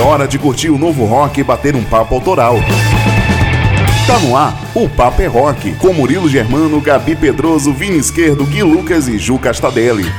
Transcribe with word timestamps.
É 0.00 0.02
hora 0.02 0.26
de 0.26 0.38
curtir 0.38 0.70
o 0.70 0.78
novo 0.78 1.04
rock 1.04 1.40
e 1.40 1.44
bater 1.44 1.76
um 1.76 1.84
papo 1.84 2.14
autoral. 2.14 2.56
Tá 4.06 4.18
no 4.20 4.34
ar, 4.34 4.58
o 4.74 4.88
Papo 4.88 5.20
é 5.20 5.26
Rock, 5.26 5.74
com 5.74 5.92
Murilo 5.92 6.26
Germano, 6.26 6.80
Gabi 6.80 7.14
Pedroso, 7.14 7.70
Vini 7.74 7.98
Esquerdo, 7.98 8.46
Gui 8.46 8.62
Lucas 8.62 9.08
e 9.08 9.18
Ju 9.18 9.38
Castadelli. 9.38 10.10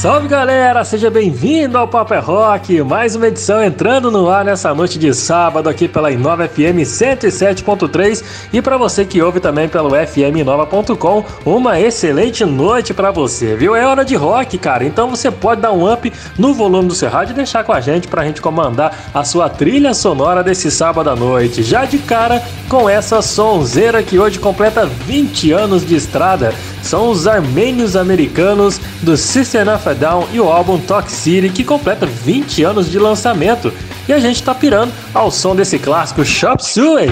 Salve 0.00 0.28
galera, 0.28 0.84
seja 0.84 1.10
bem-vindo 1.10 1.76
ao 1.76 1.88
Papo 1.88 2.14
é 2.14 2.20
Rock, 2.20 2.80
mais 2.82 3.16
uma 3.16 3.26
edição 3.26 3.60
entrando 3.60 4.12
no 4.12 4.30
ar 4.30 4.44
nessa 4.44 4.72
noite 4.72 4.96
de 4.96 5.12
sábado 5.12 5.68
aqui 5.68 5.88
pela 5.88 6.12
Inova 6.12 6.46
FM 6.46 6.86
107.3 6.86 8.22
e 8.52 8.62
para 8.62 8.78
você 8.78 9.04
que 9.04 9.20
ouve 9.20 9.40
também 9.40 9.68
pelo 9.68 9.90
fminova.com, 10.06 11.24
uma 11.44 11.80
excelente 11.80 12.44
noite 12.44 12.94
para 12.94 13.10
você, 13.10 13.56
viu? 13.56 13.74
É 13.74 13.84
hora 13.84 14.04
de 14.04 14.14
rock, 14.14 14.56
cara, 14.56 14.84
então 14.84 15.10
você 15.10 15.32
pode 15.32 15.62
dar 15.62 15.72
um 15.72 15.92
up 15.92 16.12
no 16.38 16.54
volume 16.54 16.86
do 16.86 16.94
seu 16.94 17.10
rádio 17.10 17.32
e 17.32 17.34
deixar 17.34 17.64
com 17.64 17.72
a 17.72 17.80
gente 17.80 18.06
pra 18.06 18.24
gente 18.24 18.40
comandar 18.40 18.96
a 19.12 19.24
sua 19.24 19.48
trilha 19.48 19.92
sonora 19.94 20.44
desse 20.44 20.70
sábado 20.70 21.10
à 21.10 21.16
noite, 21.16 21.64
já 21.64 21.84
de 21.84 21.98
cara 21.98 22.40
com 22.68 22.88
essa 22.88 23.20
sonzeira 23.20 24.00
que 24.00 24.16
hoje 24.16 24.38
completa 24.38 24.86
20 24.86 25.50
anos 25.50 25.84
de 25.84 25.96
estrada, 25.96 26.54
são 26.82 27.10
os 27.10 27.26
armênios 27.26 27.96
americanos 27.96 28.80
do 29.02 29.16
System 29.16 29.68
of 29.68 29.88
a 29.88 29.92
Down 29.92 30.28
e 30.32 30.40
o 30.40 30.48
álbum 30.48 30.78
Talk 30.78 31.10
City, 31.10 31.48
que 31.48 31.64
completa 31.64 32.06
20 32.06 32.62
anos 32.62 32.90
de 32.90 32.98
lançamento. 32.98 33.72
E 34.08 34.12
a 34.12 34.18
gente 34.18 34.42
tá 34.42 34.54
pirando 34.54 34.92
ao 35.12 35.30
som 35.30 35.54
desse 35.54 35.78
clássico 35.78 36.24
Shop 36.24 36.64
Suey. 36.64 37.08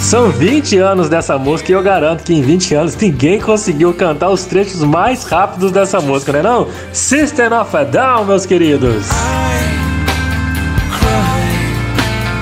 São 0.00 0.30
20 0.30 0.76
anos 0.78 1.08
dessa 1.08 1.38
música 1.38 1.70
e 1.70 1.74
eu 1.74 1.82
garanto 1.82 2.24
que 2.24 2.34
em 2.34 2.42
20 2.42 2.74
anos 2.74 2.96
ninguém 2.96 3.40
conseguiu 3.40 3.94
cantar 3.94 4.30
os 4.30 4.44
trechos 4.44 4.82
mais 4.82 5.22
rápidos 5.24 5.70
dessa 5.70 6.00
música, 6.00 6.32
né 6.32 6.42
não? 6.42 6.66
System 6.92 7.52
of 7.52 7.76
a 7.76 7.84
Down, 7.84 8.24
meus 8.24 8.44
queridos. 8.44 9.06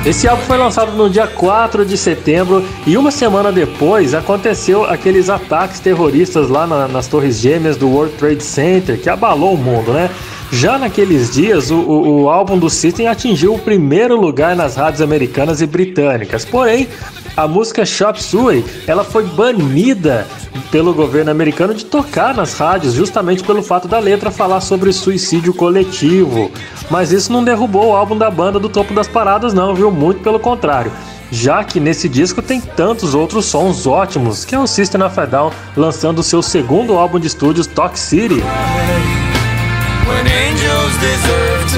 Esse 0.06 0.26
álbum 0.26 0.42
foi 0.44 0.56
lançado 0.56 0.92
no 0.92 1.10
dia 1.10 1.26
4 1.26 1.84
de 1.84 1.98
setembro 1.98 2.64
e 2.86 2.96
uma 2.96 3.10
semana 3.10 3.52
depois 3.52 4.14
aconteceu 4.14 4.84
aqueles 4.84 5.28
ataques 5.28 5.80
terroristas 5.80 6.48
lá 6.48 6.66
na, 6.66 6.88
nas 6.88 7.06
Torres 7.06 7.38
Gêmeas 7.38 7.76
do 7.76 7.88
World 7.88 8.14
Trade 8.14 8.42
Center 8.42 8.98
que 8.98 9.10
abalou 9.10 9.52
o 9.52 9.58
mundo, 9.58 9.92
né? 9.92 10.08
Já 10.50 10.78
naqueles 10.78 11.30
dias, 11.30 11.70
o, 11.70 11.76
o, 11.76 12.22
o 12.22 12.30
álbum 12.30 12.58
do 12.58 12.70
System 12.70 13.06
atingiu 13.06 13.54
o 13.54 13.58
primeiro 13.58 14.18
lugar 14.18 14.56
nas 14.56 14.76
rádios 14.76 15.02
americanas 15.02 15.60
e 15.60 15.66
britânicas. 15.66 16.44
Porém, 16.44 16.88
a 17.36 17.46
música 17.46 17.84
Shop 17.84 18.20
Suey, 18.20 18.64
ela 18.86 19.04
foi 19.04 19.24
banida 19.24 20.26
pelo 20.72 20.92
governo 20.92 21.30
americano 21.30 21.74
de 21.74 21.84
tocar 21.84 22.34
nas 22.34 22.54
rádios, 22.54 22.94
justamente 22.94 23.44
pelo 23.44 23.62
fato 23.62 23.86
da 23.86 23.98
letra 23.98 24.30
falar 24.30 24.60
sobre 24.60 24.92
suicídio 24.92 25.54
coletivo. 25.54 26.50
Mas 26.90 27.12
isso 27.12 27.32
não 27.32 27.44
derrubou 27.44 27.90
o 27.90 27.96
álbum 27.96 28.16
da 28.16 28.30
banda 28.30 28.58
do 28.58 28.68
topo 28.68 28.94
das 28.94 29.06
paradas, 29.06 29.54
não, 29.54 29.74
viu? 29.74 29.90
Muito 29.90 30.20
pelo 30.22 30.40
contrário. 30.40 30.90
Já 31.30 31.62
que 31.62 31.78
nesse 31.78 32.08
disco 32.08 32.40
tem 32.40 32.60
tantos 32.60 33.14
outros 33.14 33.44
sons 33.44 33.86
ótimos, 33.86 34.44
que 34.44 34.54
é 34.54 34.58
o 34.58 34.66
System 34.66 35.02
of 35.02 35.20
a 35.20 35.26
Down 35.26 35.52
lançando 35.76 36.22
seu 36.22 36.42
segundo 36.42 36.96
álbum 36.96 37.20
de 37.20 37.26
estúdios, 37.26 37.66
Talk 37.66 37.98
City. 37.98 38.42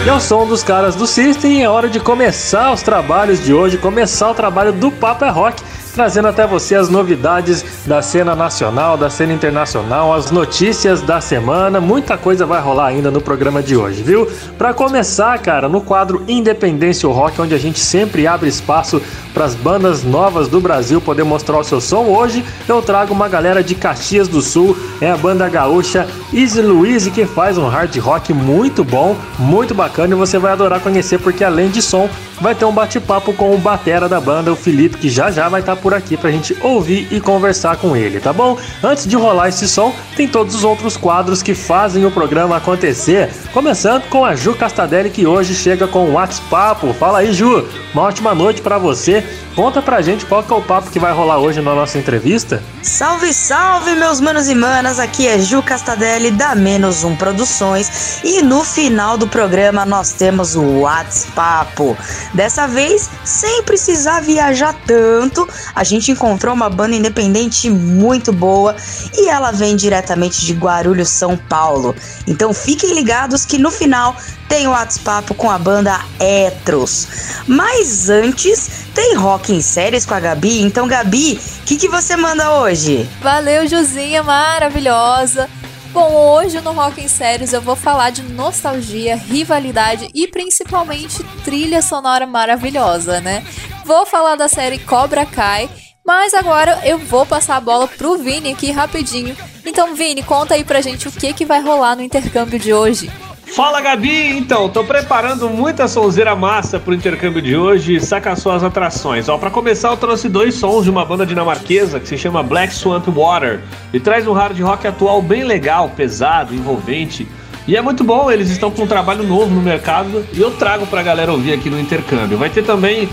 E 0.05 0.09
ao 0.09 0.21
som 0.21 0.47
dos 0.47 0.63
caras 0.63 0.95
do 0.95 1.07
System, 1.07 1.63
é 1.63 1.69
hora 1.69 1.89
de 1.89 2.01
começar 2.01 2.73
os 2.73 2.83
trabalhos 2.83 3.45
de 3.45 3.53
hoje, 3.53 3.77
começar 3.77 4.31
o 4.31 4.35
trabalho 4.35 4.73
do 4.73 4.91
Papa 4.91 5.31
Rock 5.31 5.63
trazendo 5.93 6.29
até 6.29 6.47
você 6.47 6.75
as 6.75 6.89
novidades 6.89 7.65
da 7.87 8.03
cena 8.03 8.35
nacional, 8.35 8.97
da 8.97 9.11
cena 9.11 9.33
internacional, 9.33 10.15
as 10.15 10.31
notícias 10.31 11.03
da 11.03 11.21
semana. 11.21 11.81
Muita 11.81 12.17
coisa 12.17 12.47
vai 12.47 12.61
rolar 12.61 12.87
ainda 12.87 13.11
no 13.11 13.21
programa 13.21 13.63
de 13.63 13.77
hoje, 13.77 14.03
viu? 14.03 14.29
Para 14.57 14.73
começar, 14.73 15.39
cara, 15.39 15.69
no 15.69 15.81
quadro 15.81 16.25
Independência 16.29 17.09
Rock, 17.09 17.41
onde 17.41 17.55
a 17.55 17.59
gente 17.59 17.81
sempre 17.81 18.27
abre 18.27 18.49
espaço 18.49 19.03
para 19.33 19.45
as 19.45 19.55
bandas 19.55 20.03
novas 20.03 20.49
do 20.49 20.61
Brasil 20.61 21.01
poder 21.01 21.23
mostrar 21.23 21.59
o 21.59 21.65
seu 21.65 21.81
som, 21.81 22.05
hoje 22.05 22.45
eu 22.69 22.83
trago 22.83 23.13
uma 23.13 23.29
galera 23.29 23.63
de 23.63 23.75
Caxias 23.75 24.29
do 24.29 24.43
Sul, 24.43 24.77
é 25.01 25.11
a 25.11 25.17
banda 25.17 25.49
gaúcha 25.49 26.07
Easy 26.33 26.61
Louise 26.61 27.11
que 27.11 27.25
faz 27.25 27.57
um 27.57 27.69
hard 27.69 27.97
rock 27.99 28.33
muito 28.33 28.85
bom, 28.85 29.17
muito 29.39 29.75
bacana 29.75 30.15
e 30.15 30.19
você 30.19 30.39
vai 30.39 30.53
adorar 30.53 30.81
conhecer 30.81 31.19
porque 31.19 31.45
além 31.45 31.71
de 31.71 31.81
som, 31.81 32.09
vai 32.41 32.55
ter 32.55 32.65
um 32.65 32.73
bate-papo 32.73 33.33
com 33.35 33.55
o 33.55 33.59
batera 33.59 34.09
da 34.09 34.21
banda, 34.21 34.53
o 34.53 34.57
Felipe, 34.57 34.97
que 34.97 35.09
já 35.09 35.31
já 35.31 35.49
vai 35.49 35.61
estar 35.61 35.77
tá 35.77 35.80
por 35.81 35.95
aqui 35.95 36.17
pra 36.17 36.31
gente 36.31 36.57
ouvir 36.61 37.09
e 37.11 37.21
conversar 37.21 37.77
com 37.77 37.97
ele, 37.97 38.21
tá 38.21 38.33
bom? 38.33 38.57
Antes 38.83 39.07
de 39.07 39.17
rolar 39.17 39.49
esse 39.49 39.69
som, 39.69 39.95
tem 40.17 40.29
todos 40.29 40.55
os 40.55 40.65
outros 40.65 40.97
quadros 40.97 41.43
que 41.43 41.55
fazem 41.55 42.05
o 42.07 42.11
programa 42.11 42.57
acontecer, 42.57 43.31
começando 43.53 44.05
com 44.09 44.25
a 44.25 44.37
Ju 44.37 44.55
Castadelli 44.55 45.11
que 45.11 45.27
hoje 45.27 45.55
chega 45.55 45.89
com 45.89 46.07
o 46.07 46.13
WhatsApp. 46.13 46.93
Fala 46.95 47.19
aí, 47.19 47.33
Ju. 47.33 47.67
Uma 47.93 48.03
ótima 48.03 48.35
noite 48.35 48.63
para 48.63 48.79
você. 48.79 49.25
Conta 49.55 49.83
pra 49.83 50.01
gente 50.01 50.25
qual 50.27 50.43
que 50.45 50.53
é 50.53 50.57
o 50.57 50.63
papo 50.63 50.91
que 50.91 50.99
vai 50.99 51.13
rolar 51.13 51.39
hoje 51.39 51.61
na 51.61 51.75
nossa 51.75 51.99
entrevista. 51.99 52.63
Salve, 52.83 53.35
salve, 53.35 53.95
meus 53.97 54.21
manos 54.21 54.49
e 54.49 54.55
manas! 54.55 55.01
Aqui 55.01 55.27
é 55.27 55.39
Ju 55.39 55.61
Castadelli 55.63 56.31
da 56.31 56.55
Menos 56.55 57.03
Um 57.03 57.17
Produções 57.17 58.21
e 58.23 58.43
no 58.43 58.63
final 58.63 59.19
do 59.19 59.27
programa 59.27 59.85
nós 59.85 60.13
temos 60.13 60.55
o 60.55 60.81
WhatsApp. 60.81 61.97
Dessa 62.33 62.69
vez, 62.69 63.11
sem 63.25 63.63
precisar 63.65 64.21
viajar 64.21 64.75
tanto, 64.87 65.49
a 65.75 65.85
gente 65.85 66.11
encontrou 66.11 66.55
uma 66.55 66.69
banda 66.69 66.95
independente 66.95 67.71
muito 67.71 68.33
boa 68.33 68.77
e 69.15 69.29
ela 69.29 69.51
vem 69.51 69.77
diretamente 69.77 70.45
de 70.45 70.53
Guarulhos, 70.53 71.09
São 71.09 71.37
Paulo. 71.37 71.95
Então 72.27 72.53
fiquem 72.53 72.95
ligados 72.95 73.45
que 73.45 73.59
no 73.59 73.71
final 73.71 74.17
tem 74.49 74.67
o 74.67 74.71
WhatsApp 74.71 75.33
com 75.35 75.51
a 75.51 75.59
banda 75.59 76.01
Etros. 76.19 77.07
Mas 77.47 78.11
antes, 78.11 78.69
tem 78.95 79.15
rock 79.15 79.53
em 79.53 79.63
séries 79.63 80.05
com 80.05 80.15
a 80.15 80.21
Gabi. 80.21 80.61
Então, 80.63 80.89
Gabi, 80.89 81.41
o 81.63 81.65
que, 81.65 81.77
que 81.77 81.89
você 81.89 82.17
manda 82.17 82.55
hoje? 82.55 83.09
Valeu, 83.23 83.69
Juzinha, 83.69 84.23
maravilhosa. 84.23 85.49
Bom, 85.93 86.13
hoje 86.15 86.61
no 86.61 86.71
Rock 86.71 87.01
em 87.01 87.09
Séries 87.09 87.53
eu 87.53 87.61
vou 87.61 87.75
falar 87.75 88.11
de 88.11 88.23
nostalgia, 88.23 89.17
rivalidade 89.17 90.09
e 90.15 90.29
principalmente 90.29 91.25
trilha 91.45 91.83
sonora 91.83 92.29
maravilhosa, 92.29 93.21
né? 93.21 93.45
Vou 93.85 94.07
falar 94.07 94.37
da 94.37 94.49
série 94.49 94.79
Cobra 94.79 95.25
Kai, 95.27 95.69
mas 96.07 96.35
agora 96.35 96.81
eu 96.85 96.99
vou 96.99 97.25
passar 97.27 97.57
a 97.57 97.61
bola 97.61 97.89
pro 97.89 98.19
Vini 98.19 98.53
aqui 98.53 98.71
rapidinho. 98.71 99.37
Então, 99.65 99.95
Vini, 99.95 100.23
conta 100.23 100.55
aí 100.55 100.65
pra 100.65 100.81
gente 100.81 101.09
o 101.09 101.13
que, 101.13 101.33
que 101.33 101.45
vai 101.45 101.61
rolar 101.61 101.97
no 101.97 102.03
intercâmbio 102.03 102.59
de 102.59 102.73
hoje. 102.73 103.11
Fala 103.55 103.81
Gabi, 103.81 104.39
então, 104.39 104.69
tô 104.69 104.85
preparando 104.85 105.51
muita 105.51 105.89
sonzeira 105.89 106.37
massa 106.37 106.79
pro 106.79 106.95
intercâmbio 106.95 107.43
de 107.43 107.57
hoje, 107.57 108.01
saca 108.01 108.37
só 108.37 108.53
as 108.53 108.63
atrações. 108.63 109.29
Ó, 109.29 109.37
para 109.39 109.51
começar 109.51 109.89
eu 109.89 109.97
trouxe 109.97 110.29
dois 110.29 110.55
sons 110.55 110.85
de 110.85 110.91
uma 110.91 111.05
banda 111.05 111.27
dinamarquesa 111.27 111.99
que 111.99 112.07
se 112.07 112.17
chama 112.17 112.45
Black 112.45 112.73
Swamp 112.73 113.09
Water 113.09 113.61
e 113.93 113.99
traz 113.99 114.27
um 114.29 114.33
hard 114.33 114.59
rock 114.61 114.87
atual 114.87 115.21
bem 115.21 115.43
legal, 115.43 115.91
pesado, 115.97 116.55
envolvente. 116.55 117.27
E 117.67 117.77
é 117.77 117.83
muito 117.83 118.05
bom, 118.05 118.31
eles 118.31 118.51
estão 118.51 118.71
com 118.71 118.83
um 118.83 118.87
trabalho 118.87 119.25
novo 119.25 119.53
no 119.53 119.61
mercado 119.61 120.25
e 120.33 120.41
eu 120.41 120.53
trago 120.53 120.87
pra 120.87 121.03
galera 121.03 121.33
ouvir 121.33 121.53
aqui 121.53 121.69
no 121.69 121.79
intercâmbio. 121.79 122.39
Vai 122.39 122.51
ter 122.51 122.65
também 122.65 123.09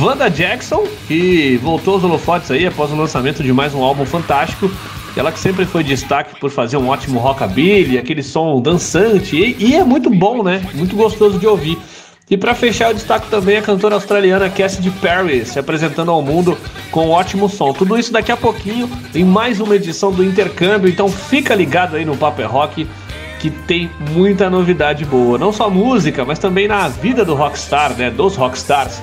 Wanda 0.00 0.30
Jackson, 0.30 0.84
que 1.06 1.58
voltou 1.62 1.94
aos 1.94 2.04
holofotes 2.04 2.50
aí 2.50 2.66
após 2.66 2.90
o 2.90 2.96
lançamento 2.96 3.42
de 3.42 3.52
mais 3.52 3.74
um 3.74 3.82
álbum 3.82 4.06
fantástico. 4.06 4.70
Ela 5.16 5.30
que 5.30 5.38
sempre 5.38 5.64
foi 5.64 5.84
destaque 5.84 6.40
por 6.40 6.50
fazer 6.50 6.76
um 6.76 6.88
ótimo 6.88 7.20
rockabilly, 7.20 7.98
aquele 7.98 8.22
som 8.22 8.60
dançante, 8.60 9.36
e, 9.36 9.56
e 9.58 9.74
é 9.76 9.84
muito 9.84 10.10
bom, 10.10 10.42
né? 10.42 10.62
Muito 10.74 10.96
gostoso 10.96 11.38
de 11.38 11.46
ouvir. 11.46 11.78
E 12.30 12.36
para 12.36 12.54
fechar, 12.54 12.88
eu 12.88 12.94
destaco 12.94 13.26
também 13.28 13.58
a 13.58 13.62
cantora 13.62 13.94
australiana 13.94 14.48
Cassidy 14.48 14.90
Perry, 14.90 15.44
se 15.44 15.58
apresentando 15.58 16.10
ao 16.10 16.22
mundo 16.22 16.56
com 16.90 17.08
um 17.08 17.10
ótimo 17.10 17.48
som. 17.50 17.72
Tudo 17.74 17.98
isso 17.98 18.10
daqui 18.10 18.32
a 18.32 18.36
pouquinho 18.36 18.90
em 19.14 19.22
mais 19.22 19.60
uma 19.60 19.76
edição 19.76 20.10
do 20.10 20.24
Intercâmbio, 20.24 20.88
então 20.88 21.08
fica 21.08 21.54
ligado 21.54 21.96
aí 21.96 22.04
no 22.04 22.16
Paper 22.16 22.50
Rock 22.50 22.88
que 23.38 23.50
tem 23.50 23.90
muita 24.12 24.48
novidade 24.48 25.04
boa. 25.04 25.36
Não 25.36 25.52
só 25.52 25.68
música, 25.68 26.24
mas 26.24 26.38
também 26.38 26.66
na 26.66 26.88
vida 26.88 27.26
do 27.26 27.34
rockstar, 27.34 27.94
né? 27.94 28.10
Dos 28.10 28.36
rockstars. 28.36 29.02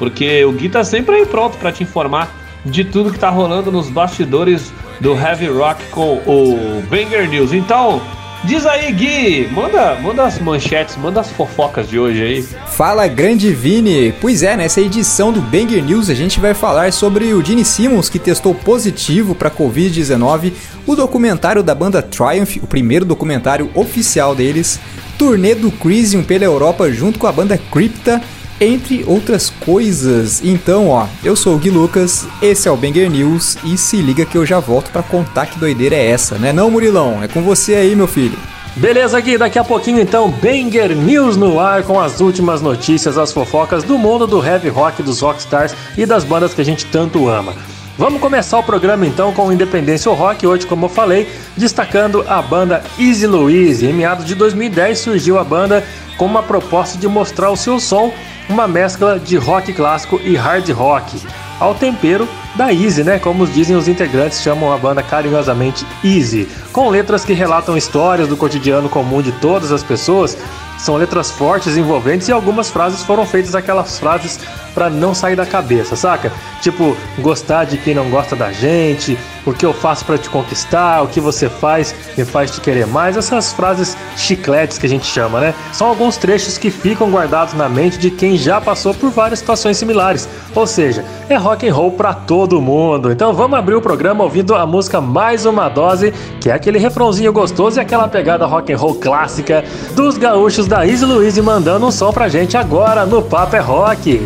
Porque 0.00 0.42
o 0.46 0.52
Gui 0.52 0.70
tá 0.70 0.82
sempre 0.82 1.14
aí 1.16 1.26
pronto 1.26 1.58
para 1.58 1.70
te 1.70 1.84
informar 1.84 2.34
de 2.64 2.84
tudo 2.84 3.12
que 3.12 3.18
tá 3.18 3.28
rolando 3.28 3.70
nos 3.70 3.90
bastidores 3.90 4.72
do 4.98 5.12
Heavy 5.12 5.46
Rock 5.46 5.84
com 5.90 6.14
o 6.26 6.82
Banger 6.88 7.28
News. 7.28 7.52
Então, 7.52 8.00
Diz 8.42 8.64
aí, 8.64 8.90
Gui, 8.90 9.48
manda, 9.52 9.96
manda 9.96 10.24
as 10.24 10.38
manchetes, 10.38 10.96
manda 10.96 11.20
as 11.20 11.30
fofocas 11.30 11.86
de 11.86 11.98
hoje 11.98 12.22
aí. 12.22 12.42
Fala, 12.68 13.06
grande 13.06 13.52
Vini! 13.52 14.14
Pois 14.18 14.42
é, 14.42 14.56
nessa 14.56 14.80
edição 14.80 15.30
do 15.30 15.42
Banger 15.42 15.84
News 15.84 16.08
a 16.08 16.14
gente 16.14 16.40
vai 16.40 16.54
falar 16.54 16.90
sobre 16.90 17.34
o 17.34 17.44
Gene 17.44 17.66
Simmons 17.66 18.08
que 18.08 18.18
testou 18.18 18.54
positivo 18.54 19.34
para 19.34 19.50
Covid-19, 19.50 20.54
o 20.86 20.96
documentário 20.96 21.62
da 21.62 21.74
banda 21.74 22.00
Triumph, 22.00 22.56
o 22.62 22.66
primeiro 22.66 23.04
documentário 23.04 23.70
oficial 23.74 24.34
deles, 24.34 24.80
turnê 25.18 25.54
do 25.54 25.70
Crisium 25.70 26.22
pela 26.22 26.44
Europa 26.44 26.90
junto 26.90 27.18
com 27.18 27.26
a 27.26 27.32
banda 27.32 27.58
Crypta, 27.70 28.22
entre 28.60 29.02
outras 29.06 29.48
coisas. 29.48 30.42
Então, 30.44 30.88
ó, 30.88 31.06
eu 31.24 31.34
sou 31.34 31.54
o 31.54 31.58
Gui 31.58 31.70
Lucas, 31.70 32.26
esse 32.42 32.68
é 32.68 32.70
o 32.70 32.76
Banger 32.76 33.10
News 33.10 33.56
e 33.64 33.78
se 33.78 33.96
liga 33.96 34.26
que 34.26 34.36
eu 34.36 34.44
já 34.44 34.60
volto 34.60 34.90
para 34.90 35.02
contar 35.02 35.46
que 35.46 35.58
doideira 35.58 35.96
é 35.96 36.06
essa, 36.06 36.36
né? 36.36 36.52
Não, 36.52 36.70
Murilão, 36.70 37.22
é 37.22 37.28
com 37.28 37.42
você 37.42 37.74
aí, 37.74 37.96
meu 37.96 38.06
filho. 38.06 38.38
Beleza, 38.76 39.18
Gui, 39.20 39.36
daqui 39.36 39.58
a 39.58 39.64
pouquinho 39.64 40.00
então, 40.00 40.30
Banger 40.30 40.94
News 40.94 41.36
no 41.36 41.58
ar 41.58 41.82
com 41.82 41.98
as 41.98 42.20
últimas 42.20 42.62
notícias, 42.62 43.18
as 43.18 43.32
fofocas 43.32 43.82
do 43.82 43.98
mundo 43.98 44.26
do 44.26 44.44
heavy 44.44 44.68
rock, 44.68 45.02
dos 45.02 45.20
rockstars 45.20 45.74
e 45.96 46.06
das 46.06 46.22
bandas 46.22 46.54
que 46.54 46.60
a 46.60 46.64
gente 46.64 46.86
tanto 46.86 47.28
ama. 47.28 47.54
Vamos 47.98 48.20
começar 48.20 48.58
o 48.58 48.62
programa 48.62 49.06
então 49.06 49.32
com 49.32 49.52
Independência 49.52 50.10
Rock, 50.10 50.46
hoje, 50.46 50.66
como 50.66 50.86
eu 50.86 50.88
falei, 50.88 51.28
destacando 51.54 52.24
a 52.26 52.40
banda 52.40 52.82
Easy 52.98 53.26
Louise. 53.26 53.84
Em 53.84 53.92
meados 53.92 54.24
de 54.24 54.34
2010 54.34 54.98
surgiu 54.98 55.38
a 55.38 55.44
banda 55.44 55.84
com 56.16 56.24
uma 56.24 56.42
proposta 56.42 56.96
de 56.96 57.06
mostrar 57.06 57.50
o 57.50 57.56
seu 57.56 57.78
som 57.78 58.10
uma 58.50 58.66
mescla 58.66 59.18
de 59.18 59.36
rock 59.36 59.72
clássico 59.72 60.20
e 60.24 60.34
hard 60.34 60.68
rock, 60.70 61.22
ao 61.60 61.74
tempero 61.74 62.28
da 62.56 62.72
Easy, 62.72 63.04
né? 63.04 63.18
Como 63.18 63.46
dizem 63.46 63.76
os 63.76 63.86
integrantes, 63.86 64.42
chamam 64.42 64.72
a 64.72 64.76
banda 64.76 65.02
carinhosamente 65.02 65.86
Easy, 66.02 66.48
com 66.72 66.88
letras 66.88 67.24
que 67.24 67.32
relatam 67.32 67.76
histórias 67.76 68.26
do 68.26 68.36
cotidiano 68.36 68.88
comum 68.88 69.22
de 69.22 69.30
todas 69.32 69.70
as 69.70 69.84
pessoas. 69.84 70.36
São 70.76 70.96
letras 70.96 71.30
fortes, 71.30 71.76
envolventes 71.76 72.26
e 72.28 72.32
algumas 72.32 72.70
frases 72.70 73.02
foram 73.02 73.24
feitas 73.24 73.54
aquelas 73.54 73.98
frases 73.98 74.40
para 74.74 74.90
não 74.90 75.14
sair 75.14 75.36
da 75.36 75.46
cabeça, 75.46 75.96
saca? 75.96 76.32
Tipo, 76.60 76.96
gostar 77.18 77.64
de 77.64 77.76
quem 77.76 77.94
não 77.94 78.10
gosta 78.10 78.36
da 78.36 78.52
gente, 78.52 79.18
o 79.46 79.52
que 79.52 79.64
eu 79.64 79.72
faço 79.72 80.04
para 80.04 80.18
te 80.18 80.28
conquistar, 80.28 81.02
o 81.02 81.08
que 81.08 81.20
você 81.20 81.48
faz 81.48 81.94
me 82.16 82.24
faz 82.24 82.50
te 82.50 82.60
querer 82.60 82.86
mais, 82.86 83.16
essas 83.16 83.52
frases 83.52 83.96
chicletes 84.16 84.78
que 84.78 84.86
a 84.86 84.88
gente 84.88 85.06
chama, 85.06 85.40
né? 85.40 85.54
São 85.72 85.86
alguns 85.86 86.16
trechos 86.16 86.58
que 86.58 86.70
ficam 86.70 87.10
guardados 87.10 87.54
na 87.54 87.68
mente 87.68 87.98
de 87.98 88.10
quem 88.10 88.36
já 88.36 88.60
passou 88.60 88.94
por 88.94 89.10
várias 89.10 89.38
situações 89.38 89.76
similares. 89.76 90.28
Ou 90.54 90.66
seja, 90.66 91.04
é 91.28 91.36
rock 91.36 91.68
and 91.68 91.74
roll 91.74 91.92
para 91.92 92.12
todo 92.12 92.60
mundo. 92.60 93.10
Então 93.10 93.32
vamos 93.32 93.58
abrir 93.58 93.74
o 93.74 93.80
programa 93.80 94.24
ouvindo 94.24 94.54
a 94.54 94.66
música 94.66 95.00
Mais 95.00 95.46
uma 95.46 95.68
dose, 95.68 96.12
que 96.40 96.50
é 96.50 96.52
aquele 96.52 96.78
refrãozinho 96.78 97.32
gostoso 97.32 97.78
e 97.78 97.80
aquela 97.80 98.08
pegada 98.08 98.46
rock 98.46 98.72
and 98.72 98.76
roll 98.76 98.94
clássica 98.94 99.64
dos 99.94 100.18
gaúchos 100.18 100.66
da 100.66 100.86
Easy 100.86 101.04
Louise 101.04 101.40
mandando 101.40 101.86
um 101.86 101.90
som 101.90 102.12
pra 102.12 102.28
gente 102.28 102.56
agora 102.56 103.06
no 103.06 103.22
Papo 103.22 103.56
é 103.56 103.60
Rock. 103.60 104.20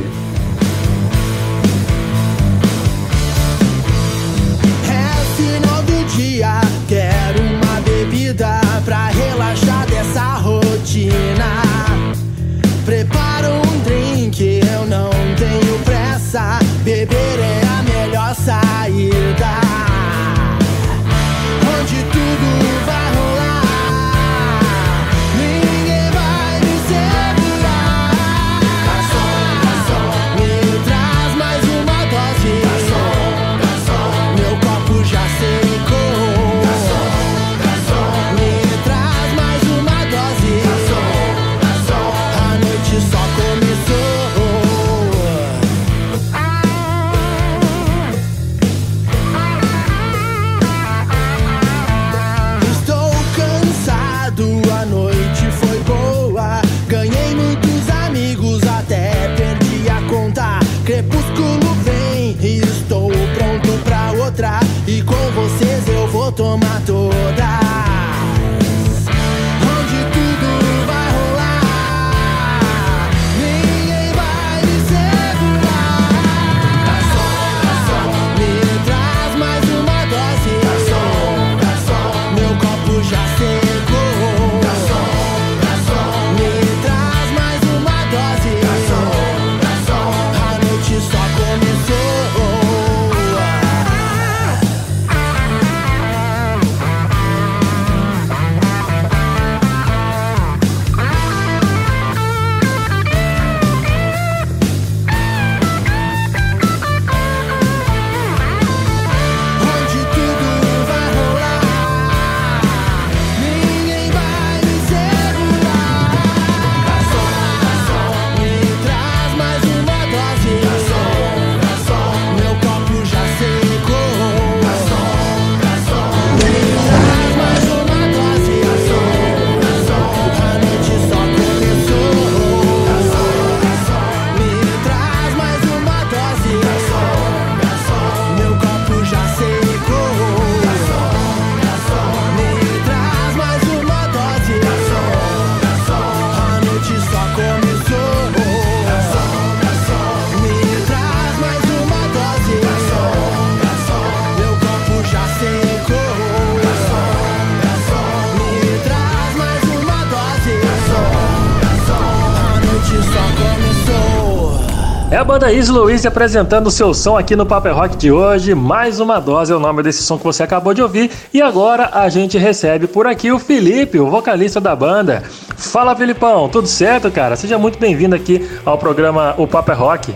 Banda 165.35 165.53
Is 165.53 165.69
Louise 165.69 166.07
apresentando 166.07 166.71
seu 166.71 166.95
som 166.95 167.19
aqui 167.19 167.35
no 167.35 167.45
Paper 167.45 167.75
Rock 167.75 167.97
de 167.97 168.13
hoje. 168.13 168.55
Mais 168.55 169.01
uma 169.01 169.19
dose 169.19 169.53
é 169.53 169.57
o 169.57 169.59
nome 169.59 169.83
desse 169.83 170.01
som 170.05 170.17
que 170.17 170.23
você 170.23 170.45
acabou 170.45 170.73
de 170.73 170.81
ouvir. 170.81 171.11
E 171.33 171.43
agora 171.43 171.91
a 171.93 172.09
gente 172.09 172.39
recebe 172.39 172.87
por 172.87 173.05
aqui 173.05 173.33
o 173.33 173.39
Felipe, 173.41 173.99
o 173.99 174.09
vocalista 174.09 174.61
da 174.61 174.77
banda. 174.77 175.25
Fala, 175.57 175.97
Filipão, 175.97 176.49
tudo 176.49 176.69
certo, 176.69 177.11
cara? 177.11 177.35
Seja 177.35 177.59
muito 177.59 177.81
bem-vindo 177.81 178.15
aqui 178.15 178.49
ao 178.65 178.79
programa 178.79 179.35
O 179.37 179.45
Paper 179.45 179.77
Rock. 179.77 180.15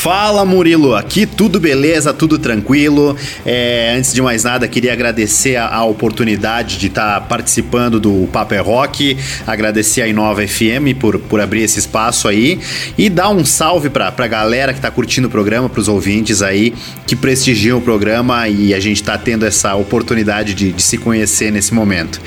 Fala 0.00 0.44
Murilo, 0.44 0.94
aqui 0.94 1.26
tudo 1.26 1.58
beleza, 1.58 2.14
tudo 2.14 2.38
tranquilo. 2.38 3.16
É, 3.44 3.96
antes 3.98 4.12
de 4.12 4.22
mais 4.22 4.44
nada, 4.44 4.68
queria 4.68 4.92
agradecer 4.92 5.56
a, 5.56 5.66
a 5.66 5.84
oportunidade 5.84 6.78
de 6.78 6.86
estar 6.86 7.14
tá 7.14 7.26
participando 7.26 7.98
do 7.98 8.28
Paper 8.32 8.58
é 8.58 8.62
Rock, 8.62 9.18
agradecer 9.44 10.02
a 10.02 10.06
Inova 10.06 10.46
FM 10.46 10.96
por, 11.00 11.18
por 11.18 11.40
abrir 11.40 11.62
esse 11.62 11.80
espaço 11.80 12.28
aí 12.28 12.60
e 12.96 13.10
dar 13.10 13.30
um 13.30 13.44
salve 13.44 13.90
pra, 13.90 14.12
pra 14.12 14.28
galera 14.28 14.72
que 14.72 14.80
tá 14.80 14.88
curtindo 14.88 15.26
o 15.26 15.30
programa, 15.30 15.68
pros 15.68 15.88
ouvintes 15.88 16.42
aí 16.42 16.72
que 17.04 17.16
prestigiam 17.16 17.78
o 17.78 17.80
programa 17.82 18.46
e 18.48 18.72
a 18.72 18.78
gente 18.78 19.02
tá 19.02 19.18
tendo 19.18 19.44
essa 19.44 19.74
oportunidade 19.74 20.54
de, 20.54 20.70
de 20.70 20.82
se 20.82 20.96
conhecer 20.96 21.50
nesse 21.50 21.74
momento. 21.74 22.20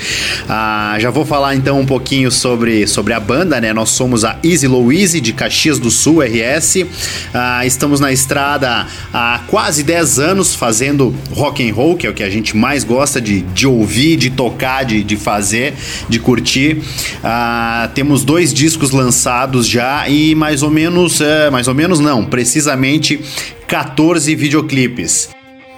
Ah, 0.46 0.94
já 0.98 1.08
vou 1.08 1.24
falar 1.24 1.54
então 1.54 1.80
um 1.80 1.86
pouquinho 1.86 2.30
sobre, 2.30 2.86
sobre 2.86 3.14
a 3.14 3.20
banda, 3.20 3.58
né? 3.62 3.72
Nós 3.72 3.88
somos 3.88 4.26
a 4.26 4.38
Easy 4.44 4.66
Louise 4.66 5.22
de 5.22 5.32
Caxias 5.32 5.78
do 5.78 5.90
Sul, 5.90 6.20
RS. 6.20 6.84
Ah, 7.32 7.61
estamos 7.66 8.00
na 8.00 8.12
estrada 8.12 8.86
há 9.12 9.40
quase 9.46 9.82
10 9.82 10.18
anos 10.18 10.54
fazendo 10.54 11.14
rock 11.30 11.68
and 11.68 11.74
roll, 11.74 11.96
que 11.96 12.06
é 12.06 12.10
o 12.10 12.14
que 12.14 12.22
a 12.22 12.30
gente 12.30 12.56
mais 12.56 12.84
gosta 12.84 13.20
de, 13.20 13.42
de 13.42 13.66
ouvir, 13.66 14.16
de 14.16 14.30
tocar, 14.30 14.84
de, 14.84 15.02
de 15.02 15.16
fazer, 15.16 15.74
de 16.08 16.18
curtir. 16.18 16.78
Uh, 16.78 17.88
temos 17.94 18.24
dois 18.24 18.52
discos 18.52 18.90
lançados 18.90 19.66
já 19.66 20.08
e 20.08 20.34
mais 20.34 20.62
ou 20.62 20.70
menos, 20.70 21.20
uh, 21.20 21.50
mais 21.50 21.68
ou 21.68 21.74
menos 21.74 22.00
não, 22.00 22.24
precisamente 22.24 23.20
14 23.66 24.34
videoclipes. 24.34 25.30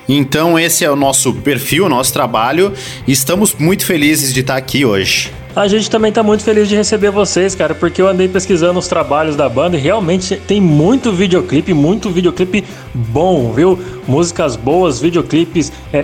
Então 0.08 0.58
esse 0.58 0.84
é 0.84 0.90
o 0.90 0.96
nosso 0.96 1.32
perfil, 1.32 1.88
nosso 1.88 2.12
trabalho 2.12 2.72
estamos 3.08 3.54
muito 3.54 3.86
felizes 3.86 4.32
de 4.34 4.40
estar 4.40 4.56
aqui 4.56 4.84
hoje. 4.84 5.30
A 5.56 5.68
gente 5.68 5.88
também 5.88 6.10
tá 6.10 6.20
muito 6.20 6.42
feliz 6.42 6.68
de 6.68 6.74
receber 6.74 7.12
vocês, 7.12 7.54
cara, 7.54 7.76
porque 7.76 8.02
eu 8.02 8.08
andei 8.08 8.26
pesquisando 8.26 8.76
os 8.76 8.88
trabalhos 8.88 9.36
da 9.36 9.48
banda 9.48 9.76
e 9.76 9.80
realmente 9.80 10.34
tem 10.34 10.60
muito 10.60 11.12
videoclipe, 11.12 11.72
muito 11.72 12.10
videoclipe 12.10 12.64
bom, 12.92 13.52
viu? 13.52 13.78
Músicas 14.08 14.56
boas, 14.56 15.00
videoclipes, 15.00 15.72
é, 15.92 15.98
é, 15.98 16.02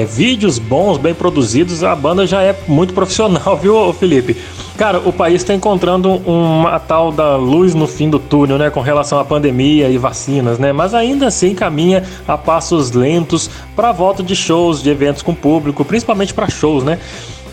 é, 0.00 0.04
vídeos 0.06 0.58
bons, 0.58 0.96
bem 0.96 1.12
produzidos. 1.12 1.84
A 1.84 1.94
banda 1.94 2.26
já 2.26 2.42
é 2.42 2.56
muito 2.66 2.94
profissional, 2.94 3.54
viu, 3.60 3.92
Felipe? 3.92 4.34
Cara, 4.78 4.98
o 4.98 5.12
país 5.12 5.42
está 5.42 5.52
encontrando 5.52 6.10
uma 6.10 6.80
tal 6.80 7.12
da 7.12 7.36
luz 7.36 7.74
no 7.74 7.86
fim 7.86 8.08
do 8.08 8.18
túnel, 8.18 8.56
né, 8.56 8.70
com 8.70 8.80
relação 8.80 9.20
à 9.20 9.24
pandemia 9.26 9.90
e 9.90 9.98
vacinas, 9.98 10.58
né? 10.58 10.72
Mas 10.72 10.94
ainda 10.94 11.26
assim 11.26 11.54
caminha 11.54 12.02
a 12.26 12.38
passos 12.38 12.92
lentos 12.92 13.50
para 13.76 13.90
a 13.90 13.92
volta 13.92 14.22
de 14.22 14.34
shows, 14.34 14.82
de 14.82 14.88
eventos 14.88 15.20
com 15.20 15.34
público, 15.34 15.84
principalmente 15.84 16.32
para 16.32 16.48
shows, 16.48 16.82
né? 16.82 16.98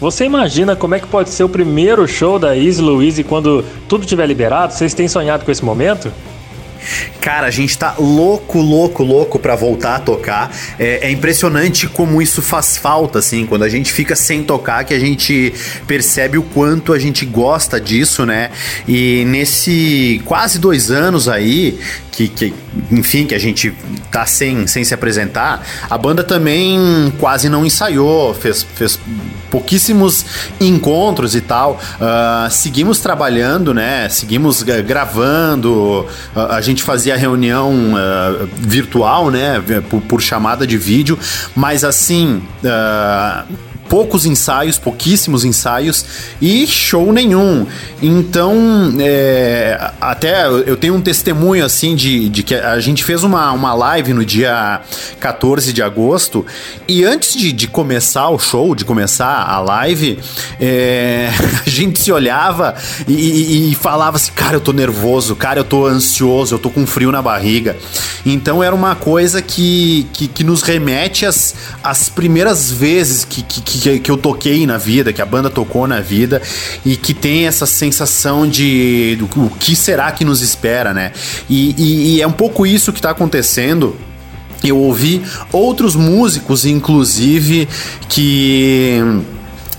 Você 0.02 0.26
imagina 0.26 0.76
como 0.76 0.96
é 0.96 1.00
que 1.00 1.06
pode 1.06 1.30
ser 1.30 1.44
o 1.44 1.50
primeiro 1.50 2.08
show 2.08 2.40
da 2.40 2.58
Easy 2.58 2.82
Louise 2.82 3.24
quando 3.24 3.64
tudo 3.88 4.04
tiver 4.04 4.26
liberado? 4.26 4.74
Vocês 4.74 4.96
têm 4.96 5.08
sonhado 5.08 5.46
com 5.46 5.52
esse 5.52 5.64
momento? 5.64 6.12
Cara, 7.20 7.48
a 7.48 7.52
gente 7.52 7.78
tá 7.78 7.96
louco, 8.00 8.60
louco, 8.60 9.04
louco 9.04 9.40
para 9.40 9.56
voltar 9.56 9.96
a 9.96 10.00
tocar. 10.00 10.56
É, 10.80 11.08
é, 11.08 11.12
impressionante 11.12 11.88
como 11.88 12.22
isso 12.22 12.42
faz 12.42 12.78
falta, 12.78 13.20
assim, 13.20 13.46
quando 13.46 13.64
a 13.64 13.70
gente 13.70 13.92
fica 13.92 14.16
sem 14.16 14.44
tocar, 14.44 14.84
que 14.84 14.94
a 14.94 15.00
gente 15.00 15.54
percebe 15.88 16.38
o 16.38 16.44
quanto 16.44 16.94
a 16.94 17.00
gente 17.00 17.26
gosta 17.26 17.80
disso, 17.80 18.26
né? 18.26 18.52
E 18.88 19.24
nesse 19.26 20.22
quase 20.26 20.60
dois 20.60 20.90
anos 20.90 21.30
aí, 21.30 21.80
que, 22.12 22.28
que, 22.28 22.54
enfim, 22.92 23.26
que 23.26 23.34
a 23.34 23.40
gente 23.40 23.74
tá 24.12 24.26
sem, 24.26 24.68
sem 24.68 24.84
se 24.84 24.94
apresentar, 24.94 25.66
a 25.90 25.98
banda 25.98 26.24
também 26.24 27.12
quase 27.20 27.48
não 27.50 27.66
ensaiou, 27.66 28.34
fez, 28.34 28.64
fez 28.64 29.00
pouquíssimos 29.52 30.26
encontros 30.60 31.36
e 31.36 31.42
tal. 31.42 31.80
Uh, 31.96 32.50
seguimos 32.50 33.00
trabalhando, 33.00 33.74
né? 33.74 34.08
Seguimos 34.10 34.64
gravando. 34.64 36.08
Uh, 36.34 36.40
a 36.50 36.62
gente 36.62 36.71
fazia 36.80 37.18
reunião 37.18 37.74
uh, 37.94 38.48
virtual, 38.58 39.30
né? 39.30 39.62
Por, 39.90 40.02
por, 40.02 40.22
chamada 40.22 40.66
de 40.66 40.78
vídeo, 40.78 41.18
mas 41.56 41.84
assim 41.84 42.42
poucos 43.92 44.26
ensaios, 44.26 44.78
pouquíssimos 44.78 45.44
ensaios 45.44 46.06
e 46.42 46.66
show 46.66 47.12
nenhum. 47.12 47.68
Então, 48.02 48.56
é, 48.98 49.92
até 50.00 50.48
eu 50.48 50.78
tenho 50.78 50.96
um 50.96 51.02
testemunho 51.02 51.66
assim 51.66 51.94
de, 51.94 52.30
de 52.30 52.42
que 52.42 52.56
a 52.56 52.80
gente 52.80 53.04
fez 53.04 53.22
uma, 53.22 53.52
uma 53.52 53.74
live 53.74 54.14
no 54.14 54.24
dia 54.24 54.80
14 55.20 55.74
de 55.74 55.84
agosto 55.84 56.46
e 56.88 57.04
antes 57.04 57.34
de, 57.34 57.52
de 57.52 57.68
começar 57.68 58.30
o 58.30 58.40
show, 58.40 58.74
de 58.74 58.86
começar 58.86 59.44
a 59.46 59.60
live, 59.60 60.18
é, 60.58 61.30
a 61.68 61.70
gente 61.70 62.02
se 62.02 62.14
olhava 62.14 62.76
e, 63.06 63.14
e, 63.14 63.72
e, 63.72 63.76
falava 63.76 64.16
assim: 64.16 64.32
cara, 64.32 64.56
eu 64.56 64.62
tô 64.62 64.72
nervoso, 64.72 65.36
cara, 65.36 65.60
eu 65.60 65.66
tô 65.66 65.86
ansioso, 65.86 66.56
eu 66.56 66.60
tô 66.60 66.70
com 66.70 66.88
frio 66.88 67.12
na 67.12 67.22
barriga. 67.22 67.76
Então 68.26 68.64
era 68.64 68.74
uma 68.74 68.96
coisa 68.96 69.42
que, 69.42 70.08
que, 70.14 70.30
que 70.30 70.46
nos 70.46 70.62
remete 70.62 71.26
às, 71.26 71.56
às 71.84 72.08
primeiras 72.08 72.72
vezes 72.72 73.26
que, 73.26 73.42
que 73.42 73.81
que, 73.82 74.00
que 74.00 74.12
eu 74.12 74.18
toquei 74.18 74.66
na 74.68 74.78
vida, 74.78 75.12
que 75.12 75.22
a 75.22 75.26
banda 75.26 75.50
tocou 75.50 75.88
na 75.88 76.00
vida 76.00 76.42
e 76.86 76.96
que 76.96 77.14
tem 77.14 77.48
essa 77.48 77.66
sensação 77.66 78.48
de 78.48 79.18
o 79.36 79.50
que 79.50 79.76
será 79.76 80.12
que 80.12 80.24
nos 80.24 80.42
espera, 80.42 80.94
né? 80.94 81.12
E, 81.50 81.74
e, 81.78 82.16
e 82.16 82.22
é 82.22 82.28
um 82.28 82.32
pouco 82.32 82.66
isso 82.66 82.94
que 82.94 83.00
está 83.00 83.10
acontecendo 83.10 83.96
eu 84.64 84.78
ouvi 84.78 85.24
outros 85.52 85.96
músicos, 85.96 86.66
inclusive, 86.66 87.68
que 88.08 89.00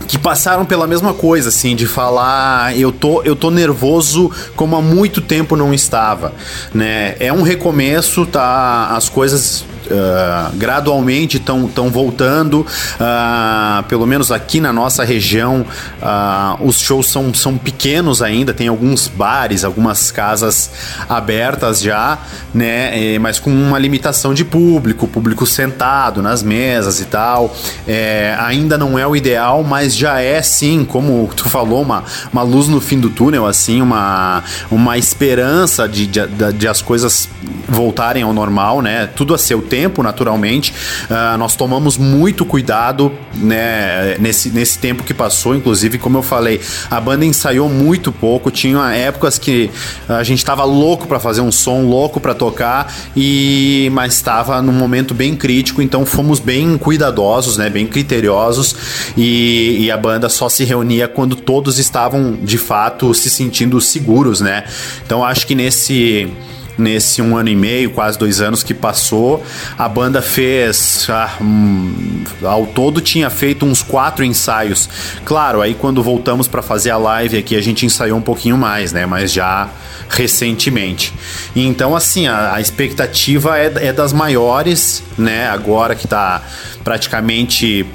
que 0.09 0.19
passaram 0.19 0.67
pela 0.67 0.87
mesma 0.87 1.15
coisa, 1.15 1.49
assim, 1.49 1.75
de 1.77 1.87
falar 1.87 2.77
eu 2.77 2.91
tô, 2.91 3.23
eu 3.23 3.37
tô 3.37 3.51
nervoso 3.51 4.31
como 4.57 4.77
há 4.77 4.83
muito 4.83 5.21
tempo 5.21 5.57
não 5.57 5.73
estava, 5.73 6.35
né? 6.75 7.15
É 7.21 7.33
um 7.33 7.43
recomeço, 7.43 8.27
tá? 8.27 8.89
As 8.89 9.09
coisas 9.09 9.65
uh, 9.87 10.57
gradualmente 10.57 11.37
estão 11.37 11.91
voltando, 11.91 12.61
uh, 12.61 13.83
pelo 13.85 14.07
menos 14.07 14.31
aqui 14.31 14.61
na 14.61 14.73
nossa 14.73 15.05
região, 15.05 15.65
uh, 16.01 16.67
os 16.67 16.81
shows 16.81 17.07
são, 17.09 17.33
são 17.35 17.57
pequenos 17.57 18.23
ainda, 18.23 18.53
tem 18.53 18.69
alguns 18.69 19.09
bares, 19.09 19.65
algumas 19.65 20.11
casas 20.11 20.71
abertas 21.09 21.81
já, 21.81 22.19
né? 22.55 23.19
mas 23.19 23.39
com 23.39 23.51
uma 23.51 23.79
limitação 23.79 24.35
de 24.35 24.45
público, 24.45 25.07
público 25.07 25.47
sentado 25.47 26.23
nas 26.23 26.43
mesas 26.43 27.01
e 27.01 27.05
tal. 27.05 27.55
É, 27.87 28.37
ainda 28.39 28.77
não 28.77 28.99
é 28.99 29.07
o 29.07 29.15
ideal, 29.17 29.63
mas 29.63 29.95
já 29.97 30.21
é 30.21 30.43
sim, 30.43 30.85
como 30.85 31.29
tu 31.35 31.49
falou, 31.49 31.83
uma, 31.83 32.05
uma 32.33 32.43
luz 32.43 32.69
no 32.69 32.81
fim 32.81 32.99
do 32.99 33.11
túnel, 33.11 33.47
assim, 33.47 33.81
uma, 33.81 34.43
uma 34.71 34.99
esperança 34.99 35.89
de, 35.89 36.07
de, 36.07 36.27
de 36.57 36.69
as 36.69 36.83
coisas 36.83 37.29
voltarem 37.69 38.23
ao 38.23 38.33
normal, 38.33 38.83
né? 38.83 39.07
Tudo 39.07 39.35
a 39.35 39.39
seu 39.39 39.63
tempo, 39.73 40.03
naturalmente. 40.03 40.75
Uh, 41.09 41.39
nós 41.39 41.57
tomamos 41.57 41.97
muito 41.97 42.45
cuidado, 42.45 43.11
né, 43.33 44.19
nesse, 44.19 44.51
nesse 44.51 44.79
tempo 44.79 45.03
que 45.03 45.15
passou, 45.15 45.57
inclusive, 45.57 45.97
como 45.97 46.19
eu 46.19 46.23
falei, 46.23 46.61
a 46.91 47.01
banda 47.01 47.25
ensaiou 47.25 47.71
muito 47.71 48.13
pouco, 48.13 48.51
tinha 48.51 48.93
épocas 48.93 49.39
que 49.39 49.71
a 50.07 50.23
gente 50.23 50.45
tava 50.45 50.63
louco 50.65 51.07
para 51.07 51.19
fazer 51.19 51.41
um 51.41 51.51
som, 51.51 51.87
louco 51.87 52.21
para 52.21 52.35
tocar, 52.35 52.93
e 53.17 53.89
mas 53.95 54.13
estava 54.13 54.61
num 54.61 54.75
momento 54.75 55.15
bem 55.15 55.35
crítico, 55.35 55.81
então 55.81 56.05
fomos 56.05 56.39
bem 56.39 56.77
cuidadosos, 56.77 57.57
né, 57.57 57.71
bem 57.71 57.87
criteriosos, 57.87 58.77
e, 59.17 59.79
e 59.81 59.91
a 59.91 59.97
banda 59.97 60.29
só 60.29 60.51
se 60.51 60.65
reunia 60.65 61.09
quando 61.09 61.35
todos 61.35 61.79
estavam 61.79 62.37
de 62.43 62.59
fato 62.59 63.15
se 63.15 63.31
sentindo 63.31 63.81
seguros, 63.81 64.43
né? 64.43 64.65
Então 65.07 65.25
acho 65.25 65.47
que 65.47 65.55
nesse 65.55 66.31
nesse 66.77 67.21
um 67.21 67.37
ano 67.37 67.49
e 67.49 67.57
meio, 67.57 67.91
quase 67.91 68.19
dois 68.19 68.41
anos 68.41 68.63
que 68.63 68.75
passou. 68.75 69.45
A 69.79 69.89
banda 69.89 70.23
fez, 70.23 71.07
ah, 71.09 71.37
um, 71.41 72.25
ao 72.43 72.67
todo 72.67 73.01
tinha 73.01 73.31
feito 73.31 73.65
uns 73.65 73.83
quatro 73.83 74.25
ensaios. 74.25 74.89
Claro, 75.25 75.61
aí 75.61 75.75
quando 75.75 76.03
voltamos 76.03 76.49
para 76.49 76.63
fazer 76.63 76.91
a 76.91 76.97
live 76.97 77.37
aqui, 77.37 77.57
a 77.57 77.61
gente 77.61 77.87
ensaiou 77.87 78.19
um 78.19 78.23
pouquinho 78.23 78.57
mais, 78.57 78.93
né? 78.93 79.07
Mas 79.07 79.33
já 79.33 79.69
recentemente. 80.09 81.13
Então, 81.57 81.97
assim, 81.97 82.27
a, 82.27 82.55
a 82.55 82.61
expectativa 82.61 83.59
é, 83.59 83.73
é, 83.89 83.93
das 83.93 84.13
maiores, 84.13 85.03
né? 85.17 85.49
Agora 85.49 85.95
que 85.95 86.07
tá 86.07 86.43
praticamente 86.85 87.87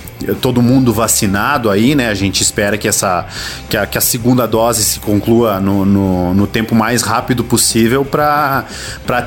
todo 0.41 0.61
mundo 0.61 0.93
vacinado 0.93 1.69
aí, 1.69 1.93
né? 1.93 2.09
A 2.09 2.13
gente 2.13 2.41
espera 2.41 2.77
que 2.77 2.87
essa 2.87 3.25
que 3.69 3.77
a, 3.77 3.85
que 3.85 3.97
a 3.97 4.01
segunda 4.01 4.47
dose 4.47 4.83
se 4.83 4.99
conclua 4.99 5.59
no, 5.59 5.85
no, 5.85 6.33
no 6.33 6.47
tempo 6.47 6.73
mais 6.73 7.01
rápido 7.01 7.43
possível 7.43 8.03
para 8.03 8.65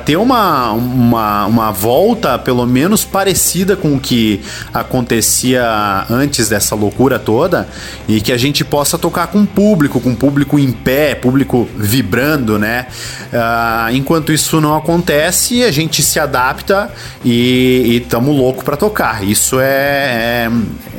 ter 0.05 0.17
uma, 0.17 0.71
uma, 0.71 1.45
uma 1.45 1.71
volta 1.71 2.37
pelo 2.37 2.65
menos 2.65 3.05
parecida 3.05 3.75
com 3.75 3.95
o 3.95 3.99
que 3.99 4.41
acontecia 4.73 6.05
antes 6.09 6.49
dessa 6.49 6.75
loucura 6.75 7.17
toda 7.17 7.67
e 8.07 8.19
que 8.19 8.31
a 8.31 8.37
gente 8.37 8.63
possa 8.63 8.97
tocar 8.97 9.27
com 9.27 9.45
público, 9.45 9.99
com 9.99 10.13
público 10.15 10.59
em 10.59 10.71
pé, 10.71 11.15
público 11.15 11.67
vibrando, 11.75 12.59
né? 12.59 12.87
Uh, 13.31 13.95
enquanto 13.95 14.31
isso 14.33 14.59
não 14.59 14.75
acontece, 14.75 15.63
a 15.63 15.71
gente 15.71 16.03
se 16.03 16.19
adapta 16.19 16.91
e, 17.23 18.01
estamos 18.03 18.35
louco 18.35 18.63
para 18.63 18.75
tocar. 18.75 19.23
Isso 19.23 19.50
é, 19.59 20.49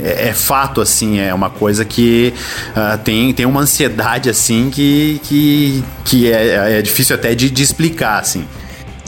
é, 0.03 0.29
é, 0.29 0.33
fato, 0.33 0.81
assim, 0.81 1.19
é 1.19 1.33
uma 1.33 1.49
coisa 1.49 1.85
que 1.85 2.35
uh, 2.71 2.99
tem, 2.99 3.33
tem 3.33 3.47
uma 3.47 3.61
ansiedade, 3.61 4.29
assim, 4.29 4.71
que, 4.71 5.21
que, 5.25 5.85
que 6.05 6.33
é, 6.33 6.79
é 6.79 6.83
difícil 6.83 7.17
até 7.17 7.35
de, 7.35 7.51
de 7.51 7.63
explicar, 7.63 8.19
assim. 8.19 8.45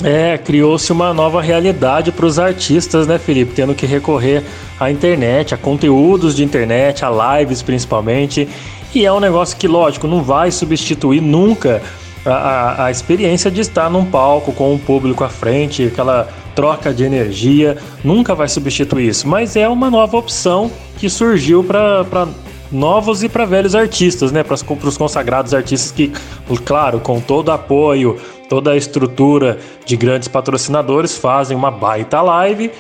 É, 0.03 0.37
criou-se 0.39 0.91
uma 0.91 1.15
nova 1.15 1.41
realidade 1.41 2.11
para 2.11 2.27
os 2.27 2.39
artistas, 2.39 3.07
né, 3.07 3.19
Felipe? 3.19 3.55
Tendo 3.55 3.75
que 3.75 3.87
recorrer 3.87 4.43
à 4.79 4.91
internet, 4.91 5.55
a 5.55 5.57
conteúdos 5.57 6.35
de 6.35 6.43
internet, 6.43 7.05
a 7.05 7.39
lives 7.39 7.63
principalmente. 7.63 8.49
E 8.95 9.05
é 9.05 9.13
um 9.13 9.21
negócio 9.21 9.57
que, 9.57 9.69
lógico, 9.69 10.07
não 10.07 10.23
vai 10.23 10.51
substituir 10.51 11.21
nunca 11.21 11.83
a, 12.25 12.87
a, 12.87 12.91
experiência 12.91 13.51
de 13.51 13.61
estar 13.61 13.91
num 13.91 14.05
palco 14.05 14.53
com 14.53 14.75
o 14.75 14.79
público 14.79 15.25
à 15.25 15.29
frente, 15.29 15.85
aquela 15.85 16.29
troca 16.55 16.95
de 16.95 17.05
energia, 17.05 17.77
nunca 18.03 18.35
vai 18.35 18.49
substituir 18.49 19.09
isso. 19.09 19.29
Mas 19.29 19.57
é 19.57 19.69
uma 19.69 19.91
nova 19.91 20.17
opção 20.17 20.71
que 20.97 21.11
surgiu 21.11 21.63
para 21.63 22.29
novos 22.71 23.23
e 23.23 23.29
para 23.29 23.45
velhos 23.45 23.75
artistas, 23.75 24.33
né? 24.33 24.43
Para 24.43 24.55
os 24.55 24.97
consagrados 24.97 25.53
artistas 25.53 25.93
que, 25.93 26.13
claro, 26.65 27.01
com 27.01 27.21
todo 27.21 27.53
apoio, 27.53 28.19
toda 28.49 28.73
a 28.73 28.77
estrutura 28.77 29.59
de 29.85 29.97
grandes 29.97 30.29
patrocinadores, 30.29 31.17
fazem 31.17 31.57
uma 31.57 31.71
baita 31.71 32.21
live, 32.21 32.71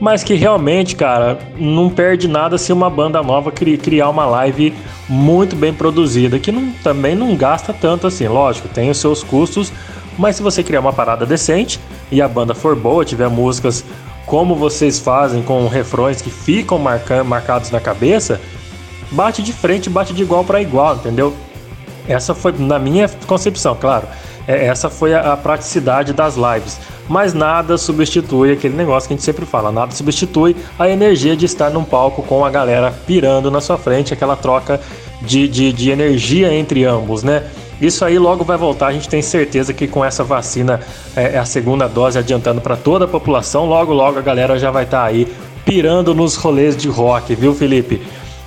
mas 0.00 0.24
que 0.24 0.34
realmente, 0.34 0.96
cara, 0.96 1.38
não 1.58 1.90
perde 1.90 2.26
nada 2.26 2.56
se 2.56 2.72
uma 2.72 2.88
banda 2.88 3.22
nova 3.22 3.52
criar 3.52 4.08
uma 4.08 4.24
live 4.24 4.74
muito 5.06 5.54
bem 5.54 5.74
produzida, 5.74 6.38
que 6.38 6.50
não, 6.50 6.72
também 6.82 7.14
não 7.14 7.36
gasta 7.36 7.72
tanto 7.74 8.06
assim, 8.06 8.26
lógico, 8.26 8.66
tem 8.68 8.88
os 8.90 8.98
seus 8.98 9.22
custos, 9.22 9.70
mas 10.18 10.36
se 10.36 10.42
você 10.42 10.62
criar 10.62 10.80
uma 10.80 10.92
parada 10.92 11.26
decente 11.26 11.78
e 12.10 12.22
a 12.22 12.26
banda 12.26 12.54
for 12.54 12.74
boa, 12.74 13.04
tiver 13.04 13.28
músicas 13.28 13.84
como 14.24 14.54
vocês 14.54 14.98
fazem, 14.98 15.42
com 15.42 15.66
refrões 15.68 16.22
que 16.22 16.30
ficam 16.30 16.78
marcados 17.26 17.70
na 17.70 17.80
cabeça, 17.80 18.40
bate 19.10 19.42
de 19.42 19.52
frente, 19.52 19.90
bate 19.90 20.14
de 20.14 20.22
igual 20.22 20.44
para 20.44 20.62
igual, 20.62 20.96
entendeu? 20.96 21.34
Essa 22.08 22.34
foi, 22.34 22.52
na 22.56 22.78
minha 22.78 23.08
concepção, 23.26 23.76
claro, 23.78 24.06
é, 24.46 24.66
essa 24.66 24.88
foi 24.88 25.14
a, 25.14 25.32
a 25.32 25.36
praticidade 25.36 26.12
das 26.12 26.36
lives. 26.36 26.78
Mas 27.10 27.34
nada 27.34 27.76
substitui 27.76 28.52
aquele 28.52 28.76
negócio 28.76 29.08
que 29.08 29.14
a 29.14 29.16
gente 29.16 29.24
sempre 29.24 29.44
fala, 29.44 29.72
nada 29.72 29.90
substitui 29.90 30.54
a 30.78 30.88
energia 30.88 31.34
de 31.34 31.44
estar 31.44 31.68
num 31.68 31.82
palco 31.82 32.22
com 32.22 32.44
a 32.44 32.50
galera 32.50 32.94
pirando 33.04 33.50
na 33.50 33.60
sua 33.60 33.76
frente, 33.76 34.14
aquela 34.14 34.36
troca 34.36 34.80
de, 35.20 35.48
de, 35.48 35.72
de 35.72 35.90
energia 35.90 36.54
entre 36.54 36.84
ambos, 36.84 37.24
né? 37.24 37.50
Isso 37.80 38.04
aí 38.04 38.16
logo 38.16 38.44
vai 38.44 38.56
voltar, 38.56 38.86
a 38.86 38.92
gente 38.92 39.08
tem 39.08 39.20
certeza 39.22 39.74
que 39.74 39.88
com 39.88 40.04
essa 40.04 40.22
vacina, 40.22 40.78
é, 41.16 41.36
a 41.36 41.44
segunda 41.44 41.88
dose 41.88 42.16
adiantando 42.16 42.60
para 42.60 42.76
toda 42.76 43.06
a 43.06 43.08
população, 43.08 43.66
logo 43.66 43.92
logo 43.92 44.16
a 44.16 44.22
galera 44.22 44.56
já 44.56 44.70
vai 44.70 44.84
estar 44.84 45.00
tá 45.00 45.06
aí 45.06 45.26
pirando 45.64 46.14
nos 46.14 46.36
rolês 46.36 46.76
de 46.76 46.88
rock, 46.88 47.34
viu, 47.34 47.52
Felipe? 47.52 48.00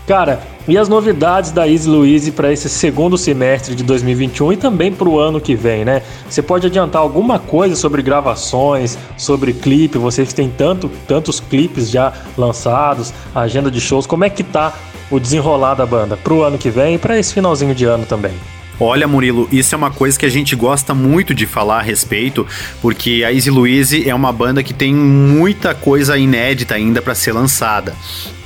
Cara, 0.07 0.39
e 0.67 0.77
as 0.77 0.87
novidades 0.87 1.51
da 1.51 1.67
Easy 1.67 1.89
Louise 1.89 2.31
para 2.31 2.51
esse 2.51 2.69
segundo 2.69 3.17
semestre 3.17 3.75
de 3.75 3.83
2021 3.83 4.53
e 4.53 4.57
também 4.57 4.91
para 4.93 5.09
o 5.09 5.19
ano 5.19 5.41
que 5.41 5.55
vem, 5.55 5.83
né? 5.83 6.01
Você 6.29 6.41
pode 6.41 6.67
adiantar 6.67 7.01
alguma 7.01 7.37
coisa 7.37 7.75
sobre 7.75 8.01
gravações, 8.01 8.97
sobre 9.17 9.53
clipe? 9.53 9.97
Vocês 9.97 10.31
têm 10.31 10.49
tanto, 10.49 10.89
tantos 11.07 11.39
clipes 11.39 11.89
já 11.89 12.13
lançados, 12.37 13.13
agenda 13.35 13.69
de 13.69 13.81
shows. 13.81 14.07
Como 14.07 14.23
é 14.23 14.29
que 14.29 14.43
tá 14.43 14.73
o 15.11 15.19
desenrolar 15.19 15.75
da 15.75 15.85
banda 15.85 16.15
para 16.15 16.33
o 16.33 16.41
ano 16.41 16.57
que 16.57 16.69
vem 16.69 16.95
e 16.95 16.97
para 16.97 17.19
esse 17.19 17.33
finalzinho 17.33 17.75
de 17.75 17.85
ano 17.85 18.05
também? 18.05 18.33
Olha, 18.79 19.07
Murilo, 19.07 19.47
isso 19.51 19.75
é 19.75 19.77
uma 19.77 19.91
coisa 19.91 20.17
que 20.17 20.25
a 20.25 20.29
gente 20.29 20.55
gosta 20.55 20.93
muito 20.93 21.33
de 21.33 21.45
falar 21.45 21.79
a 21.79 21.81
respeito, 21.81 22.45
porque 22.81 23.23
a 23.25 23.31
Easy 23.31 23.49
Louise 23.49 24.09
é 24.09 24.13
uma 24.15 24.31
banda 24.31 24.63
que 24.63 24.73
tem 24.73 24.93
muita 24.93 25.75
coisa 25.75 26.17
inédita 26.17 26.73
ainda 26.75 27.01
para 27.01 27.13
ser 27.13 27.33
lançada, 27.33 27.95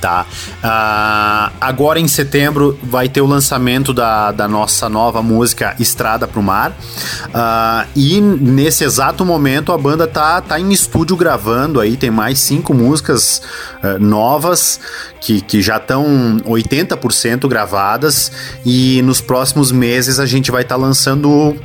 tá? 0.00 0.26
Uh, 0.58 1.56
agora 1.60 1.98
em 1.98 2.06
setembro 2.06 2.78
vai 2.82 3.08
ter 3.08 3.20
o 3.20 3.26
lançamento 3.26 3.94
da, 3.94 4.30
da 4.30 4.46
nossa 4.46 4.88
nova 4.88 5.22
música 5.22 5.74
Estrada 5.80 6.28
pro 6.28 6.42
Mar, 6.42 6.70
uh, 6.70 7.88
e 7.96 8.20
nesse 8.20 8.84
exato 8.84 9.24
momento 9.24 9.72
a 9.72 9.78
banda 9.78 10.06
tá, 10.06 10.40
tá 10.40 10.60
em 10.60 10.70
estúdio 10.72 11.16
gravando 11.16 11.80
aí, 11.80 11.96
tem 11.96 12.10
mais 12.10 12.38
cinco 12.38 12.74
músicas 12.74 13.40
uh, 13.82 13.98
novas 13.98 14.78
que, 15.20 15.40
que 15.40 15.60
já 15.60 15.78
estão 15.78 16.38
80% 16.44 17.48
gravadas, 17.48 18.30
e 18.64 19.02
nos 19.02 19.20
próximos 19.20 19.72
meses 19.72 20.17
a 20.18 20.26
gente 20.26 20.50
vai 20.50 20.62
estar 20.62 20.76
tá 20.76 20.80
lançando 20.80 21.56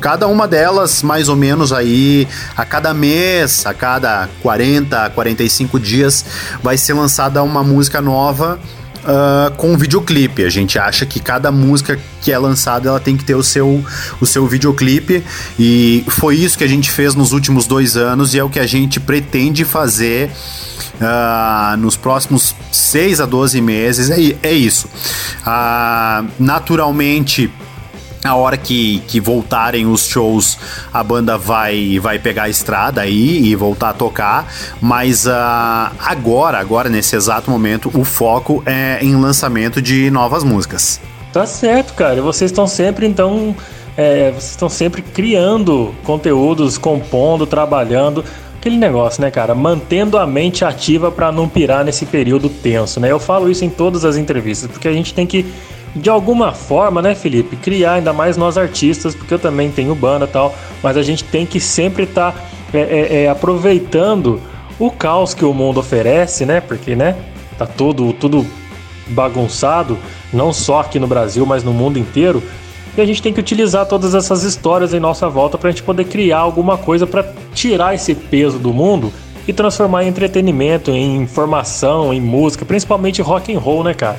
cada 0.00 0.26
uma 0.26 0.46
delas 0.46 1.02
mais 1.02 1.28
ou 1.28 1.36
menos 1.36 1.72
aí 1.72 2.28
a 2.56 2.64
cada 2.64 2.92
mês, 2.92 3.64
a 3.66 3.72
cada 3.72 4.28
40, 4.42 5.10
45 5.10 5.80
dias 5.80 6.24
vai 6.62 6.76
ser 6.76 6.92
lançada 6.92 7.42
uma 7.42 7.64
música 7.64 8.00
nova 8.00 8.58
uh, 8.98 9.54
com 9.56 9.76
videoclipe. 9.76 10.44
A 10.44 10.50
gente 10.50 10.78
acha 10.78 11.06
que 11.06 11.20
cada 11.20 11.50
música 11.50 11.98
que 12.20 12.32
é 12.32 12.38
lançada 12.38 12.88
ela 12.88 13.00
tem 13.00 13.16
que 13.16 13.24
ter 13.24 13.34
o 13.34 13.42
seu, 13.42 13.84
o 14.20 14.26
seu 14.26 14.46
videoclipe 14.46 15.24
e 15.58 16.04
foi 16.08 16.36
isso 16.36 16.58
que 16.58 16.64
a 16.64 16.68
gente 16.68 16.90
fez 16.90 17.14
nos 17.14 17.32
últimos 17.32 17.66
dois 17.66 17.96
anos 17.96 18.34
e 18.34 18.38
é 18.38 18.44
o 18.44 18.50
que 18.50 18.60
a 18.60 18.66
gente 18.66 19.00
pretende 19.00 19.64
fazer 19.64 20.30
Uh, 20.98 21.76
nos 21.76 21.96
próximos 21.96 22.56
6 22.72 23.20
a 23.20 23.26
12 23.26 23.60
meses. 23.60 24.10
É, 24.10 24.36
é 24.42 24.52
isso. 24.52 24.88
Uh, 25.46 26.28
naturalmente 26.40 27.48
a 28.28 28.34
hora 28.34 28.56
que, 28.56 29.02
que 29.08 29.20
voltarem 29.20 29.86
os 29.86 30.06
shows, 30.06 30.58
a 30.92 31.02
banda 31.02 31.36
vai 31.36 31.98
vai 31.98 32.18
pegar 32.18 32.44
a 32.44 32.48
estrada 32.48 33.00
aí 33.00 33.42
e 33.44 33.56
voltar 33.56 33.90
a 33.90 33.92
tocar, 33.92 34.52
mas 34.80 35.26
uh, 35.26 35.90
agora, 35.98 36.58
agora 36.58 36.88
nesse 36.88 37.16
exato 37.16 37.50
momento, 37.50 37.90
o 37.94 38.04
foco 38.04 38.62
é 38.66 38.98
em 39.02 39.16
lançamento 39.16 39.82
de 39.82 40.10
novas 40.10 40.44
músicas. 40.44 41.00
Tá 41.32 41.46
certo, 41.46 41.94
cara. 41.94 42.20
Vocês 42.22 42.50
estão 42.50 42.66
sempre 42.66 43.06
então, 43.06 43.54
é, 43.96 44.30
vocês 44.30 44.50
estão 44.50 44.68
sempre 44.68 45.02
criando 45.02 45.94
conteúdos, 46.04 46.78
compondo, 46.78 47.46
trabalhando 47.46 48.24
aquele 48.58 48.76
negócio, 48.76 49.22
né, 49.22 49.30
cara? 49.30 49.54
Mantendo 49.54 50.18
a 50.18 50.26
mente 50.26 50.64
ativa 50.64 51.10
para 51.10 51.30
não 51.30 51.48
pirar 51.48 51.84
nesse 51.84 52.04
período 52.06 52.48
tenso, 52.48 53.00
né? 53.00 53.10
Eu 53.10 53.18
falo 53.18 53.50
isso 53.50 53.64
em 53.64 53.70
todas 53.70 54.04
as 54.04 54.16
entrevistas, 54.16 54.70
porque 54.70 54.88
a 54.88 54.92
gente 54.92 55.14
tem 55.14 55.26
que 55.26 55.46
de 55.94 56.10
alguma 56.10 56.52
forma, 56.52 57.00
né, 57.02 57.14
Felipe, 57.14 57.56
criar 57.56 57.94
ainda 57.94 58.12
mais 58.12 58.36
nós 58.36 58.58
artistas, 58.58 59.14
porque 59.14 59.34
eu 59.34 59.38
também 59.38 59.70
tenho 59.70 59.94
banda 59.94 60.26
e 60.26 60.28
tal, 60.28 60.54
mas 60.82 60.96
a 60.96 61.02
gente 61.02 61.24
tem 61.24 61.46
que 61.46 61.60
sempre 61.60 62.04
estar 62.04 62.32
tá, 62.32 62.40
é, 62.72 62.78
é, 62.78 63.22
é, 63.22 63.28
aproveitando 63.28 64.40
o 64.78 64.90
caos 64.90 65.34
que 65.34 65.44
o 65.44 65.52
mundo 65.52 65.80
oferece, 65.80 66.46
né? 66.46 66.60
Porque, 66.60 66.94
né, 66.94 67.16
tá 67.56 67.66
tudo, 67.66 68.12
tudo 68.12 68.46
bagunçado, 69.08 69.98
não 70.32 70.52
só 70.52 70.80
aqui 70.80 70.98
no 70.98 71.06
Brasil, 71.06 71.44
mas 71.46 71.64
no 71.64 71.72
mundo 71.72 71.98
inteiro. 71.98 72.42
E 72.96 73.00
a 73.00 73.06
gente 73.06 73.22
tem 73.22 73.32
que 73.32 73.40
utilizar 73.40 73.86
todas 73.86 74.14
essas 74.14 74.42
histórias 74.42 74.92
em 74.92 75.00
nossa 75.00 75.28
volta 75.28 75.56
para 75.56 75.68
a 75.68 75.70
gente 75.70 75.82
poder 75.82 76.04
criar 76.04 76.38
alguma 76.38 76.76
coisa 76.76 77.06
para 77.06 77.32
tirar 77.54 77.94
esse 77.94 78.14
peso 78.14 78.58
do 78.58 78.72
mundo 78.72 79.12
e 79.46 79.52
transformar 79.52 80.04
em 80.04 80.08
entretenimento, 80.08 80.90
em 80.90 81.16
informação, 81.16 82.12
em 82.12 82.20
música, 82.20 82.64
principalmente 82.64 83.22
rock 83.22 83.54
and 83.54 83.58
roll, 83.58 83.82
né, 83.82 83.94
cara? 83.94 84.18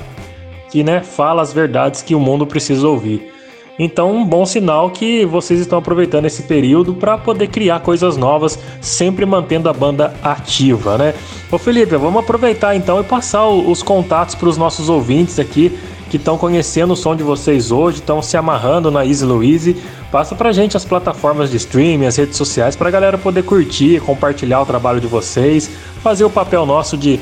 Que 0.70 0.84
né, 0.84 1.02
fala 1.02 1.42
as 1.42 1.52
verdades 1.52 2.02
que 2.02 2.16
o 2.16 2.20
mundo 2.20 2.46
precisa 2.46 2.88
ouvir. 2.88 3.32
Então, 3.82 4.12
um 4.12 4.26
bom 4.26 4.46
sinal 4.46 4.90
que 4.90 5.26
vocês 5.26 5.58
estão 5.62 5.80
aproveitando 5.80 6.26
esse 6.26 6.44
período 6.44 6.94
para 6.94 7.18
poder 7.18 7.48
criar 7.48 7.80
coisas 7.80 8.18
novas, 8.18 8.60
sempre 8.82 9.26
mantendo 9.26 9.70
a 9.70 9.74
banda 9.74 10.14
ativa, 10.22 10.98
né? 10.98 11.14
Ô 11.50 11.58
Felipe, 11.58 11.96
vamos 11.96 12.22
aproveitar 12.22 12.76
então 12.76 13.00
e 13.00 13.04
passar 13.06 13.48
os 13.48 13.82
contatos 13.82 14.36
para 14.36 14.50
os 14.50 14.58
nossos 14.58 14.90
ouvintes 14.90 15.40
aqui 15.40 15.80
que 16.10 16.18
estão 16.18 16.38
conhecendo 16.38 16.94
o 16.94 16.96
som 16.96 17.16
de 17.16 17.24
vocês 17.24 17.72
hoje, 17.72 18.00
estão 18.00 18.22
se 18.22 18.36
amarrando 18.36 18.92
na 18.92 19.06
Easy 19.06 19.24
Louise. 19.24 19.78
Passa 20.12 20.36
pra 20.36 20.52
gente 20.52 20.76
as 20.76 20.84
plataformas 20.84 21.52
de 21.52 21.58
streaming, 21.58 22.08
as 22.08 22.18
redes 22.18 22.36
sociais, 22.36 22.76
para 22.76 22.90
a 22.90 22.92
galera 22.92 23.18
poder 23.18 23.44
curtir, 23.44 24.02
compartilhar 24.02 24.62
o 24.62 24.66
trabalho 24.66 25.00
de 25.00 25.08
vocês, 25.08 25.70
fazer 26.02 26.26
o 26.26 26.30
papel 26.30 26.66
nosso 26.66 26.98
de 26.98 27.20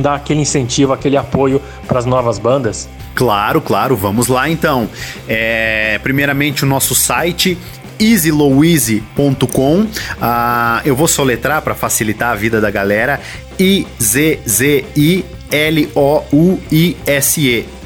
dar 0.00 0.14
aquele 0.14 0.40
incentivo, 0.40 0.92
aquele 0.92 1.16
apoio 1.16 1.60
para 1.86 1.98
as 1.98 2.06
novas 2.06 2.38
bandas? 2.38 2.88
Claro, 3.14 3.60
claro, 3.60 3.96
vamos 3.96 4.28
lá 4.28 4.48
então. 4.48 4.88
É, 5.26 5.98
primeiramente 6.02 6.64
o 6.64 6.66
nosso 6.66 6.94
site 6.94 7.58
easylouise.com. 7.98 9.86
Ah, 10.20 10.80
eu 10.84 10.94
vou 10.94 11.08
soletrar 11.08 11.62
para 11.62 11.74
facilitar 11.74 12.30
a 12.30 12.34
vida 12.34 12.60
da 12.60 12.70
galera. 12.70 13.20
I 13.58 13.86
Z 14.00 14.40
Z 14.46 14.84
I 14.96 15.24
L-O-U-I-S-E, 15.50 16.98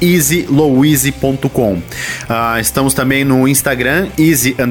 easylouise.com. 0.01 1.73
Uh, 1.73 1.83
ah, 2.29 2.59
estamos 2.59 2.93
também 2.93 3.23
no 3.23 3.47
Instagram, 3.47 4.09
easy 4.19 4.55
uh, 4.59 4.65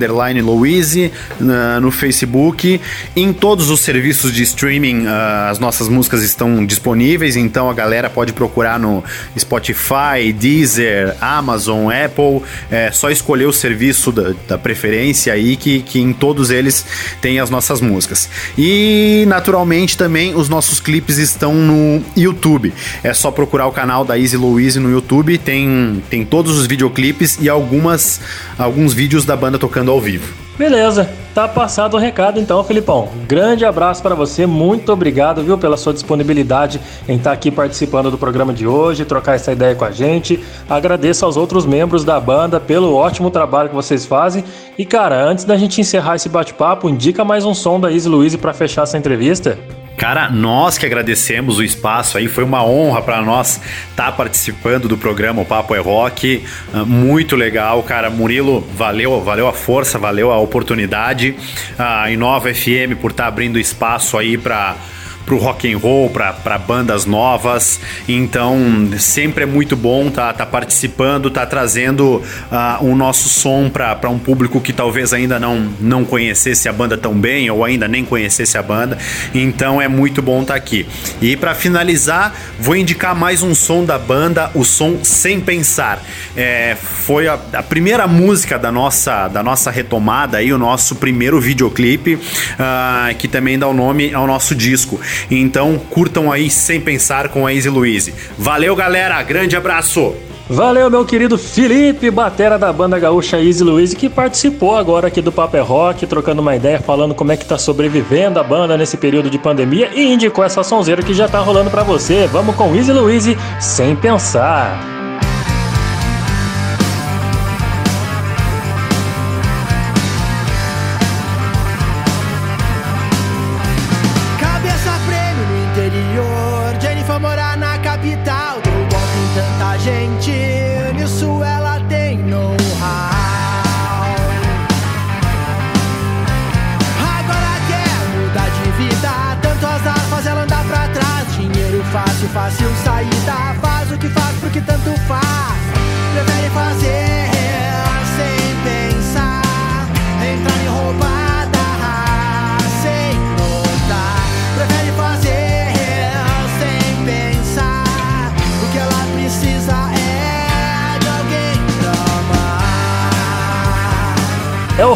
no 1.80 1.90
Facebook. 1.90 2.80
Em 3.16 3.32
todos 3.32 3.70
os 3.70 3.80
serviços 3.80 4.32
de 4.32 4.42
streaming, 4.42 5.06
uh, 5.06 5.48
as 5.50 5.58
nossas 5.58 5.88
músicas 5.88 6.22
estão 6.22 6.64
disponíveis, 6.66 7.34
então 7.36 7.70
a 7.70 7.74
galera 7.74 8.10
pode 8.10 8.32
procurar 8.32 8.78
no 8.78 9.02
Spotify, 9.38 10.32
Deezer, 10.38 11.16
Amazon, 11.20 11.90
Apple. 11.90 12.42
É 12.70 12.90
só 12.92 13.10
escolher 13.10 13.46
o 13.46 13.52
serviço 13.52 14.12
da, 14.12 14.34
da 14.46 14.58
preferência 14.58 15.32
aí, 15.32 15.56
que, 15.56 15.80
que 15.80 15.98
em 16.00 16.12
todos 16.12 16.50
eles 16.50 16.84
tem 17.20 17.40
as 17.40 17.48
nossas 17.48 17.80
músicas. 17.80 18.28
E, 18.56 19.24
naturalmente, 19.26 19.96
também 19.96 20.34
os 20.34 20.48
nossos 20.48 20.80
clipes 20.80 21.16
estão 21.18 21.54
no 21.54 22.02
YouTube. 22.16 22.72
É 23.02 23.12
só 23.12 23.30
procurar 23.30 23.66
o 23.66 23.72
canal 23.72 24.04
da 24.04 24.18
Easy 24.18 24.36
Louise 24.36 24.78
no 24.78 24.90
YouTube, 24.90 25.38
tem, 25.38 26.02
tem 26.08 26.24
todos 26.24 26.58
os 26.58 26.66
videoclipes 26.66 27.38
e 27.40 27.48
algumas 27.48 28.20
alguns 28.58 28.92
vídeos 28.92 29.24
da 29.24 29.36
banda 29.36 29.58
tocando 29.58 29.90
ao 29.90 30.00
vivo. 30.00 30.42
Beleza, 30.56 31.08
tá 31.34 31.48
passado 31.48 31.94
o 31.94 31.98
recado 31.98 32.38
então, 32.38 32.62
Filipão. 32.62 33.08
Grande 33.26 33.64
abraço 33.64 34.02
para 34.02 34.14
você, 34.14 34.46
muito 34.46 34.92
obrigado, 34.92 35.42
viu, 35.42 35.56
pela 35.56 35.78
sua 35.78 35.94
disponibilidade 35.94 36.78
em 37.08 37.16
estar 37.16 37.30
tá 37.30 37.34
aqui 37.34 37.50
participando 37.50 38.10
do 38.10 38.18
programa 38.18 38.52
de 38.52 38.66
hoje, 38.66 39.04
trocar 39.04 39.34
essa 39.34 39.50
ideia 39.50 39.74
com 39.74 39.84
a 39.84 39.90
gente. 39.90 40.38
Agradeço 40.68 41.24
aos 41.24 41.38
outros 41.38 41.64
membros 41.64 42.04
da 42.04 42.20
banda 42.20 42.60
pelo 42.60 42.94
ótimo 42.94 43.30
trabalho 43.30 43.70
que 43.70 43.74
vocês 43.74 44.04
fazem. 44.04 44.44
E 44.78 44.84
cara, 44.84 45.24
antes 45.24 45.44
da 45.44 45.56
gente 45.56 45.80
encerrar 45.80 46.16
esse 46.16 46.28
bate-papo, 46.28 46.88
indica 46.88 47.24
mais 47.24 47.44
um 47.46 47.54
som 47.54 47.80
da 47.80 47.90
Easy 47.90 48.08
Louise 48.08 48.36
para 48.36 48.52
fechar 48.52 48.82
essa 48.82 48.98
entrevista. 48.98 49.58
Cara, 49.96 50.28
nós 50.30 50.78
que 50.78 50.84
agradecemos 50.84 51.58
o 51.58 51.62
espaço 51.62 52.18
aí, 52.18 52.26
foi 52.26 52.42
uma 52.42 52.64
honra 52.64 53.02
para 53.02 53.22
nós 53.22 53.60
estar 53.90 54.06
tá 54.06 54.12
participando 54.12 54.88
do 54.88 54.98
programa 54.98 55.42
O 55.42 55.44
Papo 55.44 55.74
é 55.74 55.78
Rock. 55.78 56.44
Ah, 56.72 56.84
muito 56.84 57.36
legal, 57.36 57.82
cara. 57.82 58.10
Murilo, 58.10 58.66
valeu, 58.74 59.20
valeu 59.20 59.46
a 59.46 59.52
força, 59.52 59.98
valeu 59.98 60.32
a 60.32 60.38
oportunidade. 60.38 61.36
A 61.78 62.10
Inova 62.10 62.52
FM 62.52 62.98
por 63.00 63.12
estar 63.12 63.24
tá 63.24 63.28
abrindo 63.28 63.58
espaço 63.58 64.18
aí 64.18 64.36
para 64.36 64.76
pro 65.24 65.38
rock 65.38 65.72
and 65.72 65.78
roll, 65.78 66.10
para 66.10 66.58
bandas 66.58 67.06
novas. 67.06 67.80
Então, 68.08 68.88
sempre 68.98 69.44
é 69.44 69.46
muito 69.46 69.76
bom 69.76 70.10
tá, 70.10 70.32
tá 70.32 70.46
participando, 70.46 71.30
tá 71.30 71.46
trazendo 71.46 72.16
uh, 72.16 72.84
o 72.84 72.94
nosso 72.94 73.28
som 73.28 73.70
para 73.70 74.08
um 74.08 74.18
público 74.18 74.60
que 74.60 74.72
talvez 74.72 75.12
ainda 75.12 75.38
não, 75.38 75.72
não 75.80 76.04
conhecesse 76.04 76.68
a 76.68 76.72
banda 76.72 76.96
tão 76.96 77.14
bem 77.14 77.50
ou 77.50 77.64
ainda 77.64 77.88
nem 77.88 78.04
conhecesse 78.04 78.58
a 78.58 78.62
banda. 78.62 78.98
Então, 79.34 79.80
é 79.80 79.88
muito 79.88 80.20
bom 80.22 80.42
estar 80.42 80.54
tá 80.54 80.58
aqui. 80.58 80.86
E 81.20 81.36
para 81.36 81.54
finalizar, 81.54 82.34
vou 82.58 82.76
indicar 82.76 83.14
mais 83.14 83.42
um 83.42 83.54
som 83.54 83.84
da 83.84 83.98
banda, 83.98 84.50
o 84.54 84.64
som 84.64 84.98
Sem 85.02 85.40
Pensar. 85.40 86.02
É, 86.36 86.76
foi 86.76 87.28
a, 87.28 87.38
a, 87.52 87.62
primeira 87.62 88.06
música 88.06 88.58
da 88.58 88.72
nossa, 88.72 89.28
da 89.28 89.42
nossa 89.42 89.70
retomada 89.70 90.38
aí, 90.38 90.52
o 90.52 90.58
nosso 90.58 90.96
primeiro 90.96 91.40
videoclipe, 91.40 92.14
uh, 92.14 93.14
que 93.18 93.28
também 93.28 93.58
dá 93.58 93.66
o 93.66 93.74
nome 93.74 94.12
ao 94.14 94.26
nosso 94.26 94.54
disco. 94.54 95.00
Então 95.30 95.80
curtam 95.90 96.30
aí 96.30 96.50
sem 96.50 96.80
pensar 96.80 97.28
com 97.28 97.46
a 97.46 97.54
Easy 97.54 97.68
Louise. 97.68 98.14
Valeu, 98.38 98.74
galera. 98.76 99.22
Grande 99.22 99.56
abraço. 99.56 100.14
Valeu, 100.48 100.90
meu 100.90 101.04
querido 101.04 101.38
Felipe, 101.38 102.10
batera 102.10 102.58
da 102.58 102.70
banda 102.72 102.98
gaúcha 102.98 103.40
Easy 103.40 103.62
Louise, 103.64 103.96
que 103.96 104.08
participou 104.08 104.76
agora 104.76 105.06
aqui 105.06 105.22
do 105.22 105.32
Paper 105.32 105.64
Rock, 105.64 106.06
trocando 106.06 106.42
uma 106.42 106.54
ideia, 106.54 106.78
falando 106.78 107.14
como 107.14 107.32
é 107.32 107.36
que 107.36 107.46
tá 107.46 107.56
sobrevivendo 107.56 108.38
a 108.38 108.42
banda 108.42 108.76
nesse 108.76 108.96
período 108.96 109.30
de 109.30 109.38
pandemia 109.38 109.90
e 109.94 110.12
indicou 110.12 110.44
essa 110.44 110.62
sonzeira 110.62 111.02
que 111.02 111.14
já 111.14 111.26
tá 111.26 111.38
rolando 111.38 111.70
para 111.70 111.82
você. 111.82 112.26
Vamos 112.26 112.54
com 112.56 112.74
Easy 112.74 112.92
Louise 112.92 113.38
sem 113.60 113.96
pensar. 113.96 115.01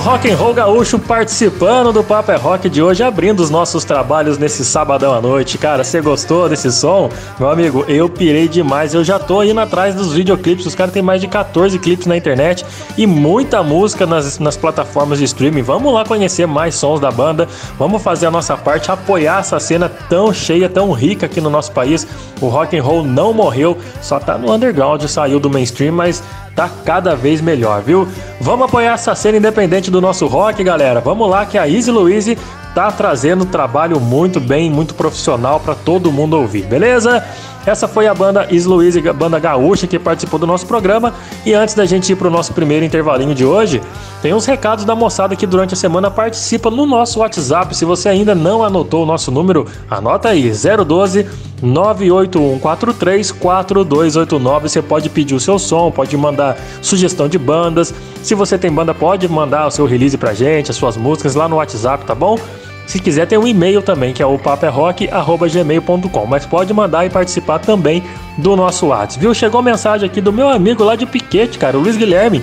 Rock 0.06 0.30
and 0.30 0.36
Roll 0.36 0.54
Gaúcho 0.54 1.00
participando 1.00 1.92
do 1.92 2.04
Papo 2.04 2.30
é 2.30 2.36
Rock 2.36 2.70
de 2.70 2.80
hoje, 2.80 3.02
abrindo 3.02 3.40
os 3.40 3.50
nossos 3.50 3.82
trabalhos 3.82 4.38
nesse 4.38 4.64
sabadão 4.64 5.12
à 5.12 5.20
noite. 5.20 5.58
Cara, 5.58 5.82
você 5.82 6.00
gostou 6.00 6.48
desse 6.48 6.70
som? 6.70 7.10
Meu 7.40 7.50
amigo, 7.50 7.84
eu 7.88 8.08
pirei 8.08 8.46
demais. 8.46 8.94
Eu 8.94 9.02
já 9.02 9.18
tô 9.18 9.42
indo 9.42 9.58
atrás 9.58 9.96
dos 9.96 10.12
videoclipes. 10.12 10.64
Os 10.64 10.76
caras 10.76 10.94
têm 10.94 11.02
mais 11.02 11.20
de 11.20 11.26
14 11.26 11.76
clipes 11.80 12.06
na 12.06 12.16
internet 12.16 12.64
e 12.96 13.04
muita 13.04 13.64
música 13.64 14.06
nas, 14.06 14.38
nas 14.38 14.56
plataformas 14.56 15.18
de 15.18 15.24
streaming. 15.24 15.62
Vamos 15.62 15.92
lá 15.92 16.04
conhecer 16.04 16.46
mais 16.46 16.76
sons 16.76 17.00
da 17.00 17.10
banda. 17.10 17.48
Vamos 17.76 18.00
fazer 18.00 18.26
a 18.26 18.30
nossa 18.30 18.56
parte, 18.56 18.92
apoiar 18.92 19.40
essa 19.40 19.58
cena 19.58 19.88
tão 19.88 20.32
cheia, 20.32 20.68
tão 20.68 20.92
rica 20.92 21.26
aqui 21.26 21.40
no 21.40 21.50
nosso 21.50 21.72
país. 21.72 22.06
O 22.40 22.46
rock 22.46 22.78
and 22.78 22.82
roll 22.84 23.02
não 23.02 23.32
morreu, 23.32 23.76
só 24.00 24.20
tá 24.20 24.38
no 24.38 24.52
underground, 24.52 25.02
saiu 25.06 25.40
do 25.40 25.50
mainstream, 25.50 25.92
mas 25.92 26.22
tá 26.56 26.70
cada 26.84 27.14
vez 27.14 27.42
melhor, 27.42 27.82
viu? 27.82 28.08
Vamos 28.40 28.64
apoiar 28.64 28.94
essa 28.94 29.14
cena 29.14 29.36
independente 29.36 29.90
do 29.90 30.00
nosso 30.00 30.26
rock, 30.26 30.64
galera. 30.64 31.00
Vamos 31.00 31.28
lá 31.28 31.44
que 31.44 31.58
a 31.58 31.68
Easy 31.68 31.90
Louise 31.90 32.38
tá 32.74 32.90
trazendo 32.90 33.44
trabalho 33.44 34.00
muito 34.00 34.40
bem, 34.40 34.70
muito 34.70 34.94
profissional 34.94 35.60
para 35.60 35.74
todo 35.74 36.10
mundo 36.10 36.38
ouvir, 36.38 36.64
beleza? 36.64 37.22
Essa 37.66 37.88
foi 37.88 38.06
a 38.06 38.14
banda 38.14 38.46
Is 38.50 38.66
a 38.66 39.12
banda 39.12 39.40
gaúcha 39.40 39.88
que 39.88 39.98
participou 39.98 40.38
do 40.38 40.46
nosso 40.46 40.66
programa. 40.66 41.12
E 41.44 41.52
antes 41.52 41.74
da 41.74 41.84
gente 41.84 42.12
ir 42.12 42.16
para 42.16 42.28
o 42.28 42.30
nosso 42.30 42.52
primeiro 42.52 42.84
intervalinho 42.84 43.34
de 43.34 43.44
hoje, 43.44 43.82
tem 44.22 44.32
uns 44.32 44.46
recados 44.46 44.84
da 44.84 44.94
moçada 44.94 45.34
que 45.34 45.46
durante 45.46 45.74
a 45.74 45.76
semana 45.76 46.10
participa 46.10 46.70
no 46.70 46.86
nosso 46.86 47.18
WhatsApp. 47.18 47.76
Se 47.76 47.84
você 47.84 48.08
ainda 48.08 48.34
não 48.34 48.62
anotou 48.62 49.02
o 49.02 49.06
nosso 49.06 49.32
número, 49.32 49.66
anota 49.90 50.28
aí: 50.28 50.50
012 50.50 51.26
981434289. 51.62 54.62
Você 54.62 54.82
pode 54.82 55.08
pedir 55.08 55.34
o 55.34 55.40
seu 55.40 55.58
som, 55.58 55.90
pode 55.90 56.14
mandar 56.16 56.56
sugestão 56.82 57.28
de 57.28 57.38
bandas. 57.38 57.94
Se 58.22 58.34
você 58.34 58.58
tem 58.58 58.70
banda, 58.70 58.94
pode 58.94 59.26
mandar 59.28 59.66
o 59.66 59.70
seu 59.70 59.86
release 59.86 60.16
pra 60.16 60.34
gente, 60.34 60.70
as 60.70 60.76
suas 60.76 60.96
músicas 60.96 61.34
lá 61.34 61.48
no 61.48 61.56
WhatsApp, 61.56 62.04
tá 62.04 62.14
bom? 62.14 62.38
Se 62.86 63.00
quiser, 63.00 63.26
tem 63.26 63.36
um 63.36 63.46
e-mail 63.46 63.82
também, 63.82 64.14
que 64.14 64.22
é 64.22 64.26
o 64.26 64.38
paperrock.gmail.com. 64.38 66.26
Mas 66.26 66.46
pode 66.46 66.72
mandar 66.72 67.04
e 67.04 67.10
participar 67.10 67.58
também 67.58 68.02
do 68.38 68.54
nosso 68.54 68.86
WhatsApp. 68.86 69.20
Viu? 69.20 69.34
Chegou 69.34 69.60
mensagem 69.60 70.06
aqui 70.08 70.20
do 70.20 70.32
meu 70.32 70.48
amigo 70.48 70.84
lá 70.84 70.94
de 70.94 71.04
Piquete, 71.04 71.58
cara, 71.58 71.76
o 71.76 71.80
Luiz 71.80 71.96
Guilherme. 71.96 72.42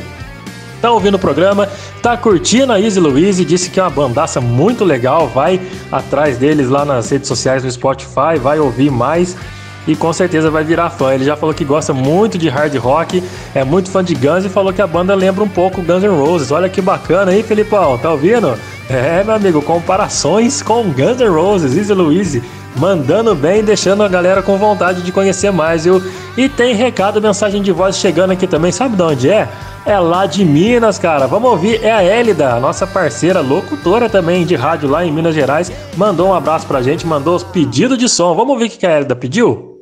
Tá 0.82 0.92
ouvindo 0.92 1.16
o 1.16 1.20
programa, 1.20 1.70
tá 2.02 2.18
curtindo 2.18 2.74
a 2.74 2.82
Easy 2.82 3.00
Louise, 3.00 3.46
disse 3.46 3.70
que 3.70 3.80
é 3.80 3.84
uma 3.84 3.90
bandaça 3.90 4.42
muito 4.42 4.84
legal, 4.84 5.30
vai 5.30 5.62
atrás 5.90 6.38
deles 6.38 6.68
lá 6.68 6.84
nas 6.84 7.10
redes 7.10 7.30
sociais, 7.30 7.64
no 7.64 7.72
Spotify, 7.72 8.38
vai 8.38 8.60
ouvir 8.60 8.92
mais 8.92 9.38
e 9.88 9.96
com 9.96 10.12
certeza 10.13 10.50
vai 10.50 10.63
virar 10.63 10.89
fã. 10.89 11.13
Ele 11.13 11.26
já 11.26 11.36
falou 11.36 11.54
que 11.54 11.65
gosta 11.65 11.93
muito 11.93 12.38
de 12.38 12.50
hard 12.50 12.76
rock, 12.76 13.24
é 13.54 13.63
muito 13.63 13.89
fã 13.89 14.04
de 14.04 14.15
Guns 14.15 14.46
e 14.46 14.50
falou 14.50 14.74
que 14.74 14.82
a 14.82 14.88
banda 14.88 15.13
lembra 15.15 15.43
um 15.43 15.50
pouco 15.50 15.82
Guns 15.82 16.04
N' 16.04 16.15
Roses. 16.15 16.52
Olha 16.52 16.69
que 16.69 16.82
bacana, 16.82 17.36
hein, 17.36 17.43
Felipão? 17.43 17.98
Tá 17.98 18.12
ouvindo? 18.12 18.58
É, 18.89 19.24
meu 19.24 19.36
amigo, 19.36 19.62
comparações 19.62 20.62
com 20.62 20.84
Guns 20.84 21.19
N' 21.19 21.30
Roses, 21.30 21.76
Easy 21.76 21.93
Louise, 21.93 22.43
mandando 22.76 23.34
bem, 23.36 23.63
deixando 23.63 24.04
a 24.04 24.08
galera 24.08 24.41
com 24.41 24.58
vontade 24.58 25.02
de 25.02 25.12
conhecer 25.12 25.52
mais, 25.52 25.86
viu? 25.86 26.02
E 26.36 26.50
tem 26.50 26.76
recado, 26.76 27.22
mensagem 27.22 27.62
de 27.62 27.72
voz 27.72 27.98
chegando 27.98 28.32
aqui 28.32 28.48
também, 28.48 28.72
sabe 28.72 28.96
de 28.96 29.04
onde 29.04 29.30
é? 29.30 29.48
É 29.86 30.00
lá 30.00 30.26
de 30.26 30.46
Minas, 30.46 30.98
cara. 30.98 31.28
Vamos 31.28 31.52
ouvir, 31.52 31.84
é 31.84 31.91
a 31.91 32.04
Elida, 32.04 32.60
nossa 32.60 32.88
parceira 32.88 33.41
locutora 33.41 34.10
também 34.10 34.46
de 34.46 34.56
rádio 34.56 34.89
lá 34.89 35.06
em 35.06 35.12
Minas 35.12 35.36
Gerais, 35.36 35.72
mandou 35.98 36.30
um 36.30 36.34
abraço 36.34 36.65
pra 36.65 36.82
gente, 36.82 37.06
mandou 37.06 37.36
os 37.36 37.43
pedidos 37.43 37.98
de 37.98 38.08
som. 38.08 38.34
Vamos 38.34 38.54
ouvir 38.54 38.65
o 38.65 38.69
que 38.69 38.86
a 38.86 38.98
Elida 38.98 39.15
pediu? 39.15 39.73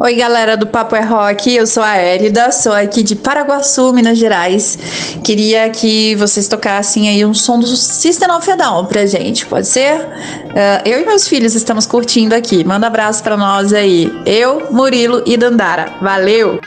Oi, 0.00 0.14
galera 0.14 0.56
do 0.56 0.66
Papo 0.66 0.96
é 0.96 1.00
Rock, 1.00 1.54
eu 1.54 1.66
sou 1.66 1.82
a 1.82 1.96
Élida, 1.96 2.50
sou 2.50 2.72
aqui 2.72 3.02
de 3.02 3.14
Paraguaçu, 3.14 3.92
Minas 3.92 4.18
Gerais. 4.18 4.78
Queria 5.22 5.68
que 5.70 6.14
vocês 6.16 6.48
tocassem 6.48 7.08
aí 7.08 7.24
um 7.24 7.34
som 7.34 7.58
do 7.58 7.66
System 7.66 8.30
of 8.30 8.50
a 8.50 8.56
Down 8.56 8.86
pra 8.86 9.06
gente, 9.06 9.46
pode 9.46 9.68
ser? 9.68 10.00
Uh, 10.00 10.88
eu 10.88 11.00
e 11.00 11.06
meus 11.06 11.28
filhos 11.28 11.54
estamos 11.54 11.86
curtindo 11.86 12.34
aqui. 12.34 12.64
Manda 12.64 12.86
abraço 12.86 13.22
pra 13.22 13.36
nós 13.36 13.72
aí. 13.72 14.10
Eu, 14.26 14.72
Murilo 14.72 15.22
e 15.26 15.36
Dandara. 15.36 15.92
Valeu! 16.00 16.58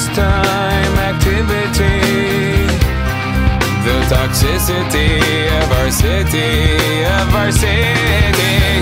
Pastime 0.00 0.98
activity. 0.98 2.00
The 3.84 3.98
toxicity 4.08 5.20
of 5.62 5.72
our 5.72 5.90
city, 5.90 7.04
of 7.04 7.34
our 7.34 7.52
city. 7.52 8.79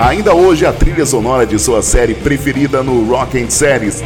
Ainda 0.00 0.34
hoje 0.34 0.64
a 0.64 0.72
trilha 0.72 1.04
sonora 1.04 1.46
de 1.46 1.58
sua 1.58 1.82
série 1.82 2.14
preferida 2.14 2.82
no 2.82 3.04
Rock 3.04 3.38
and 3.38 3.50
Series. 3.50 4.02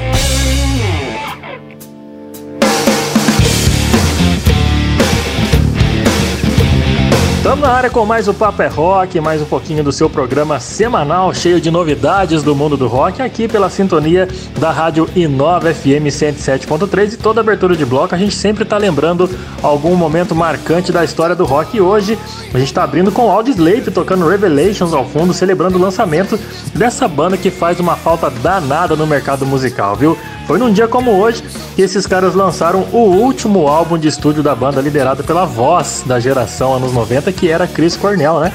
Na 7.65 7.71
área 7.71 7.89
com 7.89 8.05
mais 8.05 8.29
o 8.29 8.35
Papo 8.35 8.61
é 8.61 8.67
Rock, 8.67 9.19
mais 9.21 9.41
um 9.41 9.47
pouquinho 9.47 9.83
do 9.83 9.91
seu 9.91 10.11
programa 10.11 10.61
semanal 10.61 11.33
cheio 11.33 11.59
de 11.59 11.71
novidades 11.71 12.43
do 12.43 12.55
mundo 12.55 12.77
do 12.77 12.87
rock, 12.87 13.23
aqui 13.23 13.49
pela 13.49 13.71
sintonia 13.71 14.29
da 14.61 14.71
rádio 14.71 15.09
Inova 15.17 15.73
FM 15.73 16.09
107.3 16.09 17.15
e 17.15 17.17
toda 17.17 17.41
abertura 17.41 17.75
de 17.75 17.87
bloco 17.87 18.15
a 18.15 18.19
gente 18.19 18.35
sempre 18.35 18.65
está 18.65 18.77
lembrando 18.77 19.31
algum 19.63 19.97
momento 19.97 20.35
marcante 20.35 20.93
da 20.93 21.03
história 21.03 21.35
do 21.35 21.47
rock 21.47 21.79
e 21.79 21.81
hoje 21.81 22.19
a 22.53 22.59
gente 22.59 22.69
está 22.69 22.85
abrindo 22.85 23.11
com 23.11 23.31
Audioslave 23.31 23.91
tocando 23.91 24.29
Revelations 24.29 24.93
ao 24.93 25.07
fundo, 25.07 25.33
celebrando 25.33 25.79
o 25.79 25.81
lançamento 25.81 26.39
dessa 26.75 27.09
banda 27.09 27.39
que 27.39 27.51
faz 27.51 27.81
uma 27.81 27.97
falta 27.97 28.29
danada 28.29 28.95
no 28.95 29.07
mercado 29.07 29.47
musical, 29.47 29.97
viu? 29.97 30.19
Foi 30.47 30.59
num 30.59 30.71
dia 30.71 30.87
como 30.87 31.13
hoje 31.13 31.43
que 31.75 31.81
esses 31.81 32.07
caras 32.07 32.35
lançaram 32.35 32.87
o 32.93 32.99
último 32.99 33.67
álbum 33.67 33.97
de 33.97 34.09
estúdio 34.09 34.43
da 34.43 34.55
banda 34.55 34.81
liderado 34.81 35.25
pela 35.25 35.47
voz 35.47 36.05
da 36.05 36.21
geração 36.21 36.75
anos 36.75 36.93
90, 36.93 37.33
que 37.33 37.49
era 37.55 37.67
Chris 37.67 37.97
Cornell, 37.97 38.41
né? 38.41 38.53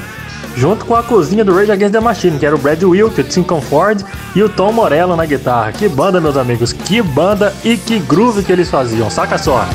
Junto 0.55 0.85
com 0.85 0.95
a 0.95 1.03
cozinha 1.03 1.45
do 1.45 1.55
Rage 1.55 1.71
Against 1.71 1.93
the 1.93 1.99
Machine, 1.99 2.37
que 2.37 2.45
era 2.45 2.55
o 2.55 2.59
Brad 2.59 2.81
Wilk, 2.83 3.19
o 3.19 3.23
Tim 3.23 3.43
Comfort 3.43 4.03
e 4.35 4.43
o 4.43 4.49
Tom 4.49 4.71
Morello 4.71 5.15
na 5.15 5.25
guitarra. 5.25 5.71
Que 5.71 5.87
banda, 5.87 6.19
meus 6.19 6.37
amigos, 6.37 6.73
que 6.73 7.01
banda 7.01 7.53
e 7.63 7.77
que 7.77 7.99
groove 7.99 8.43
que 8.43 8.51
eles 8.51 8.69
faziam, 8.69 9.09
saca 9.09 9.37
só! 9.37 9.65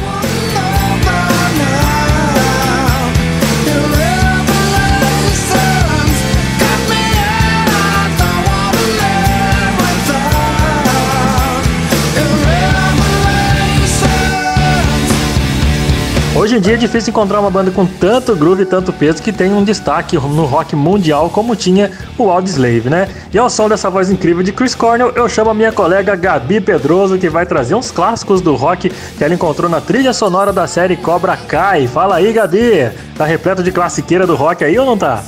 Hoje 16.37 16.57
em 16.57 16.61
dia 16.61 16.75
é 16.75 16.77
difícil 16.77 17.11
encontrar 17.11 17.39
uma 17.39 17.51
banda 17.51 17.71
com 17.71 17.87
tanto 17.87 18.35
groove 18.35 18.65
e 18.65 18.67
tanto 18.67 18.93
peso 18.93 19.23
que 19.23 19.33
tem 19.33 19.53
um 19.53 19.63
destaque 19.63 20.17
no 20.17 20.45
rock 20.45 20.75
mundial 20.75 21.31
como 21.31 21.55
tinha 21.55 21.93
o 22.19 22.29
Audioslave, 22.29 22.91
né? 22.91 23.09
E 23.33 23.39
ao 23.39 23.49
som 23.49 23.69
dessa 23.69 23.89
voz 23.89 24.11
incrível 24.11 24.43
de 24.43 24.51
Chris 24.51 24.75
Cornell, 24.75 25.13
eu 25.15 25.29
chamo 25.29 25.51
a 25.51 25.55
minha 25.55 25.71
colega 25.71 26.17
Gabi 26.17 26.61
Pedroso, 26.61 27.17
que 27.19 27.29
vai 27.29 27.47
trazer 27.47 27.77
uns 27.77 27.93
clássicos 27.93 28.41
do 28.41 28.57
rock 28.57 28.91
que 28.91 29.23
ela 29.23 29.33
encontrou 29.33 29.71
na 29.71 29.81
trilha 29.81 30.13
sonora 30.13 30.53
da 30.53 30.67
série 30.67 30.97
Cobra 30.97 31.37
Kai. 31.37 31.87
Fala 31.87 32.17
aí, 32.17 32.33
Gabi! 32.33 32.91
Tá 33.17 33.25
repleto 33.25 33.63
de 33.63 33.71
classiqueira 33.71 34.27
do 34.27 34.35
rock 34.35 34.65
aí 34.65 34.77
ou 34.77 34.85
não 34.85 34.99
tá? 34.99 35.23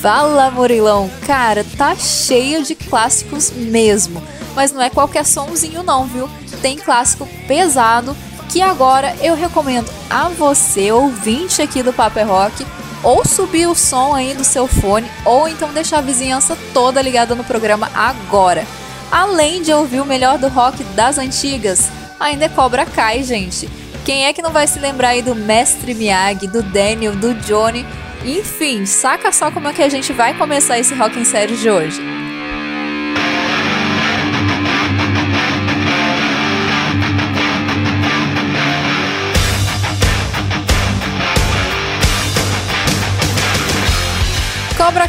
Fala, 0.00 0.50
Murilão! 0.50 1.10
Cara, 1.26 1.62
tá 1.76 1.94
cheio 1.94 2.62
de 2.62 2.74
clássicos 2.74 3.52
mesmo. 3.54 4.22
Mas 4.54 4.72
não 4.72 4.80
é 4.80 4.88
qualquer 4.88 5.26
sonzinho 5.26 5.82
não, 5.82 6.06
viu? 6.06 6.26
Tem 6.62 6.78
clássico 6.78 7.28
pesado 7.46 8.16
que 8.48 8.62
agora 8.62 9.14
eu 9.20 9.34
recomendo 9.34 9.90
a 10.08 10.28
você, 10.28 10.92
ouvinte 10.92 11.60
aqui 11.62 11.82
do 11.82 11.92
Paper 11.92 12.26
Rock, 12.26 12.66
ou 13.02 13.24
subir 13.24 13.68
o 13.68 13.74
som 13.74 14.14
aí 14.14 14.34
do 14.34 14.44
seu 14.44 14.66
fone, 14.66 15.10
ou 15.24 15.48
então 15.48 15.72
deixar 15.72 15.98
a 15.98 16.02
vizinhança 16.02 16.56
toda 16.72 17.02
ligada 17.02 17.34
no 17.34 17.44
programa 17.44 17.90
agora. 17.94 18.66
Além 19.10 19.62
de 19.62 19.72
ouvir 19.72 20.00
o 20.00 20.06
melhor 20.06 20.38
do 20.38 20.48
rock 20.48 20.82
das 20.84 21.18
antigas, 21.18 21.90
ainda 22.18 22.46
é 22.46 22.48
Cobra 22.48 22.84
Kai, 22.84 23.22
gente. 23.22 23.68
Quem 24.04 24.26
é 24.26 24.32
que 24.32 24.42
não 24.42 24.50
vai 24.50 24.66
se 24.66 24.78
lembrar 24.78 25.10
aí 25.10 25.22
do 25.22 25.34
Mestre 25.34 25.94
Miyagi, 25.94 26.46
do 26.46 26.62
Daniel, 26.62 27.14
do 27.14 27.34
Johnny? 27.34 27.86
Enfim, 28.24 28.86
saca 28.86 29.30
só 29.30 29.50
como 29.50 29.68
é 29.68 29.72
que 29.72 29.82
a 29.82 29.88
gente 29.88 30.12
vai 30.12 30.36
começar 30.36 30.78
esse 30.78 30.94
rock 30.94 31.18
em 31.18 31.24
série 31.24 31.56
de 31.56 31.70
hoje. 31.70 32.25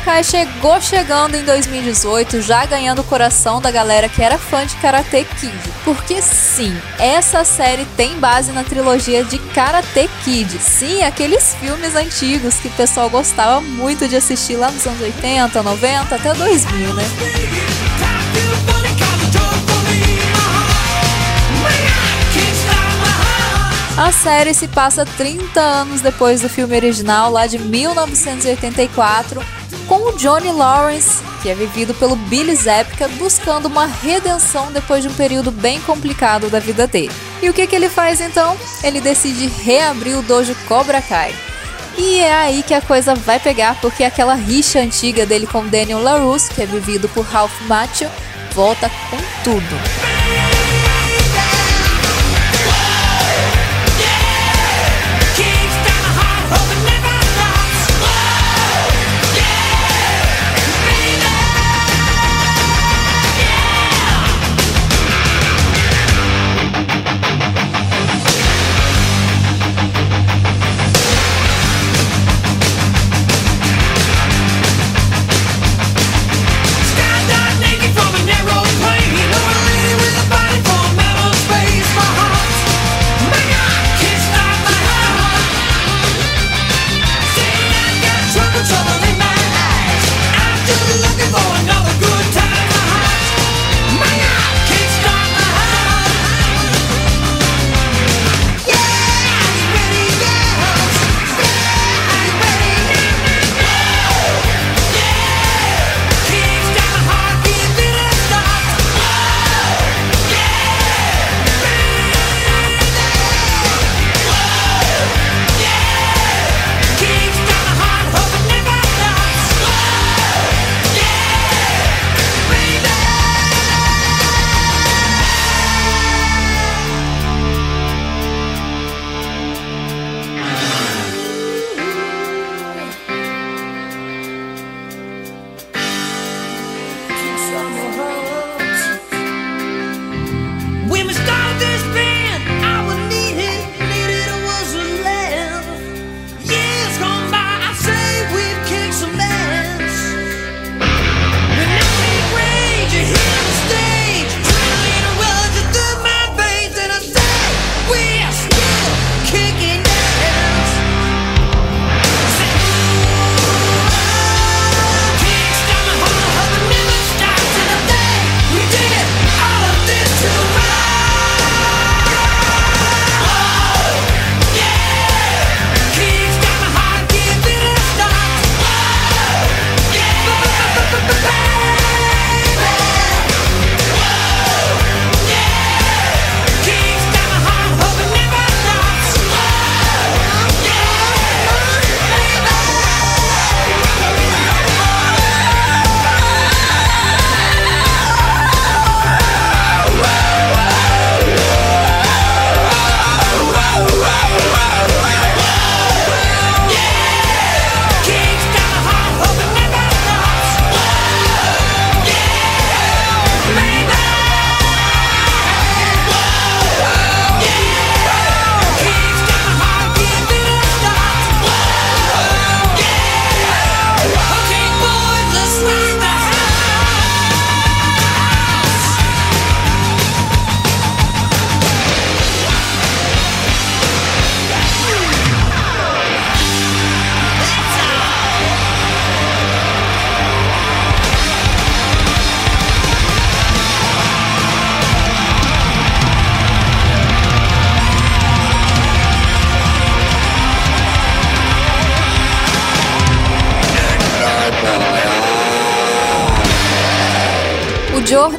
Kai 0.08 0.24
chegou 0.24 0.80
chegando 0.80 1.36
em 1.36 1.44
2018, 1.44 2.42
já 2.42 2.66
ganhando 2.66 3.02
o 3.02 3.04
coração 3.04 3.60
da 3.60 3.70
galera 3.70 4.08
que 4.08 4.24
era 4.24 4.38
fã 4.38 4.66
de 4.66 4.74
Karate 4.78 5.28
Kid. 5.38 5.54
Porque 5.84 6.22
sim, 6.22 6.74
essa 6.98 7.44
série 7.44 7.84
tem 7.98 8.18
base 8.18 8.54
na 8.54 8.64
trilogia 8.64 9.26
de 9.26 9.38
Karate 9.38 10.10
Kid. 10.24 10.60
Sim, 10.60 11.04
aqueles 11.04 11.54
filmes 11.56 11.94
antigos 11.94 12.56
que 12.56 12.70
o 12.70 12.72
pessoal 12.72 13.10
gostava 13.10 13.60
muito 13.60 14.08
de 14.08 14.16
assistir 14.16 14.56
lá 14.56 14.72
nos 14.72 14.88
anos 14.88 15.02
80, 15.02 15.62
90, 15.62 16.16
até 16.16 16.34
2000, 16.34 16.94
né? 16.94 17.04
A 23.98 24.12
série 24.12 24.54
se 24.54 24.68
passa 24.68 25.04
30 25.04 25.60
anos 25.60 26.02
depois 26.02 26.42
do 26.42 26.48
filme 26.48 26.76
original, 26.76 27.32
lá 27.32 27.48
de 27.48 27.58
1984, 27.58 29.44
com 29.88 29.96
o 29.96 30.16
Johnny 30.16 30.52
Lawrence, 30.52 31.24
que 31.42 31.50
é 31.50 31.56
vivido 31.56 31.96
pelo 31.96 32.16
Billy 32.16 32.56
Zabka, 32.56 33.08
buscando 33.18 33.66
uma 33.66 33.88
redenção 33.88 34.72
depois 34.72 35.02
de 35.02 35.10
um 35.10 35.14
período 35.16 35.50
bem 35.50 35.82
complicado 35.82 36.48
da 36.48 36.60
vida 36.60 36.86
dele. 36.86 37.12
E 37.42 37.50
o 37.50 37.54
que, 37.54 37.66
que 37.66 37.76
ele 37.76 37.90
faz 37.90 38.22
então? 38.22 38.56
Ele 38.84 39.02
decide 39.02 39.48
reabrir 39.48 40.16
o 40.16 40.22
dojo 40.22 40.56
Cobra 40.68 41.02
Kai. 41.02 41.34
E 41.98 42.20
é 42.20 42.36
aí 42.36 42.62
que 42.62 42.76
a 42.76 42.82
coisa 42.82 43.16
vai 43.16 43.40
pegar, 43.40 43.82
porque 43.82 44.04
aquela 44.04 44.36
rixa 44.36 44.78
antiga 44.78 45.26
dele 45.26 45.48
com 45.48 45.66
Daniel 45.66 46.04
LaRusse, 46.04 46.54
que 46.54 46.62
é 46.62 46.68
vivido 46.68 47.10
por 47.10 47.26
Ralph 47.26 47.62
Macchio, 47.62 48.12
volta 48.54 48.92
com 49.10 49.18
tudo. 49.44 50.27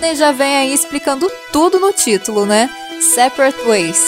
Journey 0.08 0.16
já 0.16 0.32
vem 0.32 0.56
aí 0.56 0.72
explicando 0.72 1.30
tudo 1.52 1.78
no 1.78 1.92
título, 1.92 2.46
né? 2.46 2.70
Separate 3.00 3.58
Ways. 3.66 4.02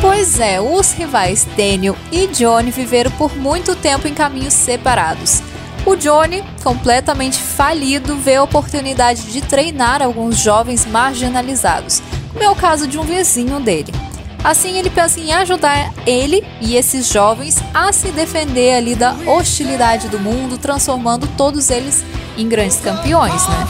Pois 0.00 0.40
é, 0.40 0.60
os 0.60 0.92
rivais 0.92 1.46
Daniel 1.56 1.96
e 2.10 2.26
Johnny 2.28 2.70
viveram 2.70 3.10
por 3.12 3.36
muito 3.36 3.74
tempo 3.76 4.08
em 4.08 4.14
caminhos 4.14 4.54
separados. 4.54 5.42
O 5.84 5.94
Johnny, 5.94 6.42
completamente 6.62 7.38
falido, 7.38 8.16
vê 8.16 8.36
a 8.36 8.42
oportunidade 8.42 9.22
de 9.30 9.40
treinar 9.40 10.02
alguns 10.02 10.38
jovens 10.38 10.84
marginalizados, 10.86 12.02
como 12.32 12.42
é 12.42 12.50
o 12.50 12.56
caso 12.56 12.86
de 12.86 12.98
um 12.98 13.02
vizinho 13.02 13.60
dele. 13.60 13.92
Assim, 14.42 14.78
ele 14.78 14.90
pensa 14.90 15.20
em 15.20 15.32
ajudar 15.32 15.85
ele 16.06 16.44
e 16.60 16.76
esses 16.76 17.08
jovens 17.08 17.56
a 17.74 17.92
se 17.92 18.10
defender 18.12 18.74
ali 18.74 18.94
da 18.94 19.14
hostilidade 19.26 20.08
do 20.08 20.18
mundo, 20.18 20.56
transformando 20.56 21.28
todos 21.36 21.70
eles 21.70 22.04
em 22.36 22.48
grandes 22.48 22.78
campeões, 22.78 23.46
né? 23.48 23.66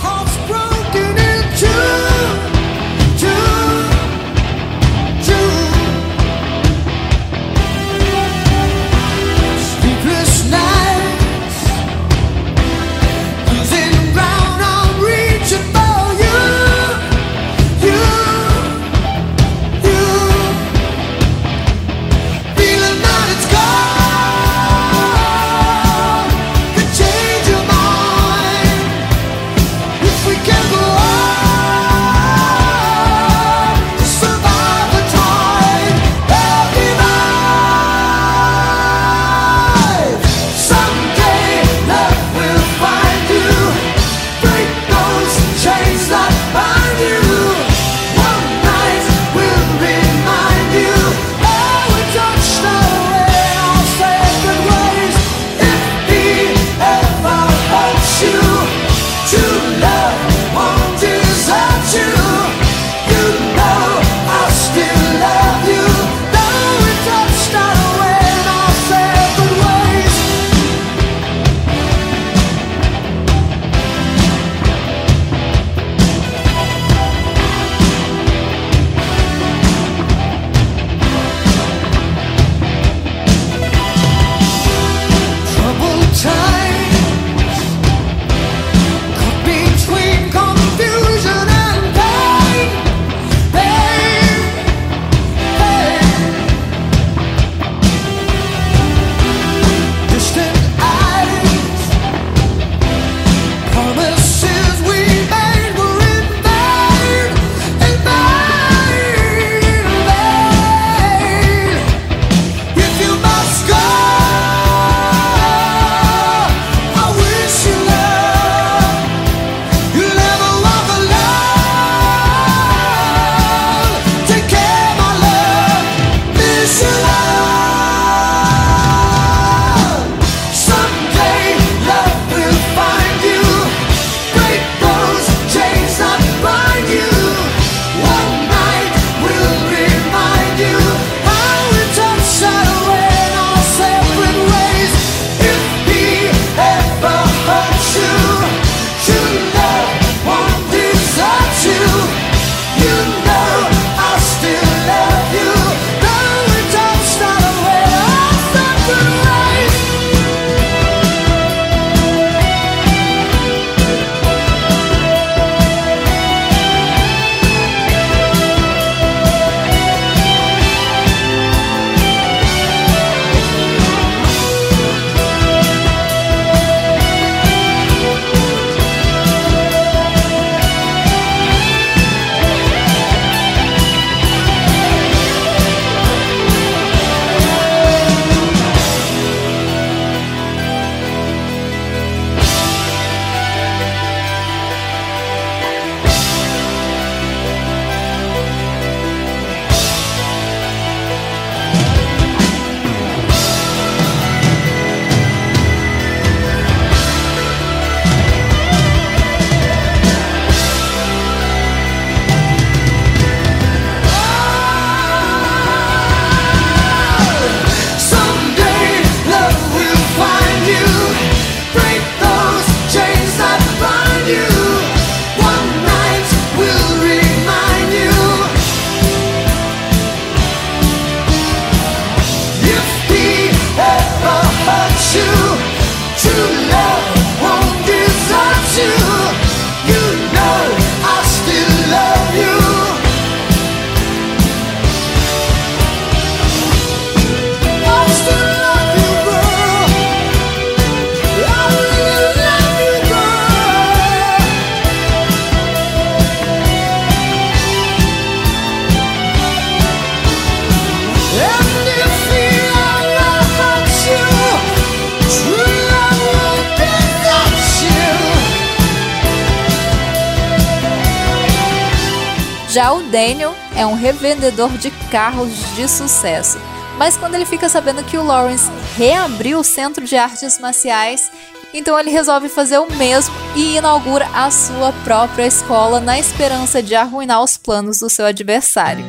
Já 272.76 272.92
o 272.92 273.02
Daniel 273.04 273.54
é 273.74 273.86
um 273.86 273.94
revendedor 273.94 274.68
de 274.76 274.90
carros 275.10 275.50
de 275.74 275.88
sucesso. 275.88 276.58
Mas 276.98 277.16
quando 277.16 277.34
ele 277.34 277.46
fica 277.46 277.70
sabendo 277.70 278.04
que 278.04 278.18
o 278.18 278.22
Lawrence 278.22 278.70
reabriu 278.94 279.60
o 279.60 279.64
centro 279.64 280.04
de 280.04 280.14
artes 280.14 280.58
marciais, 280.58 281.32
então 281.72 281.98
ele 281.98 282.10
resolve 282.10 282.50
fazer 282.50 282.76
o 282.76 282.92
mesmo 282.92 283.34
e 283.54 283.78
inaugura 283.78 284.28
a 284.34 284.50
sua 284.50 284.92
própria 285.04 285.46
escola 285.46 286.00
na 286.00 286.18
esperança 286.18 286.82
de 286.82 286.94
arruinar 286.94 287.42
os 287.42 287.56
planos 287.56 287.96
do 287.96 288.10
seu 288.10 288.26
adversário. 288.26 289.06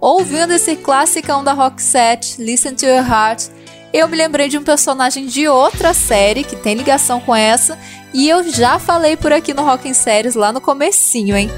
Ouvindo 0.00 0.52
esse 0.52 0.76
classicão 0.76 1.42
da 1.42 1.52
Roxette, 1.52 2.40
Listen 2.40 2.76
to 2.76 2.86
Your 2.86 3.04
Heart, 3.04 3.48
eu 3.92 4.06
me 4.06 4.16
lembrei 4.16 4.48
de 4.48 4.58
um 4.58 4.62
personagem 4.62 5.26
de 5.26 5.48
outra 5.48 5.92
série 5.92 6.44
que 6.44 6.54
tem 6.54 6.76
ligação 6.76 7.20
com 7.20 7.34
essa 7.34 7.76
e 8.14 8.28
eu 8.28 8.48
já 8.48 8.78
falei 8.78 9.16
por 9.16 9.32
aqui 9.32 9.52
no 9.52 9.64
Rock 9.64 9.88
in 9.88 9.92
Séries 9.92 10.36
lá 10.36 10.52
no 10.52 10.60
comecinho, 10.60 11.36
hein? 11.36 11.50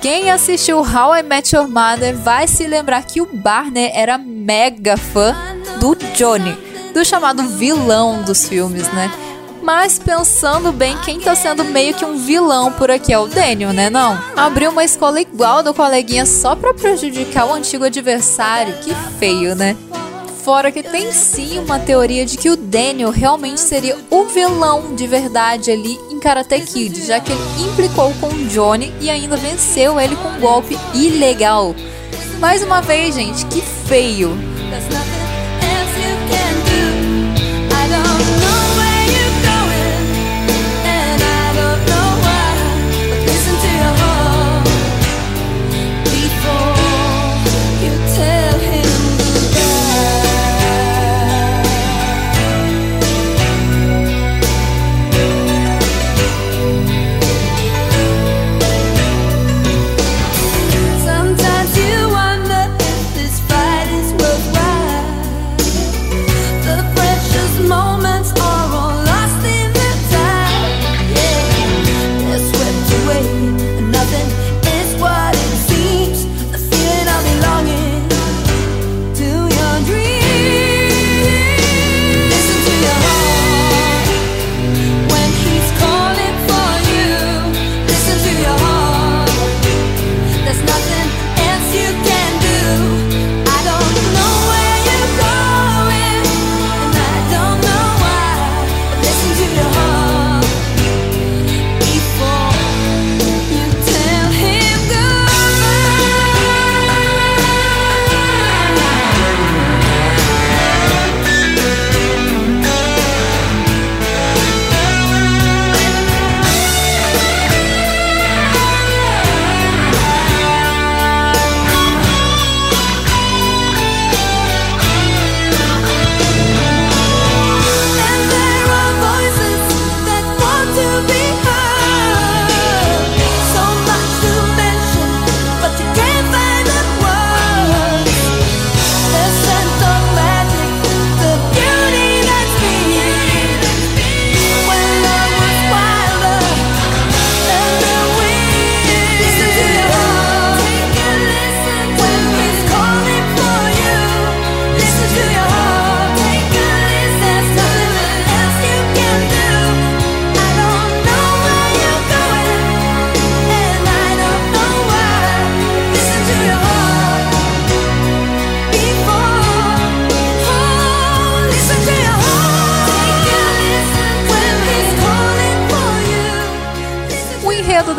Quem 0.00 0.30
assistiu 0.30 0.78
How 0.78 1.14
I 1.14 1.22
Met 1.22 1.54
Your 1.54 1.68
Mother 1.68 2.16
vai 2.16 2.48
se 2.48 2.66
lembrar 2.66 3.04
que 3.04 3.20
o 3.20 3.26
Barney 3.26 3.92
era 3.94 4.16
mega 4.16 4.96
fã 4.96 5.36
do 5.78 5.94
Johnny, 6.16 6.56
do 6.94 7.04
chamado 7.04 7.42
vilão 7.42 8.22
dos 8.22 8.48
filmes, 8.48 8.90
né? 8.94 9.12
Mas 9.62 9.98
pensando 9.98 10.72
bem, 10.72 10.96
quem 11.04 11.20
tá 11.20 11.36
sendo 11.36 11.64
meio 11.64 11.92
que 11.92 12.04
um 12.04 12.16
vilão 12.16 12.72
por 12.72 12.90
aqui 12.90 13.12
é 13.12 13.18
o 13.18 13.26
Daniel, 13.26 13.74
né? 13.74 13.90
Não? 13.90 14.18
Abriu 14.34 14.70
uma 14.70 14.84
escola 14.84 15.20
igual 15.20 15.62
do 15.62 15.74
coleguinha 15.74 16.24
só 16.24 16.56
pra 16.56 16.72
prejudicar 16.72 17.46
o 17.46 17.52
antigo 17.52 17.84
adversário. 17.84 18.74
Que 18.78 18.94
feio, 19.18 19.54
né? 19.54 19.76
Fora 20.42 20.72
que 20.72 20.82
tem 20.82 21.12
sim 21.12 21.58
uma 21.58 21.78
teoria 21.78 22.24
de 22.24 22.38
que 22.38 22.48
o 22.48 22.56
Daniel 22.56 23.10
realmente 23.10 23.60
seria 23.60 23.96
o 24.10 24.24
vilão 24.24 24.94
de 24.94 25.06
verdade 25.06 25.70
ali 25.70 25.98
em 26.10 26.18
Karate 26.18 26.60
Kid, 26.60 27.04
já 27.04 27.20
que 27.20 27.30
ele 27.30 27.70
implicou 27.70 28.12
com 28.14 28.28
o 28.28 28.46
Johnny 28.48 28.92
e 29.00 29.10
ainda 29.10 29.36
venceu 29.36 30.00
ele 30.00 30.16
com 30.16 30.28
um 30.28 30.40
golpe 30.40 30.78
ilegal. 30.94 31.74
Mais 32.38 32.62
uma 32.62 32.80
vez, 32.80 33.14
gente, 33.14 33.44
que 33.46 33.60
feio. 33.60 34.30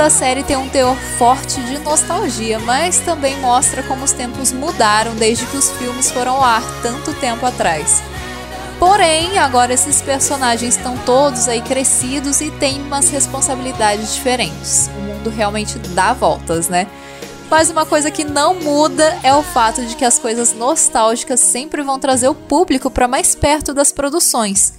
Da 0.01 0.09
série 0.09 0.41
tem 0.41 0.57
um 0.57 0.67
teor 0.67 0.97
forte 1.19 1.61
de 1.61 1.77
nostalgia, 1.77 2.57
mas 2.57 2.99
também 3.01 3.39
mostra 3.39 3.83
como 3.83 4.03
os 4.03 4.11
tempos 4.11 4.51
mudaram 4.51 5.15
desde 5.15 5.45
que 5.45 5.55
os 5.55 5.69
filmes 5.73 6.09
foram 6.09 6.37
ao 6.37 6.43
ar 6.43 6.63
tanto 6.81 7.13
tempo 7.19 7.45
atrás. 7.45 8.01
Porém, 8.79 9.37
agora 9.37 9.71
esses 9.71 10.01
personagens 10.01 10.75
estão 10.75 10.97
todos 11.05 11.47
aí 11.47 11.61
crescidos 11.61 12.41
e 12.41 12.49
têm 12.49 12.81
umas 12.81 13.11
responsabilidades 13.11 14.15
diferentes. 14.15 14.89
O 14.97 15.01
mundo 15.01 15.29
realmente 15.29 15.77
dá 15.89 16.13
voltas, 16.13 16.67
né? 16.67 16.87
Mas 17.47 17.69
uma 17.69 17.85
coisa 17.85 18.09
que 18.09 18.23
não 18.23 18.55
muda 18.55 19.19
é 19.21 19.31
o 19.35 19.43
fato 19.43 19.85
de 19.85 19.95
que 19.95 20.03
as 20.03 20.17
coisas 20.17 20.51
nostálgicas 20.51 21.41
sempre 21.41 21.83
vão 21.83 21.99
trazer 21.99 22.27
o 22.27 22.33
público 22.33 22.89
para 22.89 23.07
mais 23.07 23.35
perto 23.35 23.71
das 23.71 23.91
produções, 23.91 24.73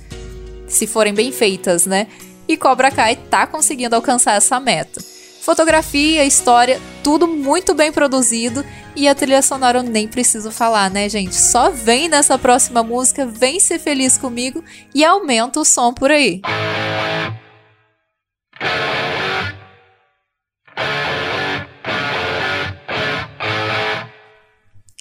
se 0.66 0.84
forem 0.84 1.14
bem 1.14 1.30
feitas, 1.30 1.86
né? 1.86 2.08
E 2.48 2.56
Cobra 2.56 2.90
Kai 2.90 3.14
tá 3.14 3.46
conseguindo 3.46 3.94
alcançar 3.94 4.32
essa 4.32 4.58
meta. 4.58 5.11
Fotografia, 5.42 6.24
história, 6.24 6.80
tudo 7.02 7.26
muito 7.26 7.74
bem 7.74 7.90
produzido 7.90 8.64
e 8.94 9.08
a 9.08 9.14
trilha 9.14 9.42
sonora 9.42 9.80
eu 9.80 9.82
nem 9.82 10.06
preciso 10.06 10.52
falar, 10.52 10.88
né, 10.88 11.08
gente? 11.08 11.34
Só 11.34 11.68
vem 11.68 12.08
nessa 12.08 12.38
próxima 12.38 12.80
música, 12.84 13.26
vem 13.26 13.58
ser 13.58 13.80
feliz 13.80 14.16
comigo 14.16 14.62
e 14.94 15.04
aumenta 15.04 15.58
o 15.58 15.64
som 15.64 15.92
por 15.92 16.12
aí. 16.12 16.40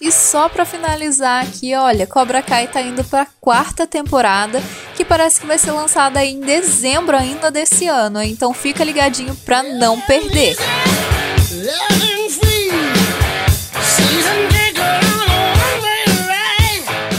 E 0.02 0.10
só 0.10 0.48
para 0.48 0.64
finalizar 0.64 1.44
aqui, 1.44 1.76
olha, 1.76 2.08
Cobra 2.08 2.42
Kai 2.42 2.66
tá 2.66 2.82
indo 2.82 3.04
para 3.04 3.24
quarta 3.40 3.86
temporada, 3.86 4.60
que 4.96 5.04
parece 5.04 5.40
que 5.40 5.46
vai 5.46 5.56
ser 5.56 5.70
lançada 5.70 6.24
em 6.24 6.40
dezembro 6.40 7.16
ainda 7.16 7.52
desse 7.52 7.86
ano, 7.86 8.20
então 8.20 8.52
fica 8.52 8.82
ligadinho 8.82 9.32
para 9.44 9.62
não 9.62 10.00
perder. 10.00 10.56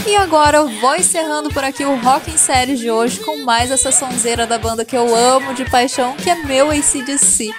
E 0.06 0.16
agora 0.16 0.58
eu 0.58 0.68
vou 0.78 0.94
encerrando 0.94 1.48
por 1.48 1.64
aqui 1.64 1.86
o 1.86 1.96
Rock 1.96 2.30
em 2.30 2.36
Série 2.36 2.76
de 2.76 2.90
hoje 2.90 3.18
com 3.20 3.42
mais 3.44 3.70
essa 3.70 3.90
sonzeira 3.90 4.46
da 4.46 4.58
banda 4.58 4.84
que 4.84 4.94
eu 4.94 5.16
amo 5.16 5.54
de 5.54 5.64
paixão, 5.64 6.14
que 6.16 6.28
é 6.28 6.34
meu 6.34 6.70
ACDC. 6.70 7.50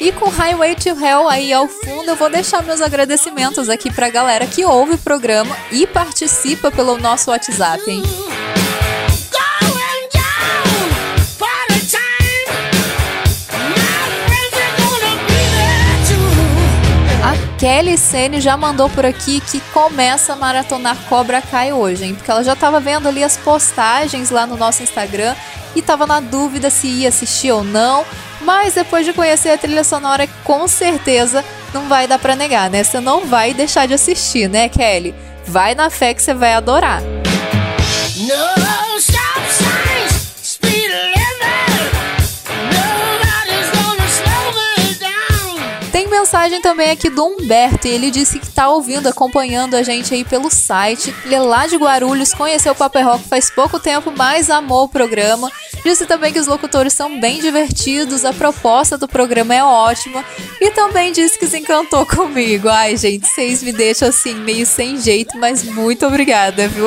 E 0.00 0.12
com 0.12 0.28
Highway 0.28 0.74
to 0.74 0.88
Hell 0.88 1.28
aí 1.28 1.52
ao 1.52 1.68
fundo, 1.68 2.10
eu 2.10 2.16
vou 2.16 2.28
deixar 2.28 2.62
meus 2.62 2.80
agradecimentos 2.80 3.68
aqui 3.68 3.92
pra 3.92 4.10
galera 4.10 4.46
que 4.46 4.64
ouve 4.64 4.94
o 4.94 4.98
programa 4.98 5.56
e 5.70 5.86
participa 5.86 6.70
pelo 6.70 6.98
nosso 6.98 7.30
WhatsApp, 7.30 7.82
hein? 7.90 8.02
Kelly 17.64 17.96
Sene 17.96 18.42
já 18.42 18.58
mandou 18.58 18.90
por 18.90 19.06
aqui 19.06 19.40
que 19.40 19.58
começa 19.72 20.34
a 20.34 20.36
maratonar 20.36 20.98
Cobra 21.08 21.40
Kai 21.40 21.72
hoje, 21.72 22.04
hein? 22.04 22.14
Porque 22.14 22.30
ela 22.30 22.44
já 22.44 22.52
estava 22.52 22.78
vendo 22.78 23.08
ali 23.08 23.24
as 23.24 23.38
postagens 23.38 24.28
lá 24.28 24.46
no 24.46 24.54
nosso 24.54 24.82
Instagram 24.82 25.34
e 25.74 25.78
estava 25.78 26.06
na 26.06 26.20
dúvida 26.20 26.68
se 26.68 26.86
ia 26.86 27.08
assistir 27.08 27.52
ou 27.52 27.64
não. 27.64 28.04
Mas 28.44 28.74
depois 28.74 29.06
de 29.06 29.12
conhecer 29.12 29.50
a 29.50 29.58
trilha 29.58 29.82
sonora, 29.82 30.28
com 30.44 30.68
certeza 30.68 31.44
não 31.72 31.88
vai 31.88 32.06
dar 32.06 32.18
pra 32.18 32.36
negar, 32.36 32.70
né? 32.70 32.84
Você 32.84 33.00
não 33.00 33.26
vai 33.26 33.54
deixar 33.54 33.86
de 33.86 33.94
assistir, 33.94 34.48
né, 34.48 34.68
Kelly? 34.68 35.14
Vai 35.46 35.74
na 35.74 35.90
fé 35.90 36.14
que 36.14 36.22
você 36.22 36.34
vai 36.34 36.54
adorar. 36.54 37.02
No 37.02 38.83
mensagem 46.24 46.58
também 46.62 46.90
aqui 46.90 47.10
do 47.10 47.22
Humberto 47.22 47.86
e 47.86 47.90
ele 47.90 48.10
disse 48.10 48.38
que 48.38 48.48
tá 48.48 48.70
ouvindo, 48.70 49.06
acompanhando 49.06 49.74
a 49.74 49.82
gente 49.82 50.14
aí 50.14 50.24
pelo 50.24 50.50
site. 50.50 51.14
Ele 51.22 51.34
é 51.34 51.40
lá 51.40 51.66
de 51.66 51.76
Guarulhos, 51.76 52.32
conheceu 52.32 52.72
o 52.72 52.74
Paper 52.74 53.04
Rock 53.04 53.28
faz 53.28 53.50
pouco 53.50 53.78
tempo, 53.78 54.10
mas 54.16 54.48
amou 54.48 54.84
o 54.84 54.88
programa. 54.88 55.52
Disse 55.84 56.06
também 56.06 56.32
que 56.32 56.38
os 56.38 56.46
locutores 56.46 56.94
são 56.94 57.20
bem 57.20 57.42
divertidos, 57.42 58.24
a 58.24 58.32
proposta 58.32 58.96
do 58.96 59.06
programa 59.06 59.54
é 59.54 59.62
ótima 59.62 60.24
e 60.58 60.70
também 60.70 61.12
disse 61.12 61.38
que 61.38 61.46
se 61.46 61.58
encantou 61.58 62.06
comigo. 62.08 62.70
Ai, 62.70 62.96
gente, 62.96 63.28
vocês 63.28 63.62
me 63.62 63.70
deixam 63.70 64.08
assim 64.08 64.34
meio 64.34 64.64
sem 64.64 64.98
jeito, 64.98 65.36
mas 65.36 65.62
muito 65.62 66.06
obrigada, 66.06 66.66
viu? 66.68 66.86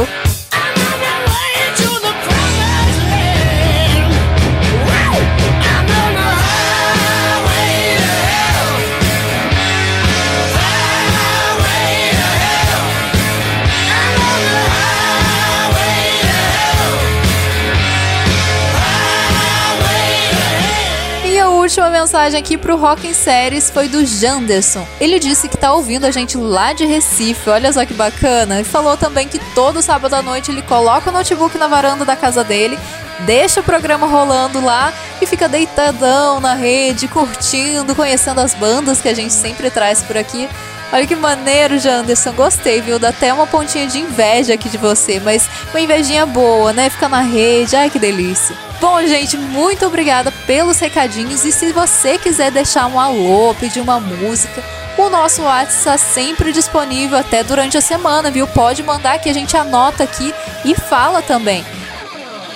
Última 21.77 21.89
mensagem 21.91 22.39
aqui 22.39 22.57
pro 22.57 22.75
Rock 22.75 23.07
em 23.07 23.13
Séries 23.13 23.69
foi 23.69 23.87
do 23.87 24.03
Janderson. 24.03 24.87
Ele 24.99 25.19
disse 25.19 25.47
que 25.47 25.55
tá 25.55 25.71
ouvindo 25.73 26.05
a 26.05 26.11
gente 26.11 26.35
lá 26.35 26.73
de 26.73 26.85
Recife, 26.85 27.51
olha 27.51 27.71
só 27.71 27.85
que 27.85 27.93
bacana. 27.93 28.59
E 28.59 28.63
falou 28.63 28.97
também 28.97 29.27
que 29.27 29.37
todo 29.53 29.79
sábado 29.79 30.15
à 30.15 30.23
noite 30.23 30.49
ele 30.49 30.63
coloca 30.63 31.11
o 31.11 31.13
notebook 31.13 31.55
na 31.55 31.67
varanda 31.67 32.03
da 32.03 32.15
casa 32.15 32.43
dele, 32.43 32.79
deixa 33.27 33.59
o 33.59 33.63
programa 33.63 34.07
rolando 34.07 34.59
lá 34.59 34.91
e 35.21 35.27
fica 35.27 35.47
deitadão 35.47 36.39
na 36.39 36.55
rede, 36.55 37.07
curtindo, 37.07 37.93
conhecendo 37.93 38.39
as 38.41 38.55
bandas 38.55 38.99
que 38.99 39.09
a 39.09 39.13
gente 39.13 39.33
sempre 39.33 39.69
traz 39.69 40.01
por 40.01 40.17
aqui. 40.17 40.49
Olha 40.91 41.05
que 41.05 41.15
maneiro, 41.15 41.77
Janderson. 41.77 42.31
Gostei, 42.31 42.81
viu? 42.81 42.97
Dá 42.97 43.09
até 43.09 43.33
uma 43.33 43.45
pontinha 43.45 43.87
de 43.87 43.99
inveja 43.99 44.53
aqui 44.53 44.69
de 44.69 44.77
você, 44.77 45.19
mas 45.19 45.47
uma 45.71 45.81
invejinha 45.81 46.25
boa, 46.25 46.71
né? 46.71 46.89
Fica 46.89 47.09
na 47.09 47.19
rede. 47.19 47.75
Ai, 47.75 47.89
que 47.89 47.99
delícia. 47.99 48.55
Bom, 48.79 49.01
gente, 49.05 49.37
muito 49.37 49.85
obrigada 49.85 50.31
pelos 50.45 50.79
recadinhos. 50.79 51.43
E 51.43 51.51
se 51.51 51.73
você 51.73 52.17
quiser 52.17 52.51
deixar 52.51 52.87
um 52.87 52.99
alô, 52.99 53.53
pedir 53.59 53.81
uma 53.81 53.99
música, 53.99 54.63
o 54.97 55.09
nosso 55.09 55.41
WhatsApp 55.41 55.73
está 55.73 55.97
sempre 55.97 56.53
disponível 56.53 57.17
até 57.17 57.43
durante 57.43 57.77
a 57.77 57.81
semana, 57.81 58.31
viu? 58.31 58.47
Pode 58.47 58.81
mandar 58.81 59.19
que 59.19 59.29
a 59.29 59.33
gente 59.33 59.57
anota 59.57 60.03
aqui 60.03 60.33
e 60.63 60.73
fala 60.73 61.21
também. 61.21 61.65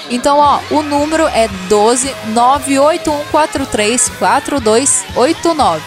Então, 0.10 0.38
ó, 0.40 0.60
o 0.72 0.82
número 0.82 1.28
é 1.28 1.50
12 1.68 2.16
98143 2.28 4.10
4289. 4.18 5.82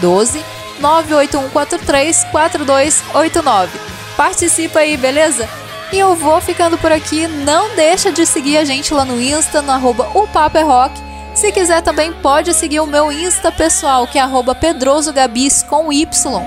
12 0.00 0.55
981434289. 0.80 3.68
Participa 4.16 4.80
aí, 4.80 4.96
beleza? 4.96 5.48
E 5.92 5.98
eu 5.98 6.16
vou 6.16 6.40
ficando 6.40 6.78
por 6.78 6.90
aqui. 6.90 7.26
Não 7.26 7.74
deixa 7.76 8.10
de 8.10 8.26
seguir 8.26 8.56
a 8.56 8.64
gente 8.64 8.92
lá 8.92 9.04
no 9.04 9.20
Insta, 9.20 9.62
no 9.62 9.72
arroba 9.72 10.10
o 10.14 10.26
Papo 10.26 10.58
é 10.58 10.62
Rock. 10.62 11.00
Se 11.34 11.52
quiser 11.52 11.82
também 11.82 12.12
pode 12.12 12.52
seguir 12.54 12.80
o 12.80 12.86
meu 12.86 13.12
Insta 13.12 13.52
pessoal, 13.52 14.06
que 14.06 14.18
é 14.18 14.22
arroba 14.22 14.54
pedrosogabis 14.54 15.62
com 15.62 15.92
Y. 15.92 16.42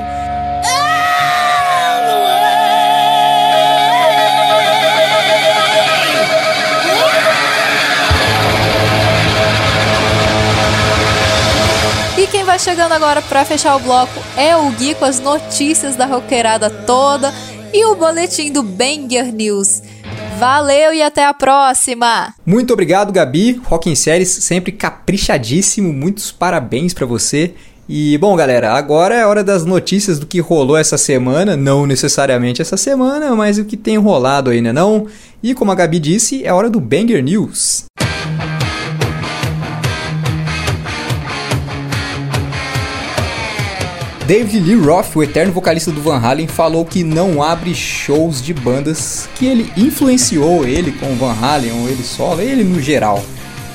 quem 12.31 12.43
vai 12.43 12.59
chegando 12.59 12.91
agora 12.91 13.21
para 13.23 13.43
fechar 13.43 13.75
o 13.75 13.79
bloco 13.79 14.13
é 14.37 14.55
o 14.55 14.69
Gui 14.71 14.93
com 14.93 15.05
as 15.05 15.19
notícias 15.19 15.95
da 15.95 16.05
roqueirada 16.05 16.69
toda 16.69 17.33
e 17.73 17.83
o 17.85 17.95
boletim 17.95 18.51
do 18.51 18.61
Banger 18.61 19.33
News. 19.33 19.81
Valeu 20.37 20.93
e 20.93 21.01
até 21.01 21.25
a 21.25 21.33
próxima! 21.33 22.33
Muito 22.45 22.71
obrigado, 22.71 23.11
Gabi. 23.11 23.59
Rock 23.65 23.89
em 23.89 23.95
Séries 23.95 24.29
sempre 24.29 24.71
caprichadíssimo. 24.71 25.91
Muitos 25.91 26.31
parabéns 26.31 26.93
para 26.93 27.05
você. 27.05 27.55
E 27.87 28.15
bom, 28.19 28.35
galera, 28.35 28.73
agora 28.73 29.15
é 29.15 29.25
hora 29.25 29.43
das 29.43 29.65
notícias 29.65 30.19
do 30.19 30.27
que 30.27 30.39
rolou 30.39 30.77
essa 30.77 30.97
semana, 30.97 31.57
não 31.57 31.87
necessariamente 31.87 32.61
essa 32.61 32.77
semana, 32.77 33.35
mas 33.35 33.57
o 33.57 33.65
que 33.65 33.75
tem 33.75 33.97
rolado 33.97 34.51
aí, 34.51 34.61
né 34.61 34.71
não? 34.71 35.07
E 35.41 35.55
como 35.55 35.71
a 35.71 35.75
Gabi 35.75 35.99
disse, 35.99 36.45
é 36.45 36.53
hora 36.53 36.69
do 36.69 36.79
Banger 36.79 37.23
News. 37.23 37.85
David 44.29 44.59
Lee 44.59 44.75
Roth, 44.75 45.15
o 45.15 45.23
eterno 45.23 45.51
vocalista 45.51 45.91
do 45.91 46.03
Van 46.03 46.19
Halen, 46.19 46.47
falou 46.47 46.85
que 46.85 47.03
não 47.03 47.41
abre 47.41 47.73
shows 47.73 48.43
de 48.43 48.53
bandas 48.53 49.27
que 49.33 49.47
ele 49.47 49.73
influenciou 49.75 50.67
ele 50.67 50.91
com 50.91 51.11
o 51.11 51.15
Van 51.15 51.33
Halen 51.33 51.71
ou 51.71 51.89
ele 51.89 52.03
solo, 52.03 52.39
ele 52.39 52.63
no 52.63 52.79
geral. 52.79 53.25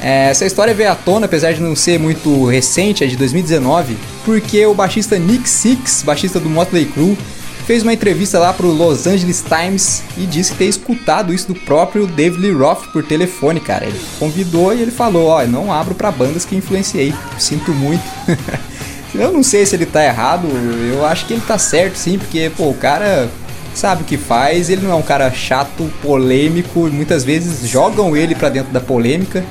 É, 0.00 0.30
essa 0.30 0.46
história 0.46 0.72
veio 0.72 0.92
à 0.92 0.94
tona, 0.94 1.26
apesar 1.26 1.54
de 1.54 1.60
não 1.60 1.74
ser 1.74 1.98
muito 1.98 2.46
recente, 2.46 3.02
é 3.02 3.08
de 3.08 3.16
2019, 3.16 3.96
porque 4.24 4.64
o 4.64 4.72
baixista 4.72 5.18
Nick 5.18 5.48
Six, 5.48 6.04
baixista 6.04 6.38
do 6.38 6.48
Motley 6.48 6.84
Crue, 6.84 7.18
fez 7.66 7.82
uma 7.82 7.92
entrevista 7.92 8.38
lá 8.38 8.52
pro 8.52 8.68
Los 8.68 9.08
Angeles 9.08 9.42
Times 9.42 10.04
e 10.16 10.24
disse 10.24 10.54
ter 10.54 10.66
escutado 10.66 11.34
isso 11.34 11.48
do 11.48 11.56
próprio 11.56 12.06
David 12.06 12.40
Lee 12.40 12.52
Roth 12.52 12.92
por 12.92 13.02
telefone, 13.02 13.58
cara. 13.58 13.86
Ele 13.86 14.00
convidou 14.20 14.72
e 14.72 14.82
ele 14.82 14.92
falou: 14.92 15.30
Ó, 15.30 15.42
oh, 15.42 15.46
não 15.48 15.72
abro 15.72 15.96
para 15.96 16.12
bandas 16.12 16.44
que 16.44 16.54
influenciei, 16.54 17.12
sinto 17.40 17.72
muito. 17.72 18.04
Eu 19.14 19.32
não 19.32 19.42
sei 19.42 19.64
se 19.64 19.76
ele 19.76 19.86
tá 19.86 20.04
errado, 20.04 20.48
eu 20.92 21.04
acho 21.06 21.26
que 21.26 21.34
ele 21.34 21.42
tá 21.46 21.56
certo 21.56 21.96
sim, 21.96 22.18
porque, 22.18 22.50
pô, 22.56 22.70
o 22.70 22.74
cara 22.74 23.28
sabe 23.74 24.02
o 24.02 24.04
que 24.04 24.16
faz, 24.16 24.70
ele 24.70 24.82
não 24.82 24.90
é 24.90 24.94
um 24.94 25.02
cara 25.02 25.30
chato, 25.30 25.90
polêmico, 26.02 26.80
muitas 26.92 27.24
vezes 27.24 27.68
jogam 27.68 28.16
ele 28.16 28.34
para 28.34 28.48
dentro 28.48 28.72
da 28.72 28.80
polêmica, 28.80 29.44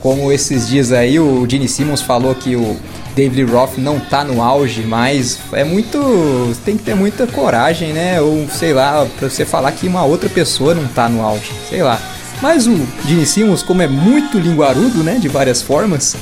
como 0.00 0.30
esses 0.32 0.68
dias 0.68 0.92
aí 0.92 1.18
o 1.18 1.46
Gene 1.48 1.68
Simmons 1.68 2.00
falou 2.00 2.34
que 2.34 2.54
o 2.54 2.76
David 3.16 3.50
Roth 3.50 3.78
não 3.78 3.98
tá 3.98 4.22
no 4.22 4.40
auge, 4.40 4.82
mas 4.82 5.38
é 5.52 5.64
muito. 5.64 6.56
tem 6.64 6.76
que 6.76 6.84
ter 6.84 6.94
muita 6.94 7.26
coragem, 7.26 7.92
né? 7.92 8.20
Ou 8.20 8.48
sei 8.48 8.72
lá, 8.72 9.04
pra 9.18 9.28
você 9.28 9.44
falar 9.44 9.72
que 9.72 9.88
uma 9.88 10.04
outra 10.04 10.28
pessoa 10.28 10.72
não 10.72 10.86
tá 10.86 11.08
no 11.08 11.20
auge, 11.20 11.50
sei 11.68 11.82
lá. 11.82 12.00
Mas 12.40 12.68
o 12.68 12.78
Gene 13.04 13.26
Simmons, 13.26 13.64
como 13.64 13.82
é 13.82 13.88
muito 13.88 14.38
linguarudo, 14.38 15.02
né, 15.02 15.18
de 15.20 15.26
várias 15.26 15.60
formas, 15.60 16.14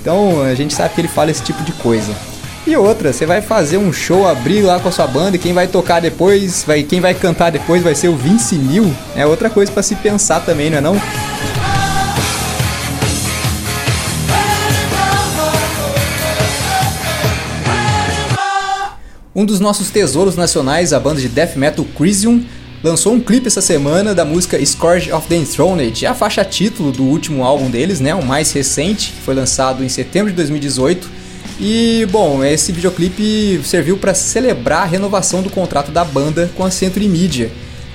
então 0.00 0.42
a 0.42 0.54
gente 0.54 0.74
sabe 0.74 0.94
que 0.94 1.00
ele 1.00 1.08
fala 1.08 1.30
esse 1.30 1.42
tipo 1.42 1.62
de 1.62 1.72
coisa. 1.74 2.12
E 2.66 2.76
outra, 2.76 3.10
você 3.10 3.24
vai 3.24 3.40
fazer 3.40 3.78
um 3.78 3.90
show, 3.90 4.28
abrir 4.28 4.60
lá 4.60 4.78
com 4.78 4.88
a 4.88 4.92
sua 4.92 5.06
banda 5.06 5.34
e 5.34 5.38
quem 5.38 5.54
vai 5.54 5.66
tocar 5.66 5.98
depois, 5.98 6.62
vai, 6.62 6.82
quem 6.82 7.00
vai 7.00 7.14
cantar 7.14 7.50
depois 7.50 7.82
vai 7.82 7.94
ser 7.94 8.08
o 8.08 8.16
Vince 8.16 8.56
Neil. 8.56 8.94
É 9.16 9.24
outra 9.24 9.48
coisa 9.48 9.72
para 9.72 9.82
se 9.82 9.94
pensar 9.96 10.40
também, 10.40 10.68
não 10.68 10.78
é 10.78 10.80
não? 10.82 11.00
Um 19.34 19.46
dos 19.46 19.58
nossos 19.58 19.88
tesouros 19.88 20.36
nacionais, 20.36 20.92
a 20.92 21.00
banda 21.00 21.18
de 21.18 21.28
death 21.28 21.56
metal 21.56 21.84
Crisium, 21.96 22.44
lançou 22.84 23.14
um 23.14 23.20
clipe 23.20 23.46
essa 23.46 23.62
semana 23.62 24.14
da 24.14 24.24
música 24.24 24.62
Scourge 24.64 25.10
of 25.10 25.26
the 25.28 25.36
Enthroned, 25.36 26.04
a 26.04 26.14
faixa 26.14 26.44
título 26.44 26.92
do 26.92 27.04
último 27.04 27.42
álbum 27.42 27.70
deles, 27.70 28.00
né, 28.00 28.14
o 28.14 28.22
mais 28.22 28.52
recente, 28.52 29.12
que 29.12 29.22
foi 29.22 29.34
lançado 29.34 29.82
em 29.82 29.88
setembro 29.88 30.30
de 30.30 30.36
2018 30.36 31.19
e 31.60 32.06
bom, 32.10 32.42
esse 32.42 32.72
videoclipe 32.72 33.60
serviu 33.64 33.98
para 33.98 34.14
celebrar 34.14 34.82
a 34.82 34.86
renovação 34.86 35.42
do 35.42 35.50
contrato 35.50 35.92
da 35.92 36.02
banda 36.04 36.50
com 36.56 36.64
a 36.64 36.70
Century 36.70 37.06
Media. 37.06 37.50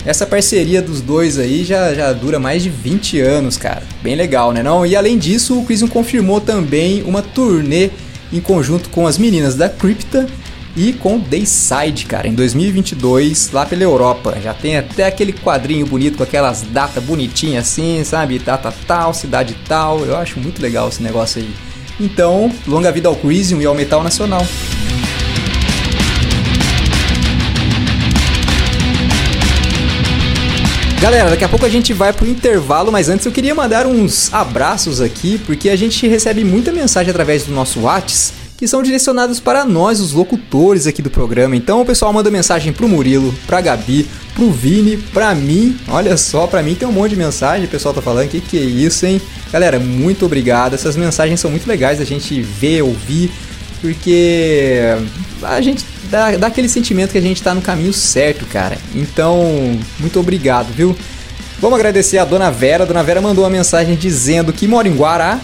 Essa 0.05 0.27
parceria 0.27 0.83
dos 0.83 1.01
dois 1.01 1.39
aí 1.39 1.63
já, 1.63 1.91
já 1.95 2.13
dura 2.13 2.37
mais 2.37 2.61
de 2.61 2.69
20 2.69 3.19
anos, 3.21 3.57
cara. 3.57 3.81
Bem 4.03 4.15
legal, 4.15 4.51
né 4.51 4.61
não? 4.61 4.85
E 4.85 4.95
além 4.95 5.17
disso, 5.17 5.57
o 5.57 5.65
Crisium 5.65 5.87
confirmou 5.87 6.39
também 6.39 7.01
uma 7.01 7.23
turnê 7.23 7.89
em 8.31 8.39
conjunto 8.39 8.89
com 8.89 9.07
as 9.07 9.17
meninas 9.17 9.55
da 9.55 9.67
Crypta 9.67 10.27
e 10.77 10.93
com 10.93 11.17
Dayside, 11.17 12.05
cara, 12.05 12.27
em 12.27 12.35
2022, 12.35 13.49
lá 13.51 13.65
pela 13.65 13.81
Europa. 13.81 14.37
Já 14.43 14.53
tem 14.53 14.77
até 14.77 15.07
aquele 15.07 15.33
quadrinho 15.33 15.87
bonito 15.87 16.17
com 16.17 16.23
aquelas 16.23 16.61
datas 16.61 17.03
bonitinhas 17.03 17.65
assim, 17.65 18.03
sabe? 18.03 18.37
Data 18.37 18.71
tal, 18.85 19.11
cidade 19.11 19.55
tal. 19.67 20.05
Eu 20.05 20.15
acho 20.17 20.39
muito 20.39 20.61
legal 20.61 20.87
esse 20.87 21.01
negócio 21.01 21.41
aí. 21.41 21.74
Então, 21.99 22.51
longa 22.67 22.91
vida 22.91 23.07
ao 23.07 23.15
Crisium 23.15 23.61
e 23.61 23.65
ao 23.65 23.73
metal 23.73 24.03
nacional. 24.03 24.45
Galera, 31.01 31.29
daqui 31.29 31.43
a 31.43 31.49
pouco 31.49 31.65
a 31.65 31.69
gente 31.69 31.93
vai 31.93 32.11
pro 32.11 32.27
intervalo, 32.27 32.91
mas 32.91 33.09
antes 33.09 33.25
eu 33.25 33.31
queria 33.31 33.53
mandar 33.53 33.85
uns 33.85 34.33
abraços 34.33 34.99
aqui, 34.99 35.37
porque 35.37 35.69
a 35.69 35.75
gente 35.75 36.07
recebe 36.07 36.43
muita 36.43 36.71
mensagem 36.71 37.11
através 37.11 37.43
do 37.43 37.53
nosso 37.53 37.81
WhatsApp 37.81 38.44
que 38.57 38.67
são 38.67 38.81
direcionados 38.81 39.39
para 39.39 39.65
nós, 39.65 39.99
os 39.99 40.13
locutores 40.13 40.87
aqui 40.87 41.01
do 41.01 41.09
programa. 41.09 41.55
Então 41.55 41.81
o 41.81 41.85
pessoal 41.85 42.13
manda 42.13 42.31
mensagem 42.31 42.71
pro 42.71 42.87
Murilo, 42.87 43.33
pra 43.45 43.61
Gabi, 43.61 44.07
pro 44.33 44.49
Vini, 44.49 44.97
pra 44.97 45.35
mim. 45.35 45.77
Olha 45.87 46.15
só, 46.15 46.47
pra 46.47 46.63
mim 46.63 46.75
tem 46.75 46.87
um 46.87 46.91
monte 46.91 47.11
de 47.11 47.17
mensagem, 47.17 47.65
o 47.65 47.69
pessoal 47.69 47.93
tá 47.93 48.01
falando, 48.01 48.29
que 48.29 48.39
que 48.39 48.57
é 48.57 48.61
isso, 48.61 49.05
hein? 49.05 49.21
Galera, 49.51 49.79
muito 49.79 50.25
obrigado. 50.25 50.73
Essas 50.73 50.95
mensagens 50.95 51.39
são 51.39 51.51
muito 51.51 51.67
legais 51.67 51.99
a 51.99 52.05
gente 52.05 52.41
ver, 52.41 52.81
ouvir, 52.81 53.31
porque 53.81 54.79
a 55.41 55.59
gente 55.61 55.85
dá, 56.09 56.31
dá 56.37 56.47
aquele 56.47 56.69
sentimento 56.69 57.11
que 57.11 57.17
a 57.17 57.21
gente 57.21 57.43
tá 57.43 57.53
no 57.53 57.61
caminho 57.61 57.93
certo, 57.93 58.45
cara. 58.45 58.77
Então, 58.93 59.77
muito 59.99 60.19
obrigado, 60.19 60.67
viu? 60.73 60.95
Vamos 61.59 61.77
agradecer 61.77 62.17
a 62.17 62.25
Dona 62.25 62.51
Vera. 62.51 62.83
A 62.83 62.87
Dona 62.87 63.03
Vera 63.03 63.21
mandou 63.21 63.43
uma 63.43 63.49
mensagem 63.49 63.95
dizendo 63.95 64.51
que 64.51 64.67
mora 64.67 64.87
em 64.87 64.95
Guará, 64.95 65.39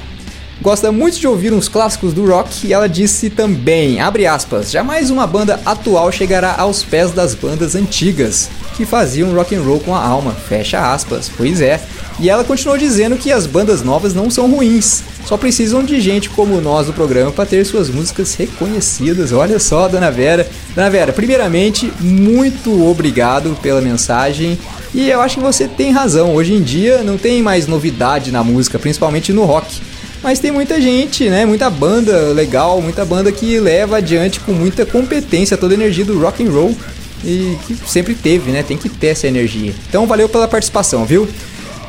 gosta 0.62 0.92
muito 0.92 1.20
de 1.20 1.28
ouvir 1.28 1.52
uns 1.52 1.68
clássicos 1.68 2.14
do 2.14 2.26
rock 2.26 2.68
e 2.68 2.74
ela 2.74 2.88
disse 2.88 3.30
também, 3.30 4.00
abre 4.00 4.28
aspas, 4.28 4.70
jamais 4.70 5.10
uma 5.10 5.26
banda 5.26 5.60
atual 5.66 6.12
chegará 6.12 6.56
aos 6.58 6.84
pés 6.84 7.12
das 7.12 7.34
bandas 7.34 7.76
antigas 7.76 8.50
que 8.76 8.86
faziam 8.86 9.34
rock 9.34 9.56
and 9.56 9.62
roll 9.62 9.80
com 9.80 9.96
a 9.96 10.04
alma, 10.04 10.32
fecha 10.32 10.94
aspas. 10.94 11.30
Pois 11.36 11.62
é. 11.62 11.82
E 12.20 12.30
ela 12.30 12.44
continuou 12.44 12.78
dizendo 12.78 13.18
que 13.18 13.32
as 13.32 13.46
bandas 13.46 13.82
novas 13.82 14.14
não 14.14 14.30
são 14.30 14.50
ruins, 14.50 15.04
só 15.26 15.38
precisam 15.38 15.84
de 15.84 16.00
gente 16.00 16.30
como 16.30 16.62
nós 16.62 16.88
do 16.88 16.94
programa 16.94 17.32
para 17.32 17.46
ter 17.46 17.66
suas 17.66 17.90
músicas 17.90 18.36
reconhecidas. 18.36 19.32
Olha 19.32 19.60
só, 19.60 19.88
Dona 19.88 20.12
Vera. 20.12 20.48
Dona 20.76 20.90
Vera, 20.90 21.14
primeiramente, 21.14 21.92
muito 22.00 22.88
obrigado 22.88 23.58
pela 23.62 23.82
mensagem. 23.82 24.58
E 24.94 25.10
eu 25.10 25.22
acho 25.22 25.38
que 25.38 25.44
você 25.44 25.68
tem 25.68 25.92
razão. 25.92 26.36
Hoje 26.36 26.54
em 26.54 26.62
dia 26.62 27.02
não 27.04 27.18
tem 27.18 27.42
mais 27.42 27.66
novidade 27.66 28.32
na 28.32 28.44
música, 28.44 28.78
principalmente 28.78 29.32
no 29.34 29.46
rock. 29.46 29.82
Mas 30.24 30.40
tem 30.40 30.52
muita 30.52 30.80
gente, 30.80 31.30
né? 31.30 31.46
Muita 31.46 31.70
banda 31.70 32.28
legal, 32.34 32.82
muita 32.82 33.04
banda 33.04 33.32
que 33.32 33.60
leva 33.60 33.98
adiante 33.98 34.40
com 34.40 34.52
muita 34.52 34.86
competência 34.86 35.58
toda 35.58 35.74
a 35.74 35.76
energia 35.76 36.06
do 36.06 36.20
rock 36.20 36.44
and 36.44 36.52
roll 36.52 36.76
e 37.24 37.58
que 37.66 37.76
sempre 37.88 38.14
teve, 38.14 38.52
né? 38.52 38.62
Tem 38.64 38.78
que 38.78 38.88
ter 38.88 39.08
essa 39.08 39.28
energia. 39.28 39.74
Então 39.90 40.06
valeu 40.06 40.30
pela 40.30 40.48
participação, 40.48 41.06
viu? 41.06 41.28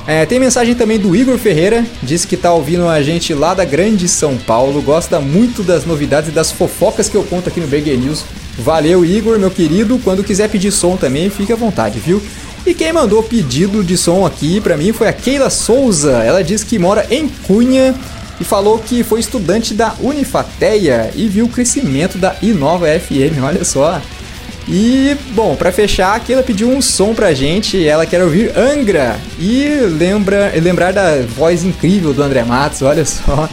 É, 0.06 0.26
tem 0.26 0.40
mensagem 0.40 0.74
também 0.74 0.98
do 0.98 1.14
Igor 1.14 1.38
Ferreira, 1.38 1.86
disse 2.02 2.26
que 2.26 2.36
tá 2.36 2.52
ouvindo 2.52 2.88
a 2.88 3.00
gente 3.02 3.32
lá 3.32 3.54
da 3.54 3.64
Grande 3.64 4.08
São 4.08 4.36
Paulo, 4.36 4.82
gosta 4.82 5.20
muito 5.20 5.62
das 5.62 5.86
novidades 5.86 6.30
e 6.30 6.32
das 6.32 6.50
fofocas 6.50 7.08
que 7.08 7.14
eu 7.14 7.22
conto 7.22 7.48
aqui 7.48 7.60
no 7.60 7.68
Burger 7.68 7.96
News. 7.96 8.24
Valeu, 8.58 9.04
Igor, 9.04 9.38
meu 9.38 9.50
querido. 9.50 10.00
Quando 10.02 10.24
quiser 10.24 10.48
pedir 10.48 10.72
som 10.72 10.96
também, 10.96 11.30
fique 11.30 11.52
à 11.52 11.56
vontade, 11.56 12.00
viu? 12.00 12.20
E 12.66 12.74
quem 12.74 12.92
mandou 12.92 13.22
pedido 13.22 13.82
de 13.82 13.96
som 13.96 14.26
aqui 14.26 14.60
para 14.60 14.76
mim 14.76 14.92
foi 14.92 15.08
a 15.08 15.12
Keila 15.12 15.50
Souza. 15.50 16.22
Ela 16.22 16.42
diz 16.42 16.62
que 16.62 16.78
mora 16.78 17.06
em 17.10 17.28
Cunha 17.28 17.94
e 18.42 18.44
falou 18.44 18.76
que 18.80 19.04
foi 19.04 19.20
estudante 19.20 19.72
da 19.72 19.94
Unifateia 20.00 21.12
e 21.14 21.28
viu 21.28 21.46
o 21.46 21.48
crescimento 21.48 22.18
da 22.18 22.34
Inova 22.42 22.88
FM, 22.88 23.38
olha 23.42 23.64
só. 23.64 24.02
E, 24.68 25.16
bom, 25.30 25.54
para 25.56 25.72
fechar, 25.72 26.14
aqui 26.14 26.32
ela 26.32 26.42
pediu 26.42 26.68
um 26.68 26.82
som 26.82 27.14
pra 27.14 27.32
gente, 27.32 27.86
ela 27.86 28.04
quer 28.04 28.22
ouvir 28.22 28.56
Angra 28.56 29.16
e 29.38 29.68
lembra, 29.96 30.52
lembrar 30.60 30.92
da 30.92 31.22
voz 31.22 31.64
incrível 31.64 32.12
do 32.12 32.22
André 32.22 32.44
Matos, 32.44 32.82
olha 32.82 33.04
só. 33.04 33.48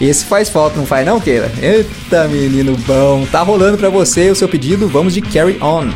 Esse 0.00 0.24
faz 0.24 0.48
falta, 0.48 0.78
não 0.78 0.86
faz 0.86 1.04
não, 1.04 1.20
Keila? 1.20 1.50
Eita, 1.60 2.26
menino 2.26 2.74
bom. 2.86 3.26
Tá 3.30 3.42
rolando 3.42 3.76
pra 3.76 3.90
você 3.90 4.30
o 4.30 4.34
seu 4.34 4.48
pedido, 4.48 4.88
vamos 4.88 5.12
de 5.12 5.20
Carry 5.20 5.58
On. 5.60 5.90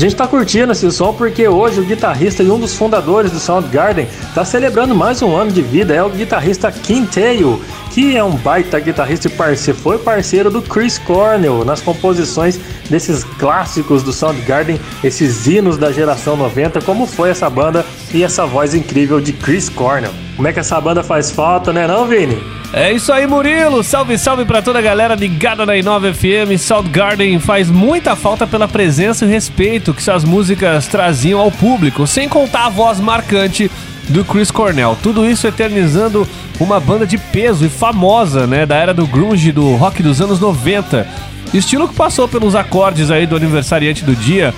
Gente 0.00 0.16
tá 0.16 0.26
curtindo 0.26 0.72
esse 0.72 0.90
som 0.90 1.12
porque 1.12 1.46
hoje 1.46 1.78
o 1.78 1.84
guitarrista 1.84 2.42
e 2.42 2.50
um 2.50 2.58
dos 2.58 2.74
fundadores 2.74 3.30
do 3.30 3.38
Soundgarden 3.38 4.08
tá 4.34 4.46
celebrando 4.46 4.94
mais 4.94 5.20
um 5.20 5.36
ano 5.36 5.52
de 5.52 5.60
vida. 5.60 5.94
É 5.94 6.02
o 6.02 6.08
guitarrista 6.08 6.72
Kim 6.72 7.04
Tail, 7.04 7.60
que 7.90 8.16
é 8.16 8.22
um 8.22 8.36
baita 8.36 8.78
guitarrista 8.78 9.26
e 9.26 9.30
parceiro, 9.30 9.78
foi 9.78 9.98
parceiro 9.98 10.50
do 10.50 10.62
Chris 10.62 10.96
Cornell 10.98 11.64
nas 11.64 11.80
composições 11.80 12.58
desses 12.88 13.24
clássicos 13.24 14.02
do 14.02 14.12
Soundgarden, 14.12 14.80
esses 15.02 15.46
hinos 15.46 15.76
da 15.76 15.92
geração 15.92 16.36
90, 16.36 16.80
como 16.82 17.06
foi 17.06 17.30
essa 17.30 17.50
banda 17.50 17.84
e 18.14 18.22
essa 18.22 18.46
voz 18.46 18.74
incrível 18.74 19.20
de 19.20 19.32
Chris 19.32 19.68
Cornell. 19.68 20.12
Como 20.36 20.48
é 20.48 20.52
que 20.52 20.60
essa 20.60 20.80
banda 20.80 21.02
faz 21.02 21.30
falta, 21.30 21.72
né, 21.72 21.86
não, 21.86 22.06
Vini? 22.06 22.42
É 22.72 22.92
isso 22.92 23.12
aí, 23.12 23.26
Murilo. 23.26 23.82
Salve, 23.82 24.16
salve 24.16 24.44
pra 24.44 24.62
toda 24.62 24.78
a 24.78 24.82
galera 24.82 25.16
ligada 25.16 25.66
na 25.66 25.76
Inova 25.76 26.14
FM. 26.14 26.56
Soundgarden 26.56 27.40
faz 27.40 27.68
muita 27.68 28.14
falta 28.14 28.46
pela 28.46 28.68
presença 28.68 29.24
e 29.24 29.28
respeito 29.28 29.92
que 29.92 30.02
suas 30.02 30.24
músicas 30.24 30.86
traziam 30.86 31.40
ao 31.40 31.50
público, 31.50 32.06
sem 32.06 32.28
contar 32.28 32.66
a 32.66 32.70
voz 32.70 33.00
marcante 33.00 33.68
do 34.10 34.24
Chris 34.24 34.50
Cornell. 34.50 34.96
Tudo 35.02 35.28
isso 35.28 35.46
eternizando 35.46 36.28
uma 36.58 36.78
banda 36.78 37.06
de 37.06 37.16
peso 37.16 37.64
e 37.64 37.68
famosa, 37.68 38.46
né, 38.46 38.66
da 38.66 38.76
era 38.76 38.92
do 38.92 39.06
grunge, 39.06 39.52
do 39.52 39.76
rock 39.76 40.02
dos 40.02 40.20
anos 40.20 40.38
90. 40.38 41.06
Estilo 41.54 41.88
que 41.88 41.94
passou 41.94 42.28
pelos 42.28 42.54
acordes 42.54 43.10
aí 43.10 43.26
do 43.26 43.36
aniversariante 43.36 44.04
do 44.04 44.14
dia, 44.14 44.54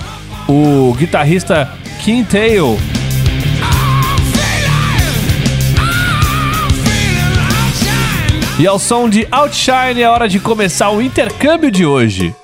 o 0.48 0.94
guitarrista 0.98 1.70
Kim 2.02 2.24
Tail. 2.24 2.78
E 8.58 8.66
ao 8.66 8.78
som 8.78 9.08
de 9.08 9.26
Outshine 9.30 10.02
é 10.02 10.08
hora 10.08 10.28
de 10.28 10.38
começar 10.38 10.90
o 10.90 11.00
intercâmbio 11.00 11.70
de 11.70 11.86
hoje. 11.86 12.34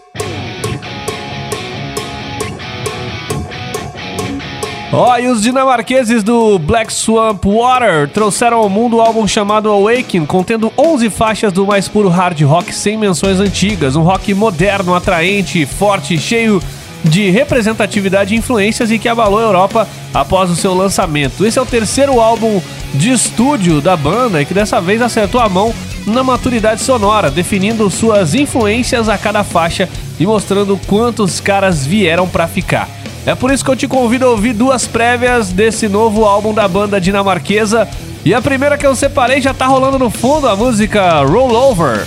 Ó, 4.91 5.13
oh, 5.13 5.19
e 5.19 5.29
os 5.29 5.43
dinamarqueses 5.43 6.23
do 6.23 6.59
Black 6.59 6.91
Swamp 6.91 7.45
Water 7.45 8.09
trouxeram 8.09 8.57
ao 8.57 8.71
mundo 8.71 8.97
o 8.97 9.01
álbum 9.03 9.29
chamado 9.29 9.71
Awaken, 9.71 10.25
contendo 10.25 10.73
11 10.79 11.11
faixas 11.11 11.53
do 11.53 11.67
mais 11.67 11.87
puro 11.87 12.09
hard 12.09 12.41
rock 12.41 12.75
sem 12.75 12.97
menções 12.97 13.39
antigas, 13.39 13.97
um 13.97 14.03
rock 14.03 14.33
moderno, 14.33 14.95
atraente, 14.95 15.67
forte, 15.67 16.17
cheio 16.17 16.63
de 17.05 17.29
representatividade 17.29 18.35
e 18.35 18.39
influências 18.39 18.91
e 18.91 18.99
que 18.99 19.11
abalou 19.11 19.39
a 19.39 19.43
Europa 19.43 19.87
após 20.15 20.51
o 20.51 20.57
seu 20.57 20.73
lançamento. 20.73 21.45
Esse 21.45 21.59
é 21.59 21.63
o 21.63 21.67
terceiro 21.67 22.19
álbum 22.19 22.59
de 22.95 23.13
estúdio 23.13 23.83
da 23.83 23.95
banda 23.95 24.41
e 24.41 24.47
que 24.47 24.55
dessa 24.55 24.81
vez 24.81 25.03
acertou 25.03 25.41
a 25.43 25.51
mão 25.51 25.73
na 26.07 26.25
maturidade 26.25 26.81
sonora, 26.81 27.31
definindo 27.31 27.91
suas 27.91 28.35
influências 28.35 29.07
a 29.11 29.19
cada 29.19 29.45
faixa 29.45 29.87
e 30.19 30.27
mostrando 30.27 30.81
quantos 30.87 31.41
caras 31.41 31.87
vieram 31.87 32.27
para 32.27 32.49
ficar. 32.49 32.98
É 33.29 33.35
por 33.35 33.51
isso 33.51 33.63
que 33.63 33.71
eu 33.71 33.77
te 33.77 33.87
convido 33.87 34.25
a 34.25 34.31
ouvir 34.31 34.55
duas 34.55 34.87
prévias 34.87 35.53
desse 35.53 35.87
novo 35.87 36.25
álbum 36.25 36.55
da 36.55 36.67
banda 36.67 36.99
dinamarquesa. 36.99 37.87
E 38.25 38.33
a 38.33 38.41
primeira 38.41 38.79
que 38.79 38.87
eu 38.87 38.97
separei 38.97 39.39
já 39.39 39.53
tá 39.53 39.67
rolando 39.67 39.99
no 39.99 40.09
fundo, 40.09 40.49
a 40.49 40.57
música 40.57 41.21
Roll 41.25 41.53
Over. 41.53 42.07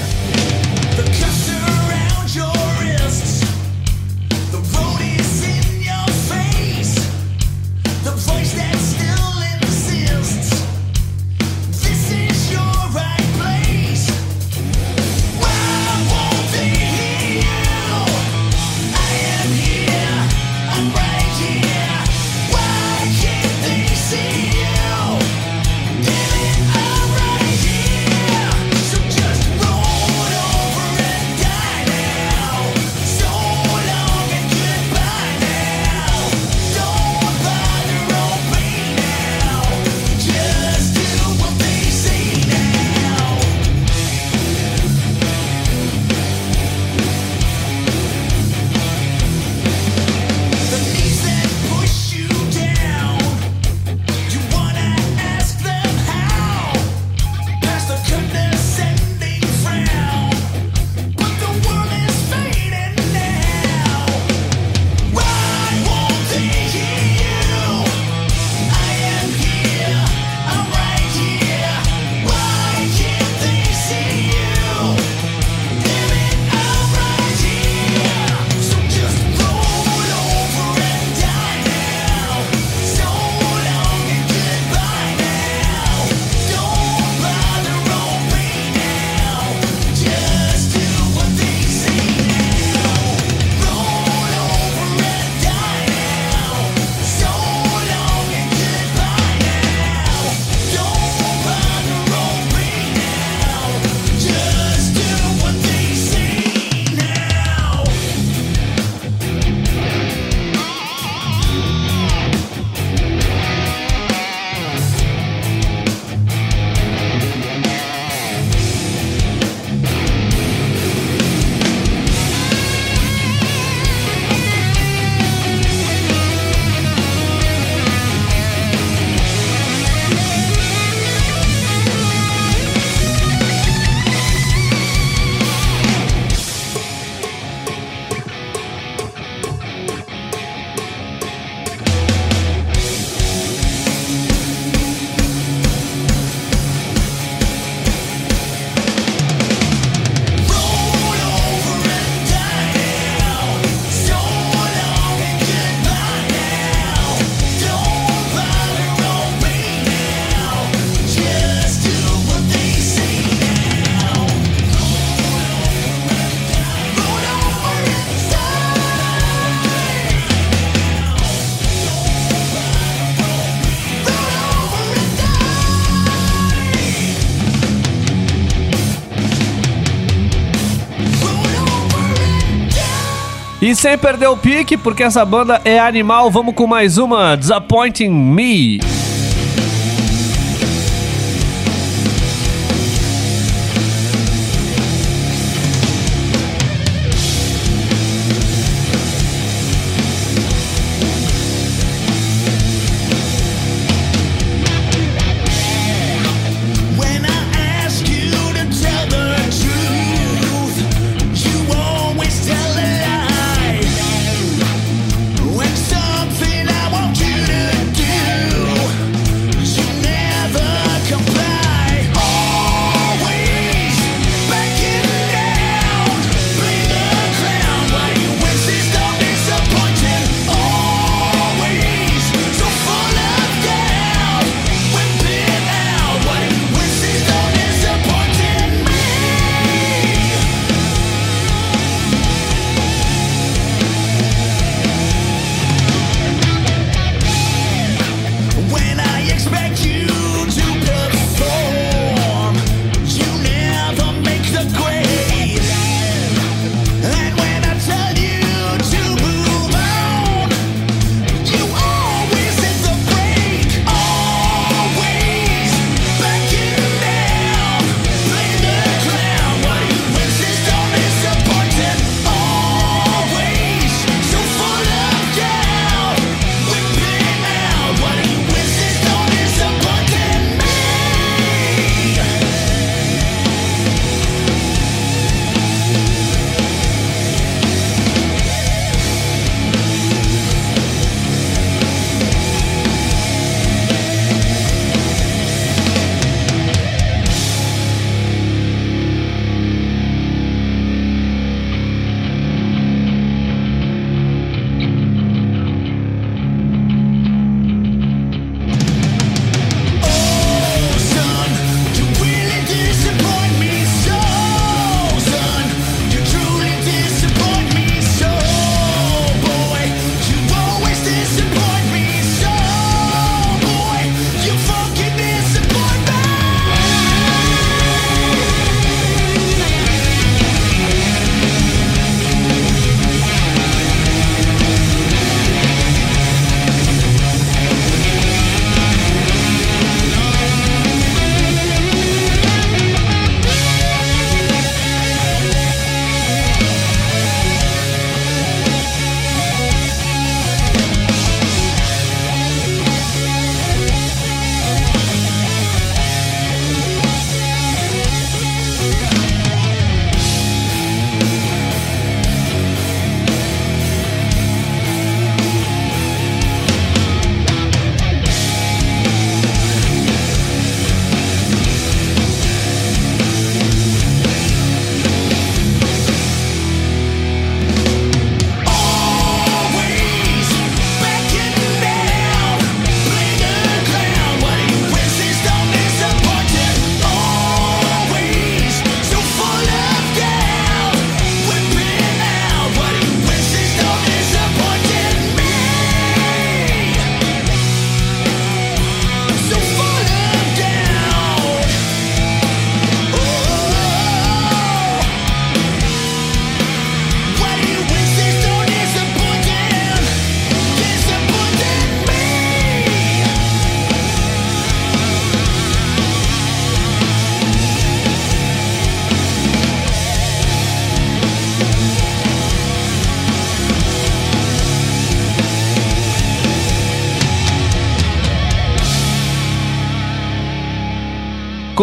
Sem 183.82 183.98
perder 183.98 184.28
o 184.28 184.38
pique, 184.38 184.78
porque 184.78 185.02
essa 185.02 185.26
banda 185.26 185.60
é 185.66 185.80
animal, 185.80 186.30
vamos 186.30 186.54
com 186.54 186.68
mais 186.68 187.00
uma 187.00 187.36
Disappointing 187.36 188.10
Me. 188.10 189.01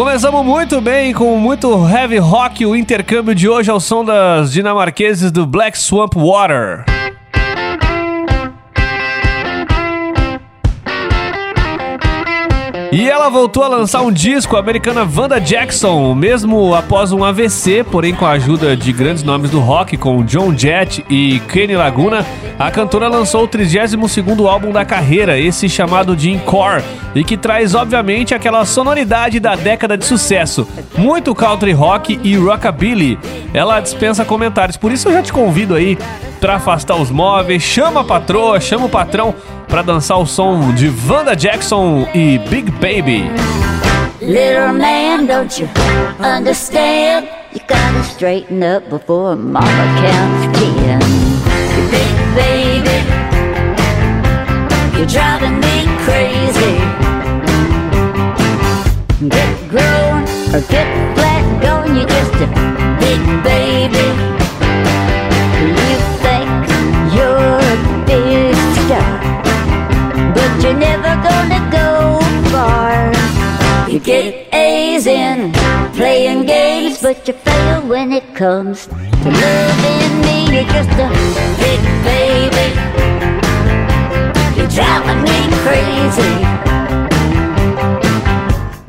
Começamos 0.09 0.43
muito 0.43 0.81
bem 0.81 1.13
com 1.13 1.37
muito 1.37 1.87
heavy 1.87 2.17
rock. 2.17 2.65
O 2.65 2.75
intercâmbio 2.75 3.35
de 3.35 3.47
hoje 3.47 3.69
ao 3.69 3.79
som 3.79 4.03
das 4.03 4.51
dinamarqueses 4.51 5.31
do 5.31 5.45
Black 5.45 5.77
Swamp 5.77 6.15
Water. 6.15 6.88
E 12.91 13.07
ela 13.07 13.29
voltou 13.29 13.63
a 13.63 13.67
lançar 13.67 14.01
um 14.01 14.11
disco, 14.11 14.55
a 14.55 14.59
americana 14.59 15.07
Wanda 15.15 15.39
Jackson, 15.39 16.15
mesmo 16.15 16.73
após 16.73 17.11
um 17.11 17.23
AVC, 17.23 17.83
porém 17.83 18.15
com 18.15 18.25
a 18.25 18.31
ajuda 18.31 18.75
de 18.75 18.91
grandes 18.91 19.21
nomes 19.21 19.51
do 19.51 19.59
rock, 19.59 19.95
como 19.95 20.23
John 20.23 20.57
Jett 20.57 21.05
e 21.07 21.39
Kenny 21.41 21.75
Laguna, 21.75 22.25
a 22.57 22.71
cantora 22.71 23.07
lançou 23.07 23.43
o 23.43 23.47
32º 23.47 24.49
álbum 24.49 24.71
da 24.71 24.83
carreira, 24.83 25.37
esse 25.37 25.69
chamado 25.69 26.15
de 26.15 26.31
Encore, 26.31 26.83
e 27.13 27.23
que 27.23 27.37
traz, 27.37 27.75
obviamente, 27.75 28.33
aquela 28.33 28.65
sonoridade 28.65 29.39
da 29.39 29.55
década 29.55 29.95
de 29.95 30.05
sucesso. 30.05 30.67
Muito 30.97 31.35
country 31.35 31.73
rock 31.73 32.19
e 32.23 32.35
rockabilly. 32.35 33.19
Ela 33.53 33.81
dispensa 33.81 34.25
comentários, 34.25 34.77
por 34.77 34.91
isso 34.91 35.09
eu 35.09 35.13
já 35.13 35.21
te 35.21 35.31
convido 35.31 35.75
aí 35.75 35.95
pra 36.41 36.55
afastar 36.55 36.95
os 36.95 37.11
móveis, 37.11 37.61
chama 37.61 38.01
a 38.01 38.03
patroa, 38.03 38.59
chama 38.59 38.87
o 38.87 38.89
patrão 38.89 39.35
para 39.69 39.83
dançar 39.83 40.17
o 40.17 40.25
som 40.25 40.73
de 40.73 40.87
Vanda 40.89 41.35
Jackson 41.35 42.07
e 42.13 42.39
Big 42.49 42.71
Baby. 42.71 43.29
Little 44.19 44.73
man, 44.73 45.27
don't 45.27 45.61
you 45.61 45.69
understand? 46.19 47.27
You 47.53 47.61
gotta 47.67 48.03
straighten 48.03 48.63
up 48.63 48.89
before 48.89 49.35
mama 49.35 49.65
counts 50.01 50.59
ten. 50.59 50.99
Big 51.89 52.15
baby, 52.35 52.99
you're 54.97 55.07
driving 55.07 55.59
me 55.59 55.87
crazy. 56.03 56.77
Get 59.29 59.69
grown 59.69 60.23
or 60.53 60.61
get 60.67 60.87
flat, 61.15 61.61
going, 61.61 61.95
you 61.95 62.05
just 62.05 62.33
a 62.33 62.47
amazing 75.07 75.53
playing 75.93 76.45
games, 76.45 77.01
but 77.01 77.25
you 77.27 77.33
fail 77.33 77.87
when 77.87 78.11
it 78.11 78.35
comes 78.35 78.87
to 78.87 78.93
loving 79.31 80.21
me. 80.21 80.37
You're 80.51 80.65
just 80.65 80.89
a 80.91 81.07
big 81.57 81.81
baby. 82.03 82.67
You're 84.57 84.67
driving 84.67 85.21
me 85.23 85.39
crazy. 85.63 86.35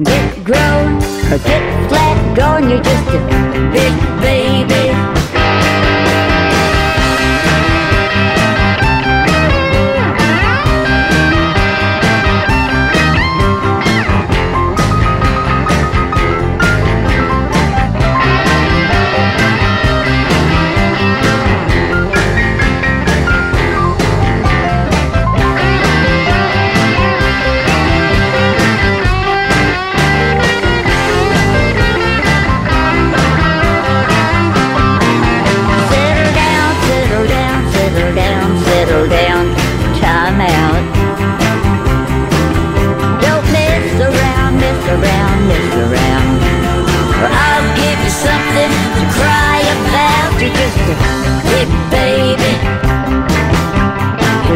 Get 0.03 0.45
grown 0.45 0.97
or 1.33 1.39
get 1.39 1.89
flat 1.89 2.37
gone. 2.37 2.69
You're 2.69 2.83
just 2.83 3.09
a 3.09 3.71
big 3.73 3.95
baby. 4.21 5.20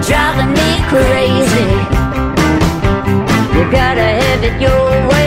driving 0.06 0.52
me 0.52 0.70
crazy. 0.88 1.70
You 3.56 3.70
gotta 3.70 4.08
have 4.20 4.44
it 4.44 4.60
your 4.60 5.08
way. 5.08 5.23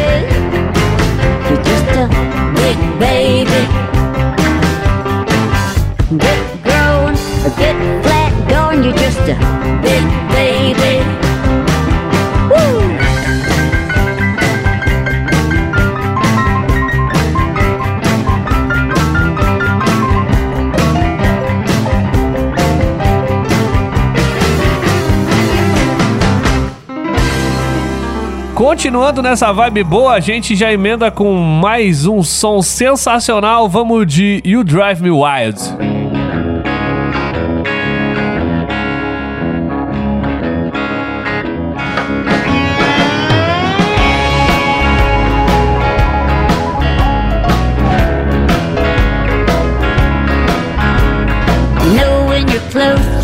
continuando 28.77 29.23
nessa 29.23 29.51
vibe 29.51 29.83
boa, 29.83 30.13
a 30.13 30.19
gente 30.19 30.55
já 30.55 30.71
emenda 30.71 31.09
com 31.09 31.33
mais 31.33 32.05
um 32.05 32.21
som 32.21 32.61
sensacional. 32.61 33.67
Vamos 33.67 34.05
de 34.05 34.39
You 34.45 34.63
Drive 34.63 35.01
Me 35.01 35.09
Wild. 35.09 35.57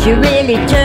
you 0.06 0.16
really 0.16 0.56
do 0.66 0.83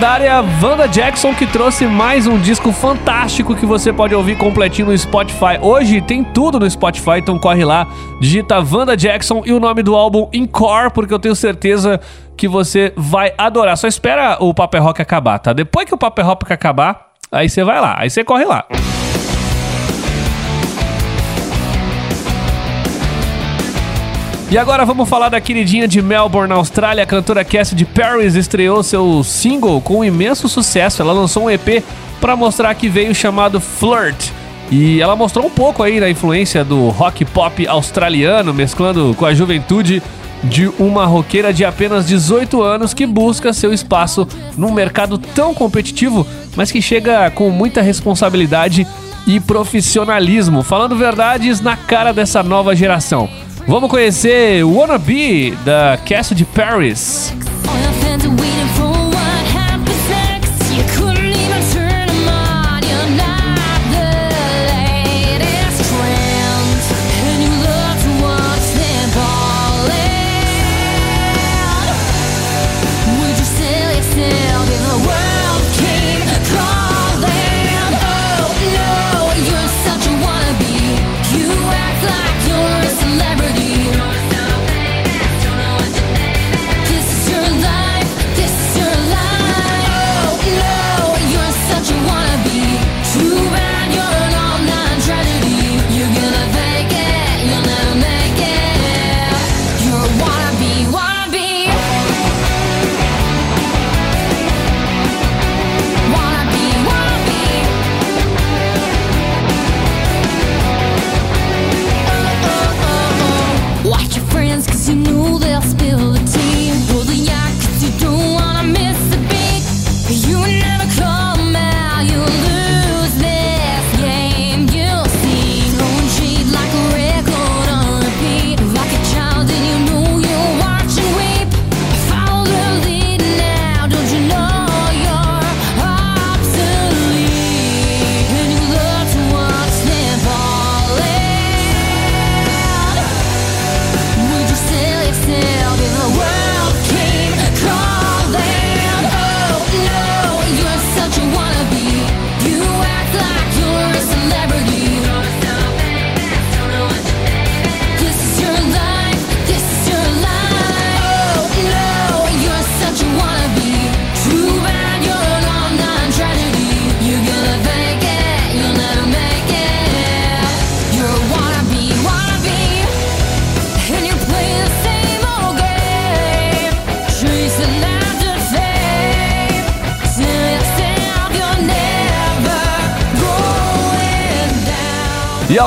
lendária 0.00 0.42
Wanda 0.62 0.88
Jackson 0.88 1.34
que 1.34 1.46
trouxe 1.46 1.84
mais 1.86 2.26
um 2.26 2.38
disco 2.38 2.72
fantástico 2.72 3.54
que 3.54 3.66
você 3.66 3.92
pode 3.92 4.14
ouvir 4.14 4.34
completinho 4.38 4.88
no 4.88 4.96
Spotify. 4.96 5.58
Hoje 5.60 6.00
tem 6.00 6.24
tudo 6.24 6.58
no 6.58 6.70
Spotify, 6.70 7.18
então 7.18 7.38
corre 7.38 7.66
lá, 7.66 7.86
digita 8.18 8.58
Wanda 8.60 8.96
Jackson 8.96 9.42
e 9.44 9.52
o 9.52 9.60
nome 9.60 9.82
do 9.82 9.94
álbum 9.94 10.26
Encore, 10.32 10.90
porque 10.94 11.12
eu 11.12 11.18
tenho 11.18 11.36
certeza 11.36 12.00
que 12.34 12.48
você 12.48 12.94
vai 12.96 13.34
adorar. 13.36 13.76
Só 13.76 13.86
espera 13.86 14.38
o 14.40 14.54
Paper 14.54 14.82
Rock 14.82 15.02
acabar, 15.02 15.38
tá? 15.38 15.52
Depois 15.52 15.86
que 15.86 15.94
o 15.94 15.98
Paper 15.98 16.24
Rock 16.24 16.50
acabar, 16.50 17.08
aí 17.30 17.50
você 17.50 17.62
vai 17.62 17.78
lá, 17.78 17.96
aí 17.98 18.08
você 18.08 18.24
corre 18.24 18.46
lá. 18.46 18.64
E 24.50 24.58
agora 24.58 24.84
vamos 24.84 25.08
falar 25.08 25.28
da 25.28 25.40
queridinha 25.40 25.86
de 25.86 26.02
Melbourne, 26.02 26.48
na 26.48 26.56
Austrália. 26.56 27.04
A 27.04 27.06
cantora 27.06 27.44
Cassidy 27.44 27.84
Paris 27.84 28.34
estreou 28.34 28.82
seu 28.82 29.22
single 29.22 29.80
com 29.80 30.00
um 30.00 30.04
imenso 30.04 30.48
sucesso. 30.48 31.00
Ela 31.00 31.12
lançou 31.12 31.44
um 31.44 31.50
EP 31.50 31.84
para 32.20 32.34
mostrar 32.34 32.74
que 32.74 32.88
veio 32.88 33.14
chamado 33.14 33.60
Flirt. 33.60 34.30
E 34.68 35.00
ela 35.00 35.14
mostrou 35.14 35.46
um 35.46 35.50
pouco 35.50 35.84
aí 35.84 36.00
da 36.00 36.10
influência 36.10 36.64
do 36.64 36.88
rock 36.88 37.24
pop 37.24 37.64
australiano, 37.68 38.52
mesclando 38.52 39.14
com 39.16 39.24
a 39.24 39.32
juventude 39.32 40.02
de 40.42 40.66
uma 40.80 41.06
roqueira 41.06 41.52
de 41.52 41.64
apenas 41.64 42.04
18 42.08 42.60
anos 42.60 42.92
que 42.92 43.06
busca 43.06 43.52
seu 43.52 43.72
espaço 43.72 44.26
num 44.56 44.72
mercado 44.72 45.16
tão 45.16 45.54
competitivo, 45.54 46.26
mas 46.56 46.72
que 46.72 46.82
chega 46.82 47.30
com 47.30 47.50
muita 47.50 47.82
responsabilidade 47.82 48.84
e 49.28 49.38
profissionalismo, 49.38 50.64
falando 50.64 50.96
verdades 50.96 51.60
na 51.60 51.76
cara 51.76 52.12
dessa 52.12 52.42
nova 52.42 52.74
geração. 52.74 53.28
Vamos 53.70 53.88
conhecer 53.88 54.64
Wanna 54.64 54.98
Be 54.98 55.52
da 55.64 55.96
Cassidy 55.96 56.44
Paris. 56.44 57.32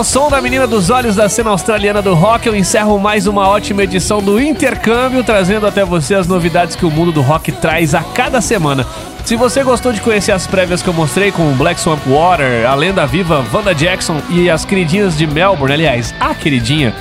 Ao 0.04 0.06
som 0.06 0.30
da 0.30 0.42
menina 0.42 0.68
dos 0.68 0.90
olhos 0.90 1.16
da 1.16 1.30
cena 1.30 1.50
australiana 1.52 2.02
do 2.02 2.14
rock, 2.14 2.46
eu 2.46 2.54
encerro 2.54 3.00
mais 3.00 3.26
uma 3.26 3.48
ótima 3.48 3.84
edição 3.84 4.22
do 4.22 4.38
Intercâmbio, 4.38 5.24
trazendo 5.24 5.66
até 5.66 5.86
você 5.86 6.14
as 6.14 6.28
novidades 6.28 6.76
que 6.76 6.86
o 6.86 6.92
mundo 6.92 7.14
do 7.14 7.22
rock 7.22 7.54
traz 7.54 7.96
a 7.96 8.04
cada 8.04 8.42
semana. 8.42 8.86
Se 9.24 9.38
você 9.38 9.64
gostou 9.64 9.94
de 9.94 10.02
conhecer 10.02 10.34
as 10.34 10.46
prévias 10.46 10.82
que 10.82 10.90
eu 10.90 10.94
mostrei 10.94 11.32
com 11.32 11.54
Black 11.54 11.80
Swamp 11.80 12.02
Water, 12.06 12.70
a 12.70 12.76
lenda 12.76 13.08
viva 13.08 13.46
Wanda 13.54 13.74
Jackson 13.74 14.22
e 14.30 14.50
as 14.50 14.66
queridinhas 14.66 15.18
de 15.18 15.26
Melbourne, 15.26 15.74
aliás, 15.74 16.14
a 16.20 16.36
queridinha, 16.36 16.94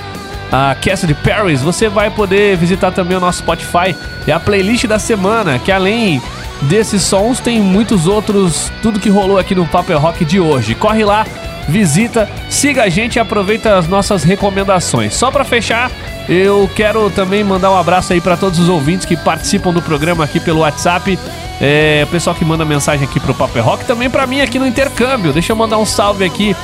a 0.52 0.76
Cassidy 0.76 1.14
Paris, 1.14 1.60
você 1.60 1.88
vai 1.88 2.08
poder 2.08 2.56
visitar 2.56 2.92
também 2.92 3.16
o 3.16 3.20
nosso 3.20 3.40
Spotify 3.40 3.96
e 4.28 4.30
a 4.30 4.38
playlist 4.38 4.86
da 4.86 5.00
semana, 5.00 5.58
que 5.58 5.72
além 5.72 6.22
desses 6.62 7.02
sons 7.02 7.40
tem 7.40 7.60
muitos 7.60 8.06
outros, 8.06 8.70
tudo 8.80 9.00
que 9.00 9.10
rolou 9.10 9.38
aqui 9.38 9.56
no 9.56 9.66
Paper 9.66 9.98
Rock 9.98 10.24
de 10.24 10.38
hoje. 10.38 10.76
Corre 10.76 11.04
lá, 11.04 11.26
visita, 11.68 12.28
siga 12.52 12.84
a 12.84 12.88
gente 12.88 13.16
e 13.16 13.18
aproveita 13.18 13.76
as 13.76 13.88
nossas 13.88 14.22
recomendações. 14.22 15.14
Só 15.14 15.30
para 15.30 15.42
fechar, 15.42 15.90
eu 16.28 16.70
quero 16.76 17.10
também 17.10 17.42
mandar 17.42 17.70
um 17.70 17.76
abraço 17.76 18.12
aí 18.12 18.20
para 18.20 18.36
todos 18.36 18.58
os 18.58 18.68
ouvintes 18.68 19.06
que 19.06 19.16
participam 19.16 19.72
do 19.72 19.80
programa 19.80 20.22
aqui 20.22 20.38
pelo 20.38 20.60
WhatsApp. 20.60 21.18
É, 21.60 22.02
o 22.04 22.06
pessoal 22.08 22.36
que 22.36 22.44
manda 22.44 22.64
mensagem 22.64 23.06
aqui 23.08 23.18
pro 23.18 23.34
Paper 23.34 23.64
Rock, 23.64 23.84
também 23.86 24.10
para 24.10 24.26
mim 24.26 24.40
aqui 24.40 24.58
no 24.58 24.66
intercâmbio. 24.66 25.32
Deixa 25.32 25.52
eu 25.52 25.56
mandar 25.56 25.78
um 25.78 25.86
salve 25.86 26.24
aqui 26.24 26.54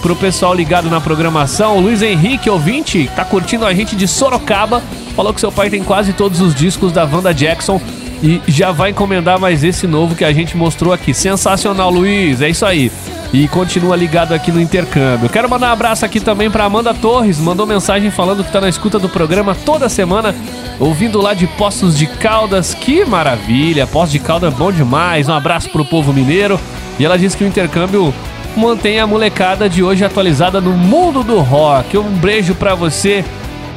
pro 0.00 0.16
pessoal 0.16 0.54
ligado 0.54 0.88
na 0.88 1.00
programação. 1.00 1.76
O 1.76 1.80
Luiz 1.80 2.00
Henrique, 2.00 2.48
ouvinte, 2.48 3.10
tá 3.14 3.24
curtindo 3.24 3.66
a 3.66 3.74
gente 3.74 3.94
de 3.94 4.08
Sorocaba. 4.08 4.82
Falou 5.14 5.32
que 5.34 5.40
seu 5.40 5.52
pai 5.52 5.68
tem 5.68 5.84
quase 5.84 6.14
todos 6.14 6.40
os 6.40 6.54
discos 6.54 6.90
da 6.90 7.04
Wanda 7.04 7.34
Jackson 7.34 7.80
e 8.22 8.40
já 8.48 8.72
vai 8.72 8.90
encomendar 8.90 9.38
mais 9.38 9.62
esse 9.62 9.86
novo 9.86 10.14
que 10.14 10.24
a 10.24 10.32
gente 10.32 10.56
mostrou 10.56 10.92
aqui. 10.92 11.12
Sensacional, 11.12 11.90
Luiz. 11.90 12.40
É 12.40 12.48
isso 12.48 12.64
aí. 12.64 12.90
E 13.34 13.48
continua 13.48 13.96
ligado 13.96 14.32
aqui 14.32 14.52
no 14.52 14.60
intercâmbio. 14.60 15.28
Quero 15.28 15.50
mandar 15.50 15.70
um 15.70 15.72
abraço 15.72 16.04
aqui 16.04 16.20
também 16.20 16.48
pra 16.48 16.66
Amanda 16.66 16.94
Torres. 16.94 17.36
Mandou 17.36 17.66
mensagem 17.66 18.08
falando 18.08 18.44
que 18.44 18.52
tá 18.52 18.60
na 18.60 18.68
escuta 18.68 18.96
do 18.96 19.08
programa 19.08 19.56
toda 19.56 19.88
semana, 19.88 20.32
ouvindo 20.78 21.20
lá 21.20 21.34
de 21.34 21.48
Poços 21.48 21.98
de 21.98 22.06
Caldas. 22.06 22.74
Que 22.74 23.04
maravilha! 23.04 23.88
Poços 23.88 24.12
de 24.12 24.20
Caldas 24.20 24.54
é 24.54 24.56
bom 24.56 24.70
demais. 24.70 25.28
Um 25.28 25.34
abraço 25.34 25.68
pro 25.70 25.84
povo 25.84 26.12
mineiro. 26.12 26.60
E 26.96 27.04
ela 27.04 27.18
disse 27.18 27.36
que 27.36 27.42
o 27.42 27.46
intercâmbio 27.48 28.14
mantém 28.56 29.00
a 29.00 29.06
molecada 29.06 29.68
de 29.68 29.82
hoje 29.82 30.04
atualizada 30.04 30.60
no 30.60 30.70
mundo 30.70 31.24
do 31.24 31.40
rock. 31.40 31.98
Um 31.98 32.10
beijo 32.10 32.54
pra 32.54 32.76
você. 32.76 33.24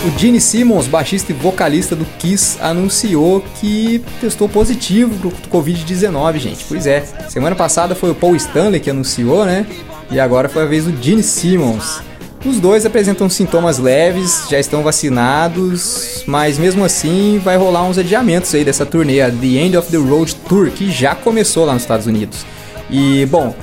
O 0.06 0.16
Gene 0.16 0.40
Simmons, 0.40 0.86
baixista 0.86 1.32
e 1.32 1.34
vocalista 1.34 1.96
do 1.96 2.04
Kiss, 2.20 2.56
anunciou 2.60 3.42
que 3.60 4.00
testou 4.20 4.48
positivo 4.48 5.28
pro 5.28 5.60
Covid-19, 5.60 6.38
gente. 6.38 6.64
Pois 6.68 6.86
é, 6.86 7.02
semana 7.28 7.56
passada 7.56 7.96
foi 7.96 8.12
o 8.12 8.14
Paul 8.14 8.36
Stanley 8.36 8.78
que 8.78 8.90
anunciou, 8.90 9.44
né? 9.44 9.66
E 10.08 10.20
agora 10.20 10.48
foi 10.48 10.62
a 10.62 10.66
vez 10.66 10.84
do 10.84 11.02
Gene 11.02 11.24
Simmons. 11.24 12.13
Os 12.44 12.60
dois 12.60 12.84
apresentam 12.84 13.28
sintomas 13.30 13.78
leves, 13.78 14.46
já 14.50 14.60
estão 14.60 14.82
vacinados, 14.82 16.22
mas 16.26 16.58
mesmo 16.58 16.84
assim 16.84 17.40
vai 17.42 17.56
rolar 17.56 17.84
uns 17.84 17.96
adiamentos 17.96 18.54
aí 18.54 18.62
dessa 18.62 18.84
turnê, 18.84 19.22
a 19.22 19.30
The 19.30 19.46
End 19.46 19.76
of 19.78 19.90
the 19.90 19.96
Road 19.96 20.34
Tour, 20.46 20.70
que 20.70 20.90
já 20.90 21.14
começou 21.14 21.64
lá 21.64 21.72
nos 21.72 21.82
Estados 21.82 22.06
Unidos. 22.06 22.44
E, 22.90 23.24
bom, 23.26 23.54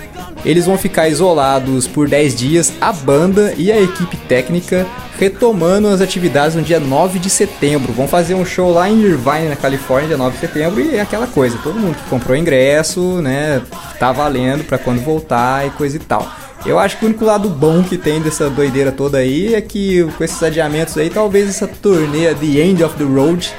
eles 0.43 0.65
vão 0.65 0.79
ficar 0.79 1.07
isolados 1.07 1.87
por 1.87 2.09
10 2.09 2.35
dias, 2.35 2.73
a 2.81 2.91
banda 2.91 3.53
e 3.55 3.71
a 3.71 3.79
equipe 3.79 4.17
técnica 4.17 4.87
retomando 5.19 5.87
as 5.87 6.01
atividades 6.01 6.55
no 6.55 6.63
dia 6.63 6.79
9 6.79 7.19
de 7.19 7.29
setembro. 7.29 7.93
Vão 7.93 8.07
fazer 8.07 8.33
um 8.33 8.43
show 8.43 8.73
lá 8.73 8.89
em 8.89 8.99
Irvine, 8.99 9.49
na 9.49 9.55
Califórnia, 9.55 10.07
dia 10.07 10.17
9 10.17 10.33
de 10.33 10.39
setembro, 10.39 10.81
e 10.81 10.95
é 10.95 11.01
aquela 11.01 11.27
coisa, 11.27 11.59
todo 11.61 11.79
mundo 11.79 11.95
que 11.95 12.09
comprou 12.09 12.35
ingresso, 12.35 13.21
né, 13.21 13.61
tá 13.99 14.11
valendo 14.11 14.63
pra 14.63 14.79
quando 14.79 14.99
voltar 15.01 15.67
e 15.67 15.69
coisa 15.69 15.97
e 15.97 15.99
tal. 15.99 16.40
Eu 16.65 16.77
acho 16.77 16.97
que 16.97 17.05
o 17.05 17.07
único 17.07 17.25
lado 17.25 17.49
bom 17.49 17.83
que 17.83 17.97
tem 17.97 18.21
dessa 18.21 18.49
doideira 18.49 18.91
toda 18.91 19.17
aí 19.17 19.55
é 19.55 19.61
que 19.61 20.03
com 20.17 20.23
esses 20.23 20.41
adiamentos 20.43 20.95
aí, 20.97 21.09
talvez 21.09 21.49
essa 21.49 21.67
turnê 21.67 22.33
The 22.35 22.45
End 22.61 22.83
of 22.83 22.95
the 22.95 23.03
Road 23.03 23.51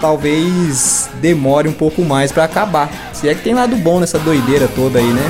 talvez 0.00 1.08
demore 1.20 1.68
um 1.68 1.72
pouco 1.72 2.02
mais 2.02 2.32
pra 2.32 2.44
acabar. 2.44 2.90
Se 3.12 3.28
é 3.28 3.34
que 3.34 3.42
tem 3.42 3.54
lado 3.54 3.76
bom 3.76 4.00
nessa 4.00 4.18
doideira 4.18 4.68
toda 4.74 4.98
aí, 4.98 5.06
né? 5.06 5.22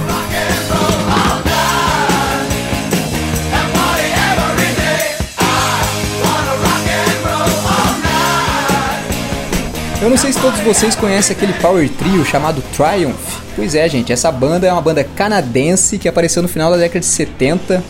Eu 10.00 10.10
não 10.10 10.18
sei 10.18 10.32
se 10.32 10.38
todos 10.38 10.60
vocês 10.60 10.94
conhecem 10.94 11.34
aquele 11.34 11.54
power 11.54 11.88
trio 11.88 12.24
chamado 12.24 12.62
Triumph. 12.76 13.33
Pois 13.56 13.74
é, 13.74 13.88
gente, 13.88 14.12
essa 14.12 14.32
banda 14.32 14.66
é 14.66 14.72
uma 14.72 14.82
banda 14.82 15.04
canadense 15.04 15.96
que 15.96 16.08
apareceu 16.08 16.42
no 16.42 16.48
final 16.48 16.70
da 16.72 16.76
década 16.76 17.00
de 17.00 17.06
70 17.06 17.82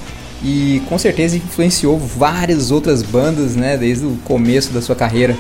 e 0.43 0.83
com 0.89 0.99
certeza 0.99 1.37
influenciou 1.37 1.99
várias 1.99 2.71
outras 2.71 3.03
bandas, 3.03 3.57
né, 3.57 3.77
desde 3.77 4.05
o 4.05 4.19
começo 4.25 4.73
da 4.73 4.83
sua 4.83 4.95
carreira. 4.95 5.35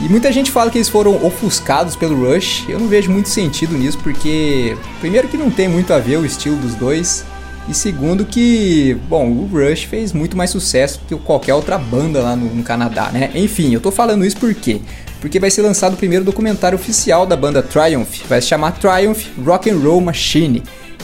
E 0.00 0.08
muita 0.08 0.30
gente 0.30 0.50
fala 0.50 0.70
que 0.70 0.78
eles 0.78 0.88
foram 0.88 1.24
ofuscados 1.24 1.96
pelo 1.96 2.26
Rush. 2.26 2.64
Eu 2.68 2.78
não 2.78 2.86
vejo 2.86 3.10
muito 3.10 3.28
sentido 3.28 3.76
nisso, 3.76 3.98
porque 3.98 4.76
primeiro 5.00 5.26
que 5.26 5.36
não 5.36 5.50
tem 5.50 5.68
muito 5.68 5.92
a 5.92 5.98
ver 5.98 6.18
o 6.18 6.26
estilo 6.26 6.56
dos 6.56 6.74
dois, 6.74 7.24
e 7.68 7.74
segundo 7.74 8.24
que, 8.24 8.96
bom, 9.08 9.28
o 9.28 9.46
Rush 9.46 9.84
fez 9.84 10.12
muito 10.12 10.36
mais 10.36 10.50
sucesso 10.50 11.00
que 11.08 11.16
qualquer 11.16 11.54
outra 11.54 11.76
banda 11.76 12.20
lá 12.20 12.36
no, 12.36 12.54
no 12.54 12.62
Canadá, 12.62 13.10
né? 13.12 13.30
Enfim, 13.34 13.74
eu 13.74 13.80
tô 13.80 13.90
falando 13.90 14.24
isso 14.24 14.36
por 14.36 14.54
quê? 14.54 14.80
Porque 15.20 15.40
vai 15.40 15.50
ser 15.50 15.62
lançado 15.62 15.94
o 15.94 15.96
primeiro 15.96 16.24
documentário 16.24 16.76
oficial 16.76 17.26
da 17.26 17.36
banda 17.36 17.62
Triumph. 17.62 18.22
Vai 18.28 18.40
se 18.40 18.48
chamar 18.48 18.72
Triumph 18.72 19.26
Rock 19.44 19.68
and 19.68 19.78
Roll 19.78 20.00
Machine. 20.00 20.62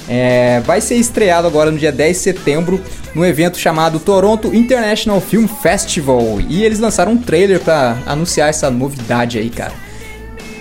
É, 0.09 0.61
vai 0.61 0.81
ser 0.81 0.97
estreado 0.97 1.47
agora 1.47 1.71
no 1.71 1.79
dia 1.79 1.93
10 1.93 2.17
de 2.17 2.23
setembro 2.23 2.81
no 3.15 3.25
evento 3.25 3.59
chamado 3.59 3.99
Toronto 3.99 4.55
International 4.55 5.21
Film 5.21 5.47
Festival. 5.47 6.41
E 6.49 6.63
eles 6.63 6.79
lançaram 6.79 7.13
um 7.13 7.19
trailer 7.19 7.61
para 7.61 7.99
anunciar 8.07 8.49
essa 8.49 8.71
novidade 8.71 9.39
aí, 9.39 9.51
cara. 9.51 9.73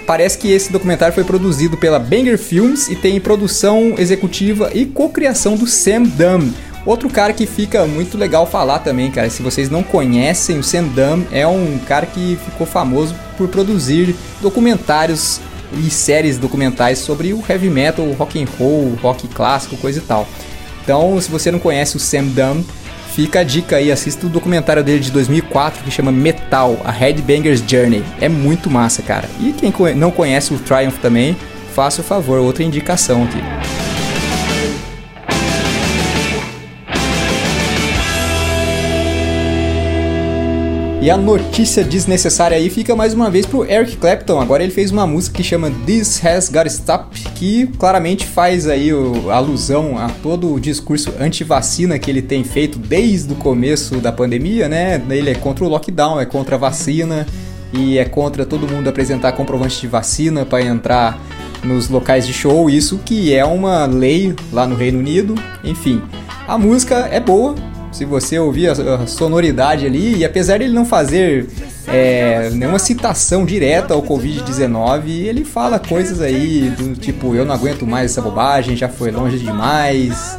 Parece 0.05 0.37
que 0.37 0.51
esse 0.51 0.71
documentário 0.71 1.13
foi 1.13 1.23
produzido 1.23 1.77
pela 1.77 1.99
Banger 1.99 2.37
Films 2.37 2.89
e 2.89 2.95
tem 2.95 3.19
produção 3.19 3.95
executiva 3.97 4.71
e 4.73 4.85
co-criação 4.85 5.55
do 5.55 5.67
Sam 5.67 6.03
Dunn. 6.03 6.51
Outro 6.85 7.09
cara 7.09 7.31
que 7.31 7.45
fica 7.45 7.85
muito 7.85 8.17
legal 8.17 8.47
falar 8.47 8.79
também, 8.79 9.11
cara. 9.11 9.29
Se 9.29 9.43
vocês 9.43 9.69
não 9.69 9.83
conhecem, 9.83 10.57
o 10.57 10.63
Sam 10.63 10.85
Dunn 10.85 11.23
é 11.31 11.45
um 11.45 11.79
cara 11.87 12.07
que 12.07 12.37
ficou 12.43 12.65
famoso 12.65 13.15
por 13.37 13.47
produzir 13.47 14.15
documentários 14.41 15.39
e 15.73 15.89
séries 15.89 16.37
documentais 16.37 16.99
sobre 16.99 17.33
o 17.33 17.43
heavy 17.47 17.69
metal, 17.69 18.05
rock 18.13 18.41
and 18.41 18.47
roll, 18.57 18.97
rock 19.01 19.27
clássico, 19.27 19.77
coisa 19.77 19.99
e 19.99 20.01
tal. 20.01 20.27
Então, 20.83 21.21
se 21.21 21.29
você 21.29 21.51
não 21.51 21.59
conhece 21.59 21.95
o 21.95 21.99
Sam 21.99 22.23
Dunn, 22.23 22.63
fica 23.11 23.41
a 23.41 23.43
dica 23.43 23.77
aí, 23.77 23.91
assista 23.91 24.25
o 24.25 24.29
documentário 24.29 24.83
dele 24.83 24.99
de 24.99 25.11
2004 25.11 25.83
que 25.83 25.91
chama 25.91 26.11
Metal, 26.11 26.79
a 26.83 26.91
Headbanger's 26.91 27.63
Journey. 27.65 28.03
É 28.19 28.29
muito 28.29 28.69
massa, 28.69 29.01
cara. 29.01 29.29
E 29.39 29.51
quem 29.51 29.73
não 29.95 30.11
conhece 30.11 30.53
o 30.53 30.59
Triumph 30.59 30.97
também, 30.99 31.35
faça 31.73 32.01
o 32.01 32.03
favor, 32.03 32.39
outra 32.39 32.63
indicação 32.63 33.23
aqui. 33.23 33.90
E 41.01 41.09
a 41.09 41.17
notícia 41.17 41.83
desnecessária 41.83 42.55
aí 42.55 42.69
fica 42.69 42.95
mais 42.95 43.11
uma 43.15 43.27
vez 43.27 43.43
pro 43.43 43.65
Eric 43.65 43.97
Clapton. 43.97 44.39
Agora 44.39 44.61
ele 44.61 44.71
fez 44.71 44.91
uma 44.91 45.07
música 45.07 45.35
que 45.37 45.43
chama 45.43 45.71
This 45.83 46.23
Has 46.23 46.47
Got 46.47 46.67
Stop, 46.67 47.19
que 47.33 47.65
claramente 47.79 48.23
faz 48.27 48.67
aí 48.67 48.93
o- 48.93 49.31
alusão 49.31 49.97
a 49.97 50.09
todo 50.21 50.53
o 50.53 50.59
discurso 50.59 51.11
anti-vacina 51.19 51.97
que 51.97 52.11
ele 52.11 52.21
tem 52.21 52.43
feito 52.43 52.77
desde 52.77 53.33
o 53.33 53.35
começo 53.35 53.95
da 53.97 54.11
pandemia, 54.11 54.69
né? 54.69 55.01
Ele 55.09 55.31
é 55.31 55.33
contra 55.33 55.65
o 55.65 55.67
lockdown, 55.69 56.19
é 56.21 56.25
contra 56.25 56.55
a 56.55 56.59
vacina 56.59 57.25
e 57.73 57.97
é 57.97 58.05
contra 58.05 58.45
todo 58.45 58.67
mundo 58.67 58.87
apresentar 58.87 59.31
comprovante 59.31 59.81
de 59.81 59.87
vacina 59.87 60.45
para 60.45 60.61
entrar 60.61 61.19
nos 61.63 61.89
locais 61.89 62.27
de 62.27 62.33
show, 62.33 62.69
isso 62.69 62.99
que 63.03 63.33
é 63.33 63.43
uma 63.43 63.87
lei 63.87 64.35
lá 64.53 64.67
no 64.67 64.75
Reino 64.75 64.99
Unido. 64.99 65.33
Enfim, 65.63 65.99
a 66.47 66.59
música 66.59 67.07
é 67.11 67.19
boa, 67.19 67.55
se 67.91 68.05
você 68.05 68.39
ouvir 68.39 68.69
a, 68.69 69.05
sonoridade 69.07 69.85
ali, 69.85 70.17
e 70.17 70.25
apesar 70.25 70.59
dele 70.59 70.73
não 70.73 70.85
fazer 70.85 71.47
é, 71.87 72.49
nenhuma 72.51 72.79
citação 72.79 73.45
direta 73.45 73.93
ao 73.93 74.01
Covid-19, 74.03 75.07
ele 75.09 75.43
fala 75.45 75.77
coisas 75.79 76.21
aí 76.21 76.71
do 76.77 76.95
tipo: 76.95 77.35
eu 77.35 77.45
não 77.45 77.53
aguento 77.53 77.85
mais 77.85 78.11
essa 78.11 78.21
bobagem, 78.21 78.75
já 78.75 78.87
foi 78.89 79.11
longe 79.11 79.37
demais. 79.37 80.37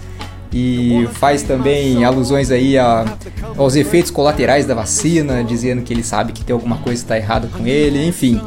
E 0.54 1.08
faz 1.14 1.42
também 1.42 2.04
alusões 2.04 2.50
aí 2.50 2.76
a- 2.78 3.06
aos 3.56 3.74
efeitos 3.74 4.10
colaterais 4.10 4.66
da 4.66 4.74
vacina, 4.74 5.42
dizendo 5.42 5.80
que 5.80 5.94
ele 5.94 6.02
sabe 6.02 6.32
que 6.34 6.44
tem 6.44 6.52
alguma 6.52 6.76
coisa 6.76 7.00
que 7.00 7.04
está 7.06 7.16
errada 7.16 7.48
com 7.48 7.66
ele, 7.66 8.06
enfim. 8.06 8.38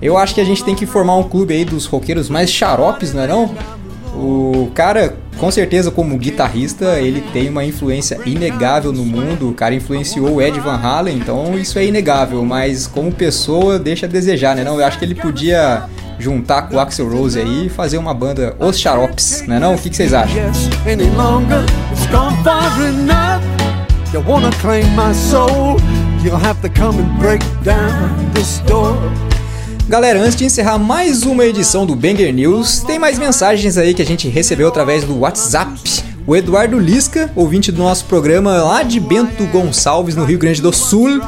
Eu 0.00 0.16
acho 0.16 0.34
que 0.34 0.40
a 0.40 0.44
gente 0.44 0.64
tem 0.64 0.74
que 0.74 0.86
formar 0.86 1.14
um 1.16 1.24
clube 1.24 1.52
aí 1.52 1.62
dos 1.66 1.84
roqueiros 1.84 2.30
mais 2.30 2.50
xaropes, 2.50 3.12
não 3.12 3.22
é 3.22 3.26
não? 3.26 3.54
O 4.14 4.70
cara, 4.74 5.16
com 5.38 5.50
certeza, 5.50 5.90
como 5.90 6.16
guitarrista, 6.18 7.00
ele 7.00 7.22
tem 7.32 7.48
uma 7.48 7.64
influência 7.64 8.20
inegável 8.26 8.92
no 8.92 9.04
mundo. 9.04 9.48
O 9.48 9.54
cara 9.54 9.74
influenciou 9.74 10.34
o 10.34 10.42
Ed 10.42 10.58
Van 10.60 10.76
Halen, 10.76 11.16
então 11.16 11.58
isso 11.58 11.78
é 11.78 11.86
inegável. 11.86 12.44
Mas 12.44 12.86
como 12.86 13.10
pessoa, 13.10 13.78
deixa 13.78 14.06
a 14.06 14.08
desejar, 14.08 14.54
né? 14.54 14.64
Não, 14.64 14.78
eu 14.78 14.86
acho 14.86 14.98
que 14.98 15.04
ele 15.04 15.14
podia 15.14 15.84
juntar 16.18 16.62
com 16.62 16.76
o 16.76 16.80
Axel 16.80 17.08
Rose 17.10 17.38
aí 17.38 17.66
e 17.66 17.68
fazer 17.68 17.98
uma 17.98 18.14
banda 18.14 18.54
Os 18.58 18.78
Xaropes, 18.78 19.44
né? 19.46 19.58
Não? 19.58 19.74
O 19.74 19.78
que, 19.78 19.90
que 19.90 19.96
vocês 19.96 20.12
acham? 20.14 20.36
Yes, 20.36 20.68
Galera, 29.88 30.20
antes 30.20 30.36
de 30.36 30.44
encerrar 30.44 30.78
mais 30.78 31.24
uma 31.24 31.44
edição 31.44 31.84
do 31.84 31.96
Banger 31.96 32.32
News, 32.32 32.80
tem 32.80 32.98
mais 32.98 33.18
mensagens 33.18 33.76
aí 33.76 33.92
que 33.92 34.00
a 34.00 34.06
gente 34.06 34.28
recebeu 34.28 34.68
através 34.68 35.04
do 35.04 35.18
WhatsApp. 35.18 35.72
O 36.26 36.36
Eduardo 36.36 36.78
Lisca, 36.78 37.30
ouvinte 37.34 37.72
do 37.72 37.82
nosso 37.82 38.04
programa 38.04 38.62
lá 38.62 38.82
de 38.84 39.00
Bento 39.00 39.44
Gonçalves, 39.46 40.14
no 40.14 40.24
Rio 40.24 40.38
Grande 40.38 40.62
do 40.62 40.72
Sul, 40.72 41.20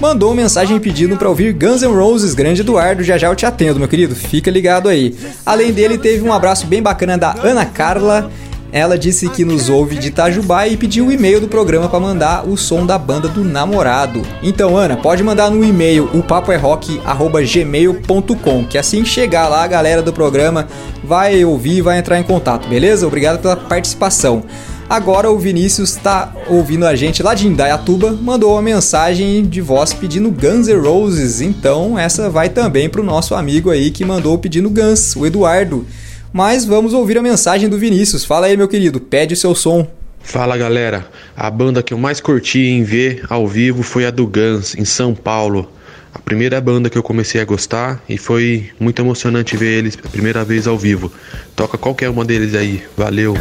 mandou 0.00 0.34
mensagem 0.34 0.80
pedindo 0.80 1.16
para 1.16 1.28
ouvir 1.28 1.52
Guns 1.52 1.82
N' 1.82 1.94
Roses, 1.94 2.34
grande 2.34 2.62
Eduardo, 2.62 3.04
já 3.04 3.18
já 3.18 3.28
eu 3.28 3.36
te 3.36 3.44
atendo, 3.44 3.78
meu 3.78 3.88
querido, 3.88 4.16
fica 4.16 4.50
ligado 4.50 4.88
aí. 4.88 5.14
Além 5.44 5.70
dele, 5.70 5.98
teve 5.98 6.26
um 6.26 6.32
abraço 6.32 6.66
bem 6.66 6.82
bacana 6.82 7.18
da 7.18 7.36
Ana 7.42 7.66
Carla, 7.66 8.30
ela 8.72 8.98
disse 8.98 9.28
que 9.28 9.44
nos 9.44 9.68
ouve 9.68 9.96
de 9.96 10.08
Itajubá 10.08 10.66
e 10.68 10.76
pediu 10.76 11.06
o 11.06 11.12
e-mail 11.12 11.40
do 11.40 11.46
programa 11.48 11.88
para 11.88 12.00
mandar 12.00 12.44
o 12.46 12.54
som 12.56 12.84
da 12.84 12.98
banda 12.98 13.28
do 13.28 13.44
namorado. 13.44 14.22
Então, 14.42 14.76
Ana, 14.76 14.96
pode 14.96 15.22
mandar 15.22 15.48
no 15.50 15.64
e-mail 15.64 16.10
o 16.12 16.20
papoerock@gmail.com, 16.22 18.64
que 18.64 18.76
assim 18.76 19.04
chegar 19.04 19.46
lá 19.48 19.62
a 19.64 19.68
galera 19.68 20.02
do 20.02 20.12
programa 20.12 20.66
vai 21.02 21.42
ouvir 21.44 21.80
vai 21.80 21.98
entrar 21.98 22.18
em 22.18 22.24
contato, 22.24 22.68
beleza? 22.68 23.06
Obrigado 23.06 23.40
pela 23.40 23.56
participação. 23.56 24.42
Agora 24.88 25.30
o 25.30 25.38
Vinícius 25.38 25.90
está 25.90 26.32
ouvindo 26.48 26.86
a 26.86 26.96
gente 26.96 27.22
lá 27.22 27.34
de 27.34 27.46
Indaiatuba, 27.46 28.12
mandou 28.12 28.52
uma 28.52 28.62
mensagem 28.62 29.44
de 29.44 29.60
voz 29.60 29.92
pedindo 29.92 30.30
Guns 30.30 30.66
N' 30.66 30.80
Roses. 30.80 31.42
Então 31.42 31.98
essa 31.98 32.30
vai 32.30 32.48
também 32.48 32.88
pro 32.88 33.02
nosso 33.02 33.34
amigo 33.34 33.70
aí 33.70 33.90
que 33.90 34.02
mandou 34.02 34.38
pedindo 34.38 34.70
Guns, 34.70 35.14
o 35.14 35.26
Eduardo. 35.26 35.84
Mas 36.32 36.64
vamos 36.64 36.92
ouvir 36.92 37.18
a 37.18 37.22
mensagem 37.22 37.68
do 37.68 37.78
Vinícius. 37.78 38.24
Fala 38.24 38.46
aí, 38.46 38.56
meu 38.56 38.68
querido, 38.68 39.00
pede 39.00 39.34
o 39.34 39.36
seu 39.36 39.54
som. 39.54 39.86
Fala 40.20 40.56
galera, 40.56 41.06
a 41.36 41.50
banda 41.50 41.82
que 41.82 41.94
eu 41.94 41.98
mais 41.98 42.20
curti 42.20 42.60
em 42.60 42.82
ver 42.82 43.24
ao 43.30 43.46
vivo 43.46 43.82
foi 43.82 44.04
a 44.04 44.10
do 44.10 44.26
Guns, 44.26 44.74
em 44.74 44.84
São 44.84 45.14
Paulo. 45.14 45.70
A 46.12 46.18
primeira 46.18 46.60
banda 46.60 46.90
que 46.90 46.98
eu 46.98 47.02
comecei 47.02 47.40
a 47.40 47.44
gostar 47.44 48.02
e 48.08 48.18
foi 48.18 48.70
muito 48.78 49.00
emocionante 49.00 49.56
ver 49.56 49.78
eles 49.78 49.96
a 50.04 50.08
primeira 50.08 50.44
vez 50.44 50.66
ao 50.66 50.76
vivo. 50.76 51.12
Toca 51.54 51.78
qualquer 51.78 52.10
uma 52.10 52.24
deles 52.24 52.54
aí, 52.54 52.82
valeu! 52.96 53.34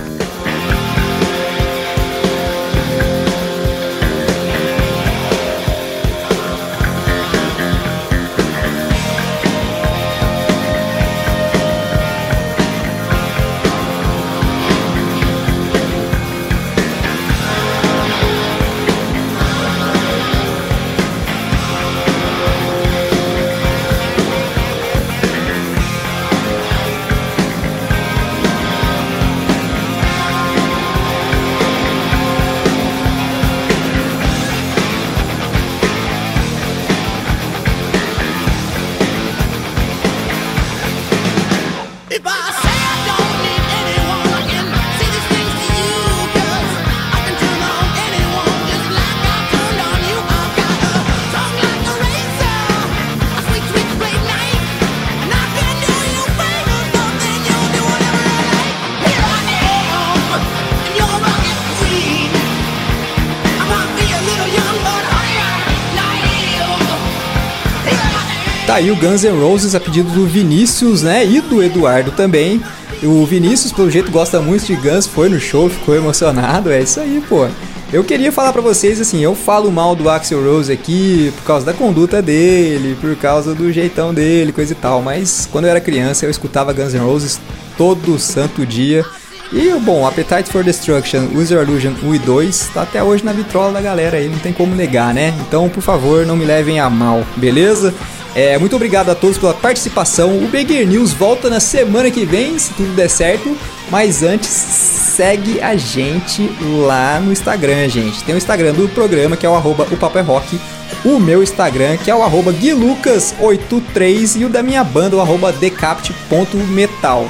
Guns 68.99 69.23
N' 69.23 69.39
Roses 69.39 69.75
a 69.75 69.79
pedido 69.79 70.09
do 70.09 70.25
Vinícius, 70.25 71.03
né? 71.03 71.25
E 71.25 71.39
do 71.39 71.61
Eduardo 71.61 72.11
também. 72.11 72.61
O 73.03 73.25
Vinícius, 73.25 73.71
pelo 73.71 73.91
jeito, 73.91 74.09
gosta 74.09 74.41
muito 74.41 74.65
de 74.65 74.75
Guns, 74.75 75.05
foi 75.05 75.29
no 75.29 75.39
show, 75.39 75.69
ficou 75.69 75.95
emocionado. 75.95 76.71
É 76.71 76.81
isso 76.81 76.99
aí, 76.99 77.23
pô. 77.29 77.47
Eu 77.93 78.03
queria 78.03 78.31
falar 78.31 78.51
pra 78.51 78.61
vocês 78.61 78.99
assim, 78.99 79.23
eu 79.23 79.33
falo 79.33 79.71
mal 79.71 79.95
do 79.95 80.09
Axel 80.09 80.43
Rose 80.43 80.73
aqui 80.73 81.31
por 81.37 81.45
causa 81.45 81.65
da 81.65 81.73
conduta 81.73 82.21
dele, 82.21 82.97
por 82.99 83.15
causa 83.15 83.55
do 83.55 83.71
jeitão 83.71 84.13
dele, 84.13 84.51
coisa 84.51 84.73
e 84.73 84.75
tal, 84.75 85.01
mas 85.01 85.47
quando 85.49 85.65
eu 85.65 85.71
era 85.71 85.79
criança 85.79 86.25
eu 86.25 86.29
escutava 86.29 86.73
Guns 86.73 86.93
N' 86.93 86.99
Roses 86.99 87.39
todo 87.77 88.19
santo 88.19 88.65
dia. 88.65 89.05
E 89.53 89.71
bom, 89.79 90.05
Appetite 90.05 90.51
for 90.51 90.65
Destruction, 90.65 91.29
User 91.33 91.61
Illusion 91.61 91.93
1 92.03 92.15
e 92.15 92.19
2 92.19 92.71
tá 92.73 92.81
até 92.81 93.01
hoje 93.01 93.23
na 93.23 93.31
vitrola 93.31 93.71
da 93.71 93.79
galera 93.79 94.17
aí, 94.17 94.27
não 94.27 94.39
tem 94.39 94.51
como 94.51 94.75
negar, 94.75 95.13
né? 95.13 95.33
Então, 95.47 95.69
por 95.69 95.81
favor, 95.81 96.25
não 96.25 96.35
me 96.35 96.43
levem 96.43 96.81
a 96.81 96.89
mal, 96.89 97.23
beleza? 97.37 97.93
É, 98.37 98.55
muito 98.55 98.75
obrigado 98.75 99.09
a 99.09 99.15
todos 99.15 99.35
pela 99.35 99.51
participação. 99.51 100.37
O 100.37 100.47
Big 100.47 100.85
News 100.85 101.11
volta 101.11 101.49
na 101.49 101.59
semana 101.59 102.11
que 102.11 102.23
vem, 102.23 102.59
se 102.59 102.71
tudo 102.75 102.93
der 102.93 103.09
certo. 103.09 103.57
Mas 103.89 104.21
antes, 104.21 104.47
segue 104.47 105.59
a 105.59 105.75
gente 105.75 106.47
lá 106.61 107.19
no 107.19 107.31
Instagram, 107.31 107.89
gente. 107.89 108.23
Tem 108.23 108.35
o 108.35 108.37
Instagram 108.37 108.73
do 108.73 108.87
programa, 108.89 109.35
que 109.35 109.43
é 109.43 109.49
o 109.49 109.55
arroba 109.55 109.87
o 109.89 109.97
Papo 109.97 110.19
é 110.19 110.21
Rock. 110.21 110.59
O 111.03 111.19
meu 111.19 111.41
Instagram, 111.41 111.97
que 111.97 112.11
é 112.11 112.15
o 112.15 112.21
arroba 112.21 112.53
guilucas83. 112.53 114.39
E 114.39 114.45
o 114.45 114.49
da 114.49 114.61
minha 114.61 114.83
banda, 114.83 115.15
o 115.15 115.21
arroba 115.21 115.51
decapt.metal. 115.51 117.27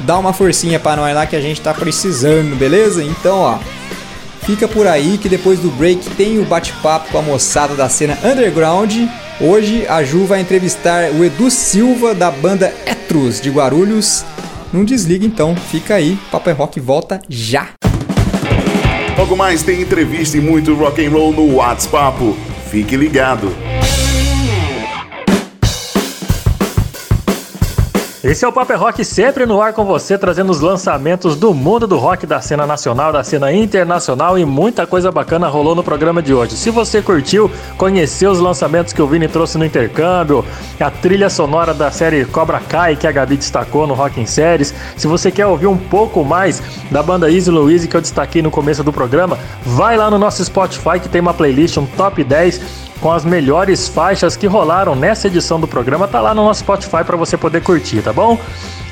Dá 0.00 0.18
uma 0.18 0.34
forcinha 0.34 0.78
pra 0.78 0.94
nós 0.94 1.14
lá 1.14 1.24
que 1.24 1.36
a 1.36 1.40
gente 1.40 1.62
tá 1.62 1.72
precisando, 1.72 2.54
beleza? 2.54 3.02
Então, 3.02 3.38
ó, 3.38 3.58
Fica 4.42 4.66
por 4.66 4.86
aí 4.86 5.16
que 5.16 5.28
depois 5.28 5.58
do 5.60 5.70
break 5.70 6.10
tem 6.16 6.38
o 6.38 6.44
bate-papo 6.44 7.10
com 7.10 7.18
a 7.18 7.22
moçada 7.22 7.74
da 7.74 7.88
cena 7.88 8.18
underground. 8.24 9.06
Hoje 9.42 9.86
a 9.88 10.04
Ju 10.04 10.26
vai 10.26 10.42
entrevistar 10.42 11.12
o 11.12 11.24
Edu 11.24 11.50
Silva 11.50 12.14
da 12.14 12.30
banda 12.30 12.74
Etrus 12.84 13.40
de 13.40 13.48
Guarulhos. 13.48 14.22
Não 14.70 14.84
desliga 14.84 15.24
então, 15.24 15.56
fica 15.56 15.94
aí. 15.94 16.18
Papo 16.30 16.50
é 16.50 16.52
Rock 16.52 16.78
volta 16.78 17.22
já. 17.26 17.70
Logo 19.16 19.34
mais 19.34 19.62
tem 19.62 19.80
entrevista 19.80 20.36
e 20.36 20.42
muito 20.42 20.74
rock 20.74 21.06
and 21.06 21.10
roll 21.10 21.32
no 21.32 21.54
WhatsApp. 21.54 22.18
Fique 22.70 22.94
ligado. 22.98 23.50
Esse 28.22 28.44
é 28.44 28.48
o 28.48 28.52
Paper 28.52 28.78
Rock 28.78 29.02
sempre 29.02 29.46
no 29.46 29.62
ar 29.62 29.72
com 29.72 29.82
você, 29.82 30.18
trazendo 30.18 30.50
os 30.50 30.60
lançamentos 30.60 31.34
do 31.34 31.54
mundo 31.54 31.86
do 31.86 31.96
rock, 31.96 32.26
da 32.26 32.38
cena 32.38 32.66
nacional, 32.66 33.10
da 33.10 33.24
cena 33.24 33.50
internacional 33.50 34.38
e 34.38 34.44
muita 34.44 34.86
coisa 34.86 35.10
bacana 35.10 35.48
rolou 35.48 35.74
no 35.74 35.82
programa 35.82 36.20
de 36.20 36.34
hoje. 36.34 36.54
Se 36.54 36.68
você 36.68 37.00
curtiu, 37.00 37.50
conheceu 37.78 38.30
os 38.30 38.38
lançamentos 38.38 38.92
que 38.92 39.00
o 39.00 39.06
Vini 39.06 39.26
trouxe 39.26 39.56
no 39.56 39.64
intercâmbio, 39.64 40.44
a 40.78 40.90
trilha 40.90 41.30
sonora 41.30 41.72
da 41.72 41.90
série 41.90 42.26
Cobra 42.26 42.60
Kai 42.60 42.94
que 42.94 43.06
a 43.06 43.12
Gabi 43.12 43.38
destacou 43.38 43.86
no 43.86 43.94
Rock 43.94 44.20
em 44.20 44.26
Séries, 44.26 44.74
se 44.98 45.06
você 45.06 45.30
quer 45.30 45.46
ouvir 45.46 45.68
um 45.68 45.78
pouco 45.78 46.22
mais 46.22 46.62
da 46.90 47.02
banda 47.02 47.32
Easy 47.32 47.50
Louise 47.50 47.88
que 47.88 47.96
eu 47.96 48.02
destaquei 48.02 48.42
no 48.42 48.50
começo 48.50 48.84
do 48.84 48.92
programa, 48.92 49.38
vai 49.64 49.96
lá 49.96 50.10
no 50.10 50.18
nosso 50.18 50.44
Spotify 50.44 51.00
que 51.00 51.08
tem 51.08 51.22
uma 51.22 51.32
playlist, 51.32 51.78
um 51.78 51.86
top 51.86 52.22
10 52.22 52.89
com 53.00 53.10
as 53.10 53.24
melhores 53.24 53.88
faixas 53.88 54.36
que 54.36 54.46
rolaram 54.46 54.94
nessa 54.94 55.26
edição 55.26 55.58
do 55.58 55.66
programa, 55.66 56.06
tá 56.06 56.20
lá 56.20 56.34
no 56.34 56.44
nosso 56.44 56.60
Spotify 56.60 57.02
para 57.04 57.16
você 57.16 57.36
poder 57.36 57.62
curtir, 57.62 58.02
tá 58.02 58.12
bom? 58.12 58.38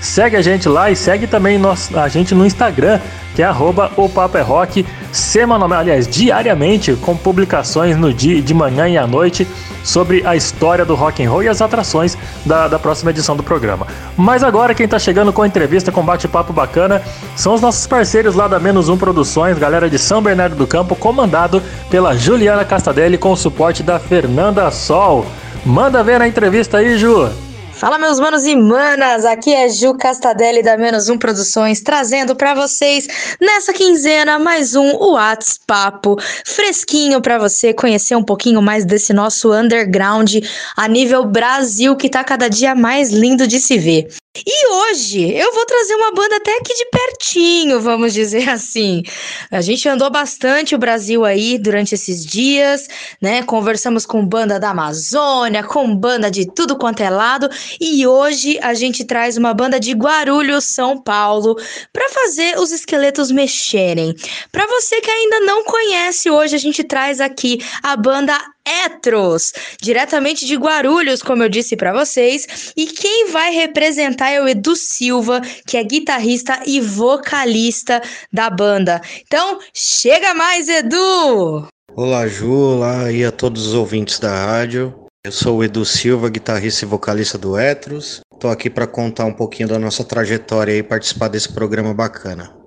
Segue 0.00 0.36
a 0.36 0.42
gente 0.42 0.68
lá 0.68 0.90
e 0.90 0.96
segue 0.96 1.26
também 1.26 1.60
a 1.94 2.08
gente 2.08 2.34
no 2.34 2.46
Instagram, 2.46 3.00
que 3.34 3.42
é 3.42 3.44
arroba 3.44 3.90
o 3.96 4.08
Papo 4.08 4.38
é 4.38 4.40
Rock, 4.40 4.86
semanalmente, 5.12 5.80
aliás, 5.80 6.06
diariamente, 6.06 6.94
com 6.94 7.16
publicações 7.16 7.96
no 7.96 8.12
dia, 8.12 8.40
de 8.40 8.54
manhã 8.54 8.88
e 8.88 8.96
à 8.96 9.06
noite 9.06 9.46
sobre 9.82 10.24
a 10.26 10.36
história 10.36 10.84
do 10.84 10.94
rock 10.94 11.24
and 11.24 11.30
roll 11.30 11.42
e 11.42 11.48
as 11.48 11.62
atrações 11.62 12.16
da, 12.44 12.68
da 12.68 12.78
próxima 12.78 13.10
edição 13.10 13.36
do 13.36 13.42
programa. 13.42 13.86
Mas 14.16 14.42
agora 14.44 14.74
quem 14.74 14.86
tá 14.86 14.98
chegando 14.98 15.32
com 15.32 15.44
entrevista, 15.44 15.90
com 15.90 16.04
bate-papo 16.04 16.52
bacana, 16.52 17.02
são 17.34 17.54
os 17.54 17.60
nossos 17.60 17.86
parceiros 17.86 18.34
lá 18.34 18.46
da 18.46 18.58
Menos 18.58 18.88
Um 18.88 18.96
Produções, 18.96 19.58
galera 19.58 19.88
de 19.88 19.98
São 19.98 20.22
Bernardo 20.22 20.56
do 20.56 20.66
Campo, 20.66 20.94
comandado 20.94 21.62
pela 21.90 22.16
Juliana 22.16 22.64
Castadelli 22.64 23.18
com 23.18 23.32
o 23.32 23.36
suporte 23.36 23.82
da 23.82 23.98
Fernanda 23.98 24.70
Sol. 24.70 25.26
Manda 25.64 26.04
ver 26.04 26.18
na 26.18 26.28
entrevista 26.28 26.78
aí, 26.78 26.98
Ju! 26.98 27.47
Fala 27.78 27.96
meus 27.96 28.18
manos 28.18 28.44
e 28.44 28.56
manas, 28.56 29.24
aqui 29.24 29.54
é 29.54 29.68
Ju 29.68 29.94
Castadelli 29.94 30.64
da 30.64 30.76
Menos 30.76 31.08
Um 31.08 31.16
Produções, 31.16 31.80
trazendo 31.80 32.34
pra 32.34 32.52
vocês 32.52 33.06
nessa 33.40 33.72
quinzena 33.72 34.36
mais 34.36 34.74
um 34.74 34.96
Whats 34.96 35.60
Papo, 35.64 36.16
fresquinho 36.44 37.22
pra 37.22 37.38
você 37.38 37.72
conhecer 37.72 38.16
um 38.16 38.24
pouquinho 38.24 38.60
mais 38.60 38.84
desse 38.84 39.12
nosso 39.12 39.52
underground 39.52 40.38
a 40.76 40.88
nível 40.88 41.24
Brasil 41.24 41.94
que 41.94 42.10
tá 42.10 42.24
cada 42.24 42.48
dia 42.48 42.74
mais 42.74 43.10
lindo 43.10 43.46
de 43.46 43.60
se 43.60 43.78
ver. 43.78 44.08
E 44.46 44.68
hoje 44.68 45.32
eu 45.32 45.52
vou 45.52 45.66
trazer 45.66 45.94
uma 45.94 46.12
banda 46.12 46.36
até 46.36 46.52
aqui 46.58 46.72
de 46.74 46.84
pertinho, 46.90 47.80
vamos 47.80 48.12
dizer 48.12 48.48
assim. 48.50 49.02
A 49.50 49.60
gente 49.60 49.88
andou 49.88 50.10
bastante 50.10 50.74
o 50.74 50.78
Brasil 50.78 51.24
aí 51.24 51.58
durante 51.58 51.94
esses 51.94 52.24
dias, 52.24 52.88
né? 53.20 53.42
Conversamos 53.42 54.06
com 54.06 54.24
banda 54.24 54.60
da 54.60 54.70
Amazônia, 54.70 55.64
com 55.64 55.94
banda 55.94 56.30
de 56.30 56.46
tudo 56.46 56.76
quanto 56.76 57.02
é 57.02 57.10
lado, 57.10 57.48
e 57.80 58.06
hoje 58.06 58.58
a 58.62 58.74
gente 58.74 59.04
traz 59.04 59.36
uma 59.36 59.54
banda 59.54 59.78
de 59.78 59.92
Guarulhos, 59.92 60.64
São 60.64 61.00
Paulo, 61.00 61.56
para 61.92 62.08
fazer 62.10 62.58
os 62.58 62.72
esqueletos 62.72 63.30
mexerem. 63.30 64.14
Para 64.52 64.66
você 64.66 65.00
que 65.00 65.10
ainda 65.10 65.40
não 65.40 65.64
conhece, 65.64 66.30
hoje 66.30 66.54
a 66.54 66.58
gente 66.58 66.84
traz 66.84 67.20
aqui 67.20 67.58
a 67.82 67.96
banda 67.96 68.38
Etros, 68.84 69.52
diretamente 69.80 70.44
de 70.44 70.54
Guarulhos, 70.54 71.22
como 71.22 71.42
eu 71.42 71.48
disse 71.48 71.74
para 71.74 71.92
vocês, 71.92 72.72
e 72.76 72.86
quem 72.86 73.30
vai 73.30 73.50
representar 73.50 74.30
é 74.30 74.42
o 74.42 74.48
Edu 74.48 74.76
Silva, 74.76 75.40
que 75.66 75.76
é 75.76 75.82
guitarrista 75.82 76.60
e 76.66 76.80
vocalista 76.80 78.02
da 78.30 78.50
banda. 78.50 79.00
Então, 79.26 79.58
chega 79.72 80.34
mais, 80.34 80.68
Edu! 80.68 81.66
Olá, 81.94 82.28
Ju, 82.28 82.52
olá 82.52 83.10
e 83.10 83.24
a 83.24 83.32
todos 83.32 83.66
os 83.66 83.74
ouvintes 83.74 84.18
da 84.18 84.30
rádio. 84.30 85.07
Eu 85.24 85.32
sou 85.32 85.58
o 85.58 85.64
Edu 85.64 85.84
Silva, 85.84 86.30
guitarrista 86.30 86.84
e 86.84 86.88
vocalista 86.88 87.36
do 87.36 87.58
Etros. 87.58 88.20
Tô 88.38 88.48
aqui 88.48 88.70
para 88.70 88.86
contar 88.86 89.24
um 89.24 89.34
pouquinho 89.34 89.68
da 89.68 89.78
nossa 89.78 90.04
trajetória 90.04 90.72
e 90.72 90.82
participar 90.82 91.26
desse 91.26 91.52
programa 91.52 91.92
bacana. 91.92 92.57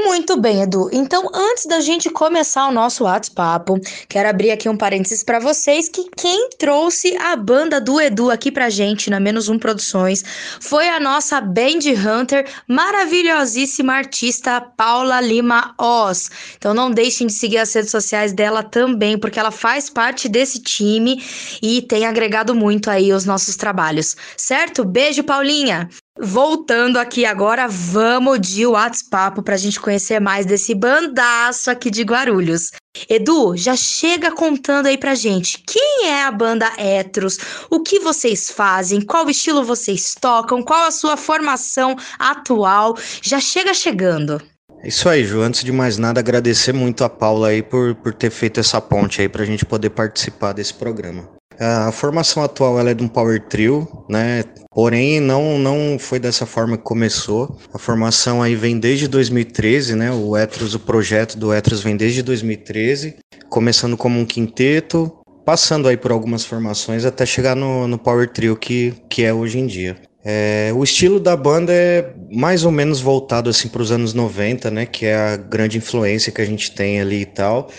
Muito 0.00 0.40
bem, 0.40 0.62
Edu. 0.62 0.88
Então, 0.92 1.28
antes 1.34 1.66
da 1.66 1.80
gente 1.80 2.08
começar 2.08 2.68
o 2.68 2.72
nosso 2.72 3.02
WhatsApp, 3.02 3.72
quero 4.08 4.28
abrir 4.28 4.52
aqui 4.52 4.68
um 4.68 4.76
parênteses 4.76 5.24
para 5.24 5.40
vocês 5.40 5.88
que 5.88 6.08
quem 6.16 6.50
trouxe 6.56 7.16
a 7.16 7.34
banda 7.34 7.80
do 7.80 8.00
Edu 8.00 8.30
aqui 8.30 8.52
pra 8.52 8.70
gente 8.70 9.10
na 9.10 9.18
Menos 9.18 9.48
Um 9.48 9.58
Produções 9.58 10.22
foi 10.60 10.88
a 10.88 11.00
nossa 11.00 11.40
Band 11.40 11.80
Hunter, 11.98 12.48
maravilhosíssima 12.68 13.92
artista 13.92 14.60
Paula 14.60 15.20
Lima 15.20 15.74
Oz. 15.76 16.30
Então, 16.56 16.72
não 16.72 16.92
deixem 16.92 17.26
de 17.26 17.32
seguir 17.32 17.58
as 17.58 17.74
redes 17.74 17.90
sociais 17.90 18.32
dela 18.32 18.62
também, 18.62 19.18
porque 19.18 19.40
ela 19.40 19.50
faz 19.50 19.90
parte 19.90 20.28
desse 20.28 20.60
time 20.60 21.20
e 21.60 21.82
tem 21.82 22.06
agregado 22.06 22.54
muito 22.54 22.88
aí 22.88 23.12
os 23.12 23.24
nossos 23.24 23.56
trabalhos. 23.56 24.14
Certo? 24.36 24.84
Beijo, 24.84 25.24
Paulinha! 25.24 25.88
Voltando 26.20 26.98
aqui 26.98 27.24
agora, 27.24 27.68
vamos 27.68 28.40
de 28.40 28.66
WhatsApp 28.66 29.40
para 29.40 29.54
a 29.54 29.58
gente 29.58 29.78
conhecer 29.78 30.20
mais 30.20 30.44
desse 30.44 30.74
bandaço 30.74 31.70
aqui 31.70 31.90
de 31.90 32.02
Guarulhos. 32.02 32.72
Edu, 33.08 33.56
já 33.56 33.76
chega 33.76 34.32
contando 34.32 34.86
aí 34.86 34.98
pra 34.98 35.14
gente 35.14 35.62
quem 35.64 36.08
é 36.08 36.24
a 36.24 36.32
banda 36.32 36.68
Etros, 36.76 37.38
o 37.70 37.80
que 37.80 38.00
vocês 38.00 38.50
fazem, 38.50 39.00
qual 39.00 39.30
estilo 39.30 39.62
vocês 39.62 40.16
tocam, 40.20 40.60
qual 40.60 40.86
a 40.86 40.90
sua 40.90 41.16
formação 41.16 41.94
atual. 42.18 42.98
Já 43.22 43.38
chega 43.38 43.72
chegando. 43.72 44.42
É 44.82 44.88
Isso 44.88 45.08
aí, 45.08 45.24
Ju. 45.24 45.40
Antes 45.40 45.62
de 45.62 45.70
mais 45.70 45.98
nada, 45.98 46.18
agradecer 46.18 46.72
muito 46.72 47.04
a 47.04 47.08
Paula 47.08 47.48
aí 47.48 47.62
por, 47.62 47.94
por 47.94 48.12
ter 48.12 48.30
feito 48.30 48.58
essa 48.58 48.80
ponte 48.80 49.20
aí 49.20 49.28
pra 49.28 49.44
gente 49.44 49.64
poder 49.64 49.90
participar 49.90 50.52
desse 50.52 50.74
programa. 50.74 51.37
A 51.60 51.90
formação 51.90 52.42
atual 52.42 52.78
ela 52.78 52.90
é 52.90 52.94
de 52.94 53.02
um 53.02 53.08
power 53.08 53.40
trio, 53.48 53.88
né? 54.08 54.44
Porém, 54.70 55.18
não, 55.18 55.58
não 55.58 55.98
foi 55.98 56.20
dessa 56.20 56.46
forma 56.46 56.76
que 56.76 56.84
começou. 56.84 57.58
A 57.74 57.78
formação 57.78 58.40
aí 58.40 58.54
vem 58.54 58.78
desde 58.78 59.08
2013, 59.08 59.96
né? 59.96 60.12
O 60.12 60.36
Etros, 60.36 60.74
o 60.74 60.78
projeto 60.78 61.36
do 61.36 61.52
Etros 61.52 61.82
vem 61.82 61.96
desde 61.96 62.22
2013, 62.22 63.16
começando 63.48 63.96
como 63.96 64.20
um 64.20 64.24
quinteto, 64.24 65.12
passando 65.44 65.88
aí 65.88 65.96
por 65.96 66.12
algumas 66.12 66.44
formações 66.44 67.04
até 67.04 67.26
chegar 67.26 67.56
no, 67.56 67.88
no 67.88 67.98
power 67.98 68.28
trio 68.28 68.56
que, 68.56 68.94
que 69.10 69.24
é 69.24 69.34
hoje 69.34 69.58
em 69.58 69.66
dia. 69.66 69.96
É, 70.30 70.70
o 70.74 70.84
estilo 70.84 71.18
da 71.18 71.34
banda 71.34 71.72
é 71.72 72.12
mais 72.30 72.62
ou 72.62 72.70
menos 72.70 73.00
voltado 73.00 73.48
assim 73.48 73.66
para 73.66 73.80
os 73.80 73.90
anos 73.90 74.12
90, 74.12 74.70
né? 74.70 74.84
Que 74.84 75.06
é 75.06 75.16
a 75.16 75.36
grande 75.38 75.78
influência 75.78 76.30
que 76.30 76.42
a 76.42 76.44
gente 76.44 76.70
tem 76.70 77.00
ali 77.00 77.22
e 77.22 77.24
tal. 77.24 77.70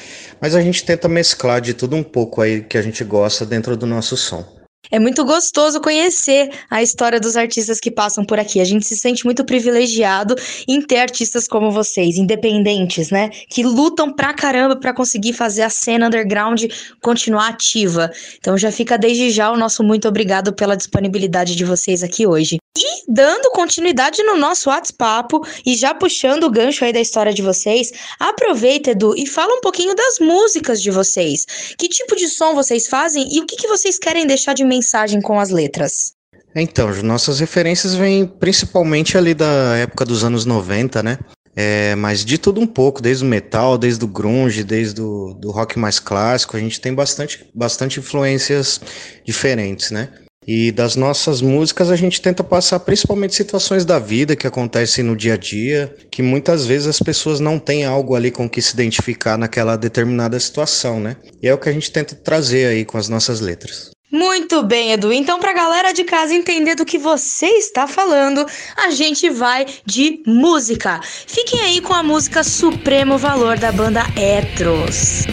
Mas 0.41 0.55
a 0.55 0.61
gente 0.61 0.83
tenta 0.83 1.07
mesclar 1.07 1.61
de 1.61 1.75
tudo 1.75 1.95
um 1.95 2.01
pouco 2.01 2.41
aí 2.41 2.61
que 2.61 2.75
a 2.75 2.81
gente 2.81 3.03
gosta 3.03 3.45
dentro 3.45 3.77
do 3.77 3.85
nosso 3.85 4.17
som. 4.17 4.43
É 4.91 4.97
muito 4.97 5.23
gostoso 5.23 5.79
conhecer 5.79 6.49
a 6.69 6.81
história 6.81 7.19
dos 7.19 7.37
artistas 7.37 7.79
que 7.79 7.91
passam 7.91 8.25
por 8.25 8.39
aqui. 8.39 8.59
A 8.59 8.65
gente 8.65 8.85
se 8.85 8.97
sente 8.97 9.23
muito 9.23 9.45
privilegiado 9.45 10.35
em 10.67 10.81
ter 10.81 10.97
artistas 10.97 11.47
como 11.47 11.69
vocês, 11.69 12.17
independentes, 12.17 13.11
né? 13.11 13.29
Que 13.49 13.63
lutam 13.63 14.11
pra 14.11 14.33
caramba 14.33 14.75
pra 14.75 14.93
conseguir 14.93 15.33
fazer 15.33 15.61
a 15.61 15.69
cena 15.69 16.07
underground 16.07 16.63
continuar 17.01 17.49
ativa. 17.49 18.09
Então 18.39 18.57
já 18.57 18.71
fica 18.71 18.97
desde 18.97 19.29
já 19.29 19.51
o 19.51 19.57
nosso 19.57 19.83
muito 19.83 20.07
obrigado 20.07 20.53
pela 20.53 20.75
disponibilidade 20.75 21.55
de 21.55 21.63
vocês 21.63 22.01
aqui 22.01 22.25
hoje. 22.25 22.57
E 22.81 23.03
dando 23.09 23.51
continuidade 23.51 24.23
no 24.23 24.37
nosso 24.37 24.69
WhatsApp 24.69 25.35
e 25.65 25.75
já 25.75 25.93
puxando 25.93 26.45
o 26.45 26.49
gancho 26.49 26.85
aí 26.85 26.93
da 26.93 27.01
história 27.01 27.33
de 27.33 27.41
vocês, 27.41 27.91
aproveita, 28.17 28.91
Edu, 28.91 29.13
e 29.17 29.27
fala 29.27 29.53
um 29.53 29.59
pouquinho 29.59 29.93
das 29.93 30.17
músicas 30.19 30.81
de 30.81 30.89
vocês. 30.89 31.45
Que 31.77 31.89
tipo 31.89 32.15
de 32.15 32.29
som 32.29 32.55
vocês 32.55 32.87
fazem 32.87 33.27
e 33.35 33.41
o 33.41 33.45
que, 33.45 33.57
que 33.57 33.67
vocês 33.67 33.99
querem 33.99 34.25
deixar 34.25 34.53
de 34.53 34.63
mensagem 34.63 35.19
com 35.19 35.37
as 35.37 35.49
letras? 35.49 36.13
Então, 36.55 36.87
as 36.87 37.03
nossas 37.03 37.41
referências 37.41 37.95
vêm 37.95 38.25
principalmente 38.25 39.17
ali 39.17 39.33
da 39.33 39.75
época 39.75 40.05
dos 40.05 40.23
anos 40.23 40.45
90, 40.45 41.03
né? 41.03 41.19
É, 41.55 41.93
mas 41.95 42.23
de 42.23 42.37
tudo 42.37 42.61
um 42.61 42.67
pouco, 42.67 43.01
desde 43.01 43.25
o 43.25 43.27
metal, 43.27 43.77
desde 43.77 44.05
o 44.05 44.07
grunge, 44.07 44.63
desde 44.63 45.01
o 45.01 45.33
do 45.33 45.51
rock 45.51 45.77
mais 45.77 45.99
clássico, 45.99 46.55
a 46.55 46.59
gente 46.59 46.79
tem 46.79 46.93
bastante, 46.93 47.45
bastante 47.53 47.99
influências 47.99 48.79
diferentes, 49.25 49.91
né? 49.91 50.09
E 50.51 50.71
das 50.71 50.95
nossas 50.95 51.43
músicas 51.43 51.91
a 51.91 51.95
gente 51.95 52.19
tenta 52.19 52.43
passar 52.43 52.79
principalmente 52.79 53.35
situações 53.35 53.85
da 53.85 53.99
vida 53.99 54.35
que 54.35 54.47
acontecem 54.47 55.03
no 55.03 55.15
dia 55.15 55.35
a 55.35 55.37
dia, 55.37 55.95
que 56.09 56.23
muitas 56.23 56.65
vezes 56.65 56.87
as 56.87 56.97
pessoas 56.97 57.39
não 57.39 57.59
têm 57.59 57.85
algo 57.85 58.15
ali 58.15 58.31
com 58.31 58.49
que 58.49 58.59
se 58.59 58.73
identificar 58.73 59.37
naquela 59.37 59.75
determinada 59.75 60.39
situação, 60.39 60.99
né? 60.99 61.17
E 61.39 61.47
é 61.47 61.53
o 61.53 61.57
que 61.59 61.69
a 61.69 61.71
gente 61.71 61.91
tenta 61.91 62.15
trazer 62.15 62.65
aí 62.65 62.83
com 62.83 62.97
as 62.97 63.07
nossas 63.07 63.39
letras. 63.39 63.91
Muito 64.11 64.63
bem, 64.63 64.91
Edu. 64.91 65.13
Então, 65.13 65.39
pra 65.39 65.53
galera 65.53 65.93
de 65.93 66.03
casa 66.03 66.33
entender 66.33 66.73
do 66.73 66.83
que 66.83 66.97
você 66.97 67.45
está 67.45 67.85
falando, 67.85 68.43
a 68.75 68.89
gente 68.89 69.29
vai 69.29 69.67
de 69.85 70.23
música. 70.25 70.99
Fiquem 71.03 71.61
aí 71.61 71.79
com 71.79 71.93
a 71.93 72.01
música 72.01 72.43
Supremo 72.43 73.19
Valor 73.19 73.59
da 73.59 73.71
banda 73.71 74.01
Etros. 74.17 75.27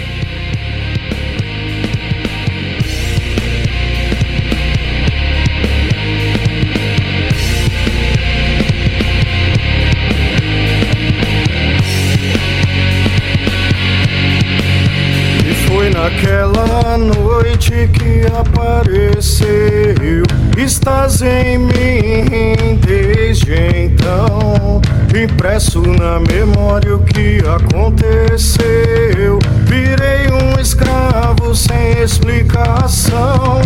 Apareceu. 18.46 20.24
Estás 20.56 21.22
em 21.22 21.58
mim 21.58 22.80
desde 22.84 23.54
então. 23.54 24.80
Impresso 25.14 25.80
na 25.80 26.20
memória 26.20 26.96
o 26.96 27.02
que 27.04 27.38
aconteceu. 27.40 29.38
Virei 29.64 30.28
um 30.30 30.60
escravo 30.60 31.54
sem 31.54 32.02
explicação. 32.02 33.60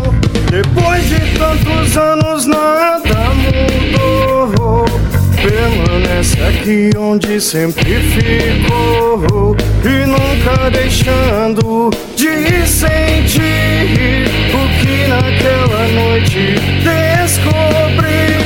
Depois 0.50 1.08
de 1.08 1.38
tantos 1.38 1.96
anos, 1.96 2.46
nada 2.46 3.30
mudou. 3.34 4.89
Permanece 5.42 6.38
aqui 6.42 6.90
onde 6.98 7.40
sempre 7.40 7.94
ficou. 8.00 9.56
E 9.84 10.06
nunca 10.06 10.70
deixando 10.70 11.90
de 12.14 12.66
sentir 12.66 14.28
O 14.52 14.68
que 14.80 15.06
naquela 15.08 15.88
noite 15.88 16.54
descobri. 16.84 18.36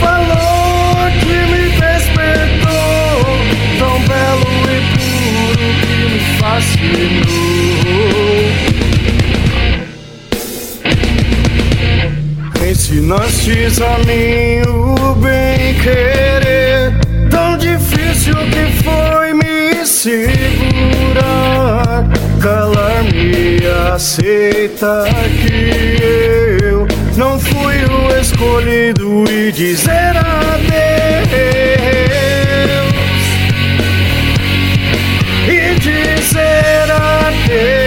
Ensinastes 12.69 13.81
a 13.81 13.97
mim 13.99 14.61
o 14.67 15.15
bem 15.15 15.73
querer 15.75 16.93
Tão 17.29 17.57
difícil 17.57 18.35
que 18.35 18.71
foi 18.83 19.33
me 19.33 19.85
segurar 19.85 20.29
Calar-me 22.41 23.59
aceita 23.93 25.05
que 25.41 26.01
eu 26.63 26.87
Não 27.17 27.39
fui 27.39 27.83
o 27.85 28.17
escolhido 28.19 29.25
e 29.29 29.51
dizer 29.51 30.15
adeus 30.15 30.99
adeus. 37.51 37.78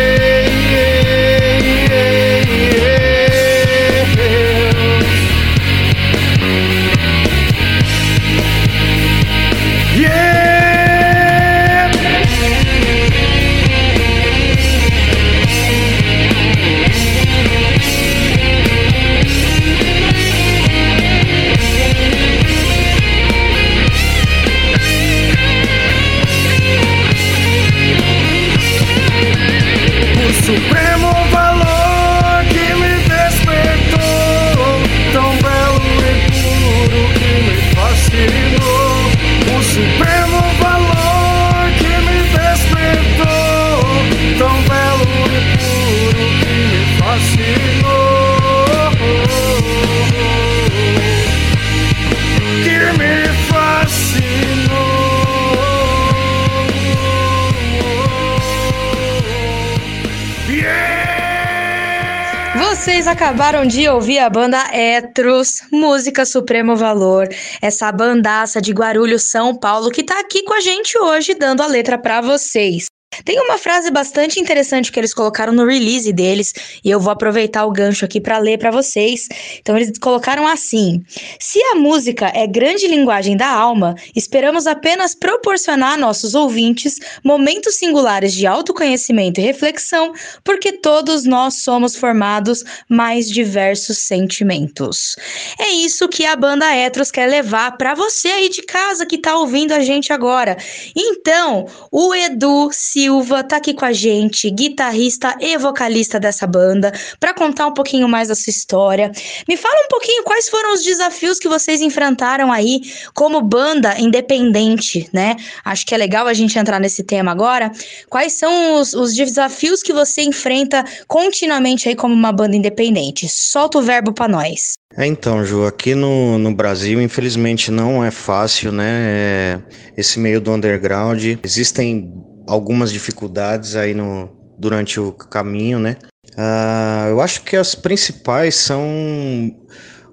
Acabaram 63.13 63.67
de 63.67 63.87
ouvir 63.91 64.19
a 64.21 64.31
banda 64.31 64.59
Etros, 64.75 65.61
música 65.71 66.25
Supremo 66.25 66.75
Valor, 66.75 67.29
essa 67.61 67.93
bandaça 67.93 68.59
de 68.59 68.73
Guarulhos, 68.73 69.25
São 69.25 69.55
Paulo, 69.55 69.91
que 69.91 70.03
tá 70.03 70.19
aqui 70.19 70.43
com 70.45 70.55
a 70.55 70.61
gente 70.61 70.99
hoje 70.99 71.35
dando 71.35 71.63
a 71.63 71.67
letra 71.67 71.99
pra 71.99 72.23
vocês. 72.23 72.87
Tem 73.25 73.39
uma 73.41 73.59
frase 73.59 73.91
bastante 73.91 74.41
interessante 74.41 74.91
que 74.91 74.99
eles 74.99 75.15
colocaram 75.15 75.53
no 75.53 75.67
release 75.67 76.13
deles, 76.13 76.53
e 76.85 76.91
eu 76.91 76.99
vou 76.99 77.13
aproveitar 77.13 77.65
o 77.67 77.71
gancho 77.71 78.05
aqui 78.05 78.21
para 78.21 78.39
ler 78.39 78.59
para 78.59 78.71
vocês. 78.71 79.29
Então 79.61 79.77
eles 79.77 79.99
colocaram 79.99 80.47
assim: 80.47 81.05
Se 81.39 81.63
a 81.65 81.75
música 81.75 82.33
é 82.35 82.47
grande 82.47 82.87
linguagem 82.87 83.37
da 83.37 83.49
alma, 83.49 83.95
esperamos 84.17 84.67
apenas 84.67 85.15
proporcionar 85.15 85.95
a 85.95 85.97
nossos 85.97 86.35
ouvintes 86.35 86.99
momentos 87.23 87.77
singulares 87.77 88.33
de 88.33 88.47
autoconhecimento 88.47 89.41
e 89.41 89.45
reflexão, 89.45 90.13
porque 90.43 90.73
todos 90.73 91.25
nós 91.25 91.63
somos 91.63 91.95
formados 91.95 92.65
mais 92.89 93.31
diversos 93.31 93.99
sentimentos. 93.99 95.17
É 95.59 95.71
isso 95.71 96.09
que 96.09 96.25
a 96.25 96.35
banda 96.37 96.75
Etros 96.75 97.11
quer 97.11 97.29
levar 97.29 97.77
para 97.77 97.95
você 97.95 98.29
aí 98.29 98.49
de 98.49 98.63
casa 98.63 99.07
que 99.07 99.19
tá 99.19 99.37
ouvindo 99.37 99.73
a 99.73 99.81
gente 99.81 100.13
agora. 100.13 100.57
Então, 100.97 101.67
o 101.91 102.15
Edu 102.15 102.71
se 102.73 103.02
Silva 103.03 103.43
tá 103.43 103.57
aqui 103.57 103.75
com 103.75 103.85
a 103.85 103.93
gente, 103.93 104.49
guitarrista 104.49 105.37
e 105.41 105.59
vocalista 105.59 106.21
dessa 106.21 106.47
banda, 106.47 106.93
para 107.19 107.35
contar 107.35 107.67
um 107.67 107.75
pouquinho 107.75 108.09
mais 108.09 108.29
da 108.29 108.35
sua 108.37 108.53
história. 108.53 109.11
Me 109.49 109.57
fala 109.57 109.75
um 109.85 109.89
pouquinho 109.89 110.23
quais 110.23 110.49
foram 110.49 110.73
os 110.73 110.85
desafios 110.85 111.41
que 111.41 111.49
vocês 111.49 111.81
enfrentaram 111.81 112.53
aí 112.53 112.81
como 113.13 113.41
banda 113.41 113.99
independente, 113.99 115.09
né? 115.13 115.35
Acho 115.65 115.85
que 115.85 115.97
é 115.97 115.99
legal 115.99 116.29
a 116.29 116.33
gente 116.33 116.57
entrar 116.57 116.79
nesse 116.79 117.03
tema 117.03 117.33
agora. 117.33 117.73
Quais 118.09 118.35
são 118.35 118.77
os, 118.77 118.95
os 118.95 119.17
desafios 119.17 119.83
que 119.83 119.93
você 119.93 120.23
enfrenta 120.23 120.85
continuamente 121.09 121.89
aí 121.89 121.97
como 121.97 122.15
uma 122.15 122.31
banda 122.31 122.55
independente? 122.55 123.29
Solta 123.29 123.79
o 123.79 123.83
verbo 123.83 124.13
para 124.13 124.29
nós. 124.29 124.75
É, 124.97 125.07
então, 125.07 125.45
Ju, 125.45 125.67
aqui 125.67 125.97
no, 125.97 126.39
no 126.39 126.55
Brasil, 126.55 127.03
infelizmente, 127.03 127.69
não 127.69 128.05
é 128.05 128.13
fácil, 128.13 128.71
né? 128.71 128.85
É, 128.87 129.59
esse 129.97 130.21
meio 130.21 130.41
do 130.41 130.53
underground. 130.53 131.21
Existem 131.43 132.13
algumas 132.47 132.93
dificuldades 132.93 133.77
aí 133.77 133.95
no, 133.95 134.31
durante 134.59 135.01
o 135.01 135.13
caminho, 135.13 135.79
né? 135.79 135.97
Ah, 136.37 137.07
eu 137.09 137.21
acho 137.21 137.43
que 137.43 137.57
as 137.57 137.75
principais 137.75 138.55
são 138.55 138.83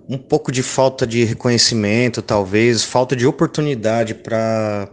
um 0.10 0.18
pouco 0.18 0.52
de 0.52 0.64
falta 0.64 1.06
de 1.06 1.24
reconhecimento, 1.24 2.22
talvez, 2.22 2.84
falta 2.84 3.16
de 3.16 3.28
oportunidade 3.28 4.16
para 4.16 4.90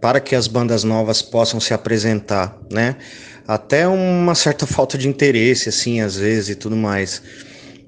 para 0.00 0.20
que 0.20 0.34
as 0.34 0.46
bandas 0.46 0.84
novas 0.84 1.22
possam 1.22 1.58
se 1.58 1.72
apresentar, 1.72 2.58
né? 2.70 2.96
Até 3.48 3.88
uma 3.88 4.34
certa 4.34 4.66
falta 4.68 4.96
de 4.98 5.08
interesse, 5.08 5.68
assim, 5.68 6.00
às 6.00 6.16
vezes 6.16 6.50
e 6.50 6.54
tudo 6.54 6.76
mais. 6.76 7.22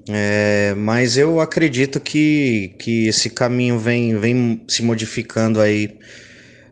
É, 0.09 0.73
mas 0.75 1.17
eu 1.17 1.39
acredito 1.39 1.99
que, 1.99 2.75
que 2.79 3.07
esse 3.07 3.29
caminho 3.29 3.77
vem, 3.77 4.17
vem 4.17 4.63
se 4.67 4.81
modificando 4.81 5.61
aí 5.61 5.99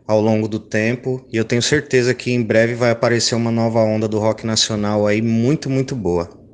ao 0.08 0.20
longo 0.20 0.48
do 0.48 0.58
tempo 0.58 1.24
e 1.30 1.36
eu 1.36 1.44
tenho 1.44 1.62
certeza 1.62 2.14
que 2.14 2.32
em 2.32 2.42
breve 2.42 2.74
vai 2.74 2.90
aparecer 2.90 3.34
uma 3.36 3.50
nova 3.52 3.80
onda 3.80 4.08
do 4.08 4.18
rock 4.18 4.46
nacional 4.46 5.06
aí 5.06 5.22
muito, 5.22 5.70
muito 5.70 5.94
boa. 5.94 6.47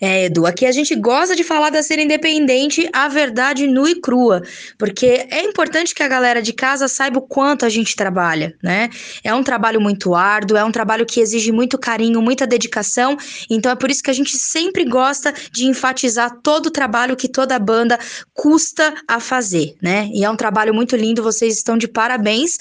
É, 0.00 0.24
Edu, 0.24 0.44
aqui 0.44 0.66
a 0.66 0.72
gente 0.72 0.94
gosta 0.94 1.34
de 1.34 1.42
falar 1.42 1.70
da 1.70 1.82
cena 1.82 2.02
independente, 2.02 2.88
a 2.92 3.08
verdade 3.08 3.66
nua 3.66 3.90
e 3.90 4.00
crua, 4.00 4.42
porque 4.76 5.26
é 5.30 5.42
importante 5.44 5.94
que 5.94 6.02
a 6.02 6.08
galera 6.08 6.42
de 6.42 6.52
casa 6.52 6.88
saiba 6.88 7.18
o 7.18 7.22
quanto 7.22 7.64
a 7.64 7.70
gente 7.70 7.96
trabalha, 7.96 8.54
né? 8.62 8.90
É 9.24 9.34
um 9.34 9.42
trabalho 9.42 9.80
muito 9.80 10.14
árduo, 10.14 10.58
é 10.58 10.64
um 10.64 10.72
trabalho 10.72 11.06
que 11.06 11.20
exige 11.20 11.50
muito 11.52 11.78
carinho, 11.78 12.20
muita 12.20 12.46
dedicação, 12.46 13.16
então 13.48 13.72
é 13.72 13.74
por 13.74 13.90
isso 13.90 14.02
que 14.02 14.10
a 14.10 14.14
gente 14.14 14.36
sempre 14.36 14.84
gosta 14.84 15.32
de 15.50 15.64
enfatizar 15.64 16.38
todo 16.42 16.66
o 16.66 16.70
trabalho 16.70 17.16
que 17.16 17.28
toda 17.28 17.58
banda 17.58 17.98
custa 18.34 18.92
a 19.08 19.20
fazer, 19.20 19.74
né? 19.80 20.10
E 20.12 20.22
é 20.22 20.28
um 20.28 20.36
trabalho 20.36 20.74
muito 20.74 20.96
lindo, 20.96 21.22
vocês 21.22 21.56
estão 21.56 21.78
de 21.78 21.88
parabéns, 21.88 22.58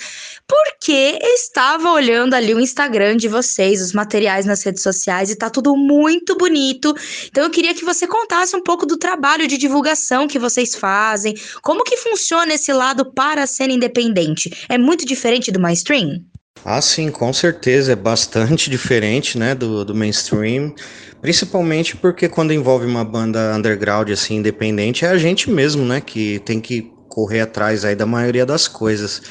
porque 0.48 1.20
estava 1.22 1.92
olhando 1.92 2.36
ali 2.36 2.54
o 2.54 2.60
Instagram 2.60 3.18
de 3.18 3.28
vocês, 3.28 3.82
os 3.82 3.92
materiais 3.92 4.46
nas 4.46 4.64
redes 4.64 4.82
sociais, 4.82 5.30
e 5.30 5.36
tá 5.36 5.50
tudo 5.50 5.76
muito 5.76 6.38
bonito. 6.38 6.96
Então 7.28 7.44
eu 7.44 7.50
queria 7.50 7.74
que 7.74 7.86
você 7.86 8.08
contasse 8.08 8.56
um 8.56 8.62
pouco 8.62 8.86
do 8.86 8.98
trabalho 8.98 9.48
de 9.48 9.58
divulgação 9.58 10.28
que 10.28 10.40
vocês 10.40 10.76
fazem, 10.76 11.36
como 11.62 11.84
que 11.84 11.98
funciona 11.98 12.54
esse 12.54 12.72
lado 12.74 13.12
para 13.14 13.44
a 13.44 13.48
cena 13.48 13.74
independente? 13.74 14.66
É 14.70 14.78
muito 14.78 15.06
diferente 15.06 15.52
do 15.52 15.60
mainstream? 15.60 16.22
Ah, 16.64 16.82
sim, 16.82 17.10
com 17.10 17.34
certeza, 17.34 17.94
é 17.94 17.96
bastante 17.96 18.70
diferente, 18.70 19.38
né, 19.38 19.56
do, 19.56 19.84
do 19.84 19.96
mainstream, 19.96 20.74
principalmente 21.20 21.96
porque 21.98 22.30
quando 22.30 22.54
envolve 22.54 22.86
uma 22.86 23.04
banda 23.04 23.56
underground, 23.56 24.10
assim, 24.12 24.36
independente, 24.36 25.04
é 25.04 25.10
a 25.10 25.18
gente 25.18 25.50
mesmo, 25.50 25.84
né, 25.84 26.00
que 26.00 26.40
tem 26.40 26.62
que 26.62 26.92
correr 27.10 27.42
atrás 27.42 27.84
aí 27.84 27.96
da 27.96 28.06
maioria 28.06 28.46
das 28.46 28.68
coisas. 28.68 29.22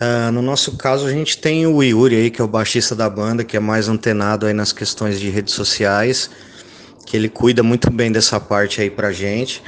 Ah, 0.00 0.30
no 0.30 0.42
nosso 0.42 0.76
caso, 0.76 1.06
a 1.06 1.10
gente 1.10 1.38
tem 1.38 1.66
o 1.66 1.82
Yuri 1.82 2.14
aí, 2.14 2.30
que 2.30 2.40
é 2.40 2.44
o 2.44 2.48
baixista 2.48 2.94
da 2.94 3.08
banda, 3.10 3.42
que 3.42 3.56
é 3.56 3.60
mais 3.60 3.88
antenado 3.88 4.46
aí 4.46 4.52
nas 4.52 4.72
questões 4.72 5.18
de 5.18 5.28
redes 5.30 5.54
sociais, 5.54 6.30
que 7.08 7.16
ele 7.16 7.30
cuida 7.30 7.62
muito 7.62 7.90
bem 7.90 8.12
dessa 8.12 8.38
parte 8.38 8.82
aí 8.82 8.90
pra 8.90 9.10
gente. 9.10 9.62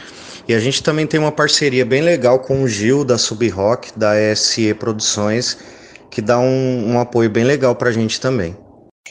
E 0.47 0.53
a 0.53 0.61
gente 0.61 0.83
também 0.83 1.07
tem 1.07 1.19
uma 1.19 1.33
parceria 1.33 1.87
bem 1.87 2.03
legal 2.03 2.41
com 2.41 2.63
o 2.63 2.69
Gil, 2.69 3.03
da 3.03 3.17
Sub 3.17 3.49
Rock, 3.49 3.99
da 3.99 4.13
SE 4.37 4.75
Produções, 4.75 5.57
que 6.11 6.21
dá 6.21 6.39
um, 6.39 6.93
um 6.93 7.01
apoio 7.01 7.31
bem 7.31 7.45
legal 7.45 7.75
pra 7.75 7.93
gente 7.93 8.21
também. 8.21 8.55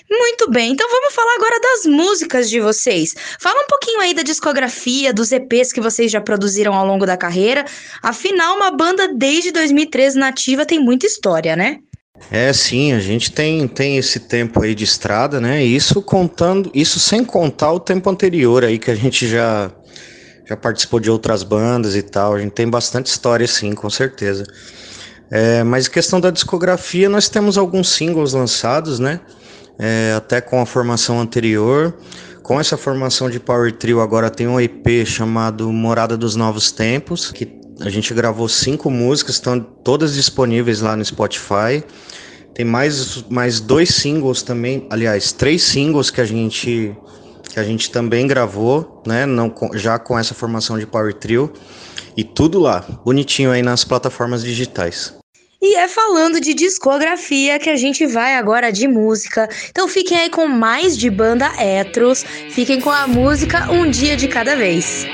Muito 0.08 0.52
bem, 0.52 0.72
então 0.72 0.88
vamos 0.90 1.14
falar 1.14 1.34
agora 1.36 1.60
das 1.60 1.86
músicas 1.88 2.50
de 2.50 2.60
vocês. 2.60 3.16
Fala 3.40 3.64
um 3.64 3.68
pouquinho 3.68 4.00
aí 4.00 4.14
da 4.14 4.22
discografia, 4.22 5.12
dos 5.12 5.32
EPs 5.32 5.74
que 5.74 5.82
vocês 5.82 6.12
já 6.12 6.22
produziram 6.22 6.76
ao 6.76 6.86
longo 6.86 7.08
da 7.08 7.18
carreira. 7.18 7.66
Afinal, 8.04 8.58
uma 8.58 8.70
banda 8.70 9.12
desde 9.16 9.52
2013 9.52 10.20
nativa 10.20 10.68
tem 10.68 10.80
muita 10.80 11.08
história, 11.08 11.56
né? 11.56 11.80
É, 12.32 12.54
sim, 12.54 12.94
a 12.94 13.00
gente 13.00 13.32
tem, 13.32 13.68
tem 13.68 13.98
esse 13.98 14.20
tempo 14.20 14.62
aí 14.62 14.76
de 14.76 14.84
estrada, 14.84 15.42
né? 15.42 15.64
Isso 15.64 16.02
contando, 16.02 16.70
isso 16.74 17.00
sem 17.00 17.26
contar 17.26 17.72
o 17.72 17.80
tempo 17.80 18.10
anterior 18.10 18.64
aí 18.64 18.78
que 18.78 18.92
a 18.92 18.96
gente 18.96 19.28
já 19.28 19.72
já 20.50 20.58
participou 20.58 21.00
de 21.00 21.12
outras 21.12 21.44
bandas 21.44 21.96
e 21.96 22.02
tal. 22.02 22.34
A 22.34 22.40
gente 22.40 22.54
tem 22.54 22.68
bastante 22.68 23.06
história, 23.06 23.48
sim, 23.48 23.74
com 23.74 23.90
certeza. 23.90 24.44
É, 25.30 25.64
mas 25.64 25.88
questão 25.88 26.20
da 26.20 26.32
discografia, 26.32 27.08
nós 27.08 27.30
temos 27.30 27.56
alguns 27.56 27.90
singles 27.90 28.34
lançados, 28.34 28.98
né? 28.98 29.20
É, 29.78 30.14
até 30.18 30.42
com 30.42 30.60
a 30.60 30.66
formação 30.66 31.20
anterior. 31.22 31.96
Com 32.42 32.60
essa 32.60 32.76
formação 32.76 33.30
de 33.30 33.40
Power 33.40 33.72
Trio, 33.72 34.02
agora 34.02 34.28
tem 34.28 34.48
um 34.48 34.60
EP 34.60 35.06
chamado 35.06 35.72
Morada 35.72 36.18
dos 36.18 36.36
Novos 36.36 36.72
Tempos, 36.72 37.32
que 37.32 37.60
a 37.80 37.90
gente 37.90 38.12
gravou 38.12 38.50
cinco 38.50 38.90
músicas, 38.90 39.36
estão 39.36 39.60
todas 39.60 40.16
disponíveis 40.16 40.82
lá 40.82 40.96
no 40.96 41.06
Spotify. 41.06 41.84
Tem 42.60 42.66
mais, 42.66 43.24
mais 43.30 43.62
dois 43.62 43.88
singles 43.88 44.42
também, 44.42 44.86
aliás, 44.90 45.32
três 45.32 45.64
singles 45.64 46.10
que 46.12 46.20
a 46.20 46.26
gente 46.26 46.94
que 47.54 47.58
a 47.58 47.64
gente 47.64 47.90
também 47.90 48.28
gravou, 48.28 49.02
né? 49.08 49.26
Não, 49.26 49.50
já 49.76 49.98
com 49.98 50.20
essa 50.20 50.34
formação 50.34 50.78
de 50.78 50.86
Power 50.86 51.14
Trio. 51.14 51.54
E 52.18 52.24
tudo 52.26 52.60
lá, 52.60 52.82
bonitinho 53.06 53.50
aí 53.50 53.62
nas 53.62 53.86
plataformas 53.86 54.44
digitais. 54.44 55.14
E 55.62 55.78
é 55.78 55.88
falando 55.88 56.42
de 56.42 56.54
discografia 56.54 57.58
que 57.60 57.70
a 57.70 57.78
gente 57.78 58.06
vai 58.06 58.36
agora 58.36 58.74
de 58.74 58.90
música. 58.90 59.48
Então 59.70 59.88
fiquem 59.88 60.18
aí 60.18 60.30
com 60.30 60.46
mais 60.46 60.98
de 60.98 61.10
banda 61.10 61.50
Etros. 61.64 62.26
Fiquem 62.50 62.82
com 62.82 62.92
a 62.92 63.08
música 63.08 63.72
Um 63.72 63.90
Dia 63.90 64.18
de 64.18 64.28
Cada 64.28 64.58
Vez. 64.58 65.08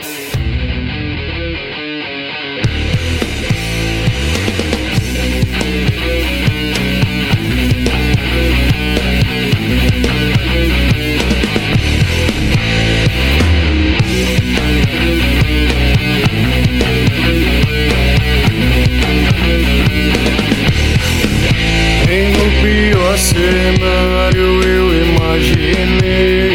Cenário 23.18 24.62
eu 24.64 24.94
imaginei 25.06 26.54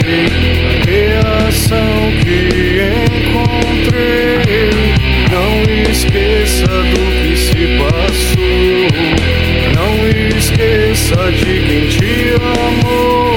a 0.66 0.72
reação 0.84 2.12
que 2.22 2.38
encontrei. 3.22 4.70
Não 5.30 5.52
esqueça 5.90 6.66
do 6.66 7.02
que 7.22 7.34
se 7.36 7.62
passou. 7.78 8.88
Não 9.74 9.92
esqueça 10.36 11.20
de 11.32 11.52
quem 11.66 11.84
te 11.88 12.34
amou. 12.36 13.36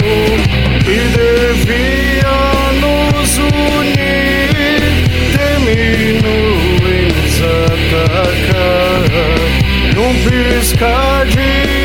Que 0.83 0.99
devia 1.17 2.37
nos 2.81 3.31
unir. 3.37 4.83
Terminou 5.37 6.55
em 6.89 7.07
nos 7.07 7.35
atacar. 7.71 8.63
Num 9.95 10.13
piscar 10.29 11.25
de 11.27 11.82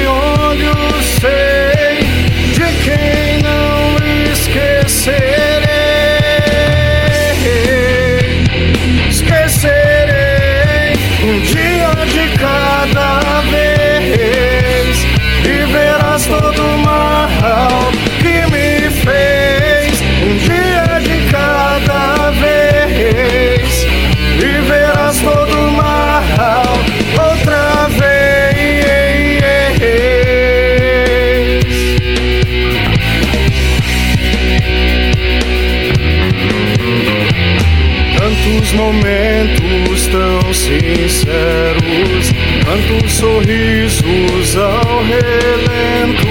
sinceros, 40.96 42.32
tantos 42.64 43.12
sorrisos 43.12 44.56
ao 44.56 45.02
relento, 45.02 46.28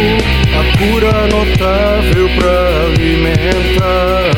a 0.53 0.63
cura 0.77 1.27
notável 1.27 2.29
pra 2.37 2.85
alimentar. 2.85 4.31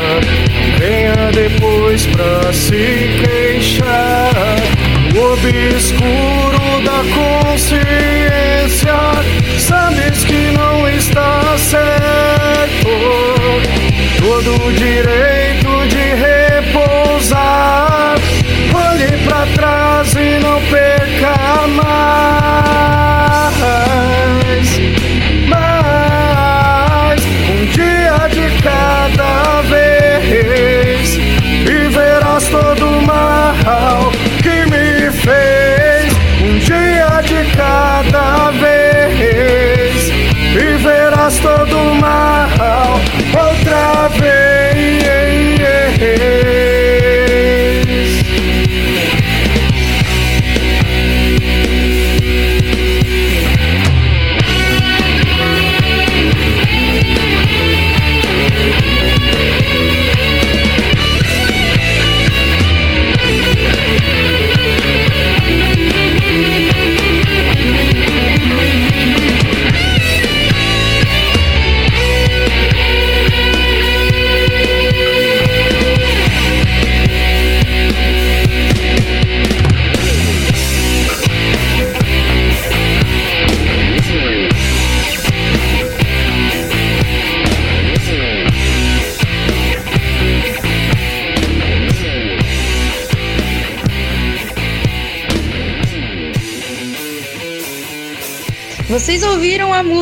Venha 0.78 1.32
depois 1.34 2.06
pra 2.08 2.52
se 2.52 3.10
queixar, 3.24 4.58
o 5.16 5.20
obscuro 5.34 6.82
da 6.84 7.00
consciência, 7.48 8.98
sabes 9.58 10.26
que 10.26 10.52
não 10.52 10.88
está 10.90 11.58
certo. 11.58 12.90
Todo 14.20 14.74
direito 14.74 15.69
todo 41.42 41.96
mal 41.96 43.00
outra 43.34 44.08
vez. 44.20 44.39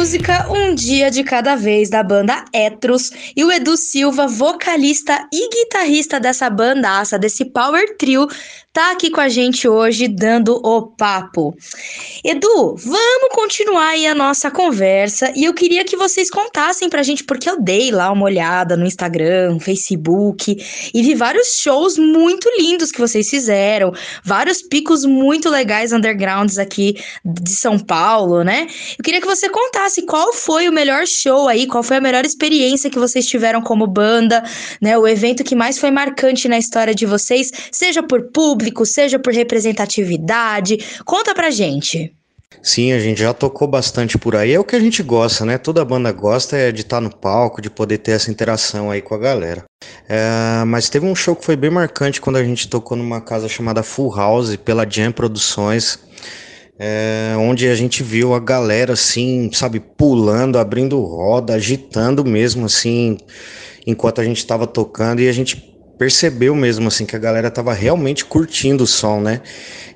Música 0.08 0.48
Um 0.50 0.74
Dia 0.74 1.12
de 1.12 1.22
Cada 1.22 1.58
Vez 1.58 1.90
da 1.90 2.02
banda 2.02 2.46
Etros 2.54 3.12
e 3.36 3.44
o 3.44 3.52
Edu 3.52 3.76
Silva, 3.76 4.26
vocalista 4.26 5.28
e 5.34 5.50
guitarrista 5.50 6.18
dessa 6.18 6.50
bandaça, 6.50 7.20
desse 7.20 7.44
power 7.44 7.98
trio, 7.98 8.26
tá 8.78 8.92
aqui 8.92 9.10
com 9.10 9.20
a 9.20 9.28
gente 9.28 9.68
hoje 9.68 10.08
dando 10.08 10.62
o 10.64 10.84
papo. 10.84 11.58
Edu, 12.24 12.76
vamos 12.76 13.30
continuar 13.32 13.88
aí 13.88 14.06
a 14.06 14.14
nossa 14.14 14.52
conversa 14.52 15.34
e 15.36 15.46
eu 15.46 15.54
queria 15.56 15.84
que 15.84 15.98
vocês 15.98 16.30
contassem 16.30 16.88
pra 16.88 17.02
gente, 17.02 17.24
porque 17.24 17.50
eu 17.50 17.60
dei 17.60 17.90
lá 17.90 18.12
uma 18.12 18.26
olhada 18.26 18.78
no 18.78 18.86
Instagram, 18.86 19.58
Facebook 19.60 20.56
e 20.94 21.02
vi 21.02 21.16
vários 21.16 21.60
shows 21.60 21.98
muito 21.98 22.48
lindos 22.60 22.92
que 22.92 23.00
vocês 23.00 23.28
fizeram, 23.28 23.92
vários 24.24 24.62
picos 24.62 25.04
muito 25.04 25.50
legais 25.50 25.92
undergrounds 25.92 26.60
aqui 26.60 27.02
de 27.26 27.56
São 27.56 27.80
Paulo, 27.80 28.44
né? 28.44 28.68
Eu 28.96 29.04
queria 29.04 29.20
que 29.20 29.26
você 29.26 29.50
contasse 29.50 30.04
qual 30.04 30.32
foi 30.32 30.70
o 30.70 30.72
melhor 30.72 31.08
show 31.08 31.48
aí, 31.48 31.66
qual 31.66 31.82
foi 31.82 31.98
a 31.98 32.02
melhor 32.02 32.28
experiência 32.28 32.92
que 32.92 33.00
vocês 33.00 33.26
tiveram 33.26 33.60
como 33.60 33.88
banda, 33.88 34.44
né? 34.80 34.96
O 35.00 35.08
evento 35.08 35.44
que 35.44 35.56
mais 35.56 35.80
foi 35.80 35.90
marcante 35.90 36.48
na 36.48 36.60
história 36.60 36.94
de 36.94 37.08
vocês, 37.08 37.52
seja 37.72 38.04
por 38.04 38.22
público, 38.32 38.67
seja 38.86 39.20
por 39.20 39.34
representatividade. 39.34 40.78
Conta 41.06 41.34
pra 41.34 41.50
gente. 41.50 42.14
Sim, 42.62 42.92
a 42.92 43.00
gente 43.00 43.20
já 43.22 43.34
tocou 43.34 43.68
bastante 43.68 44.18
por 44.18 44.36
aí. 44.36 44.54
É 44.54 44.60
o 44.60 44.64
que 44.64 44.76
a 44.76 44.80
gente 44.80 45.04
gosta, 45.04 45.46
né? 45.46 45.58
Toda 45.58 45.86
banda 45.86 46.12
gosta 46.12 46.58
é 46.58 46.72
de 46.72 46.82
estar 46.82 47.00
no 47.00 47.16
palco, 47.16 47.62
de 47.62 47.70
poder 47.70 48.00
ter 48.00 48.12
essa 48.12 48.32
interação 48.32 48.90
aí 48.90 49.02
com 49.02 49.14
a 49.16 49.18
galera. 49.18 49.64
É, 50.10 50.64
mas 50.66 50.90
teve 50.90 51.06
um 51.06 51.16
show 51.16 51.36
que 51.36 51.46
foi 51.46 51.56
bem 51.56 51.70
marcante 51.70 52.20
quando 52.20 52.38
a 52.38 52.44
gente 52.44 52.68
tocou 52.68 52.98
numa 52.98 53.22
casa 53.22 53.48
chamada 53.48 53.84
Full 53.84 54.16
House 54.16 54.56
pela 54.58 54.90
Jam 54.90 55.12
Produções. 55.12 56.00
é, 56.80 57.34
onde 57.38 57.68
a 57.68 57.76
gente 57.76 58.04
viu 58.04 58.34
a 58.34 58.40
galera 58.40 58.94
assim, 58.94 59.50
sabe, 59.54 59.80
pulando, 59.80 60.60
abrindo 60.60 61.00
roda, 61.02 61.56
agitando 61.56 62.24
mesmo 62.24 62.66
assim, 62.66 63.18
enquanto 63.86 64.22
a 64.22 64.24
gente 64.24 64.38
estava 64.38 64.68
tocando 64.68 65.22
e 65.22 65.28
a 65.28 65.32
gente 65.32 65.77
percebeu 65.98 66.56
mesmo 66.56 66.88
assim 66.88 67.06
que 67.06 67.16
a 67.16 67.20
galera 67.20 67.50
tava 67.50 67.74
realmente 67.74 68.24
curtindo 68.24 68.84
o 68.84 68.88
som, 68.88 69.20
né? 69.20 69.42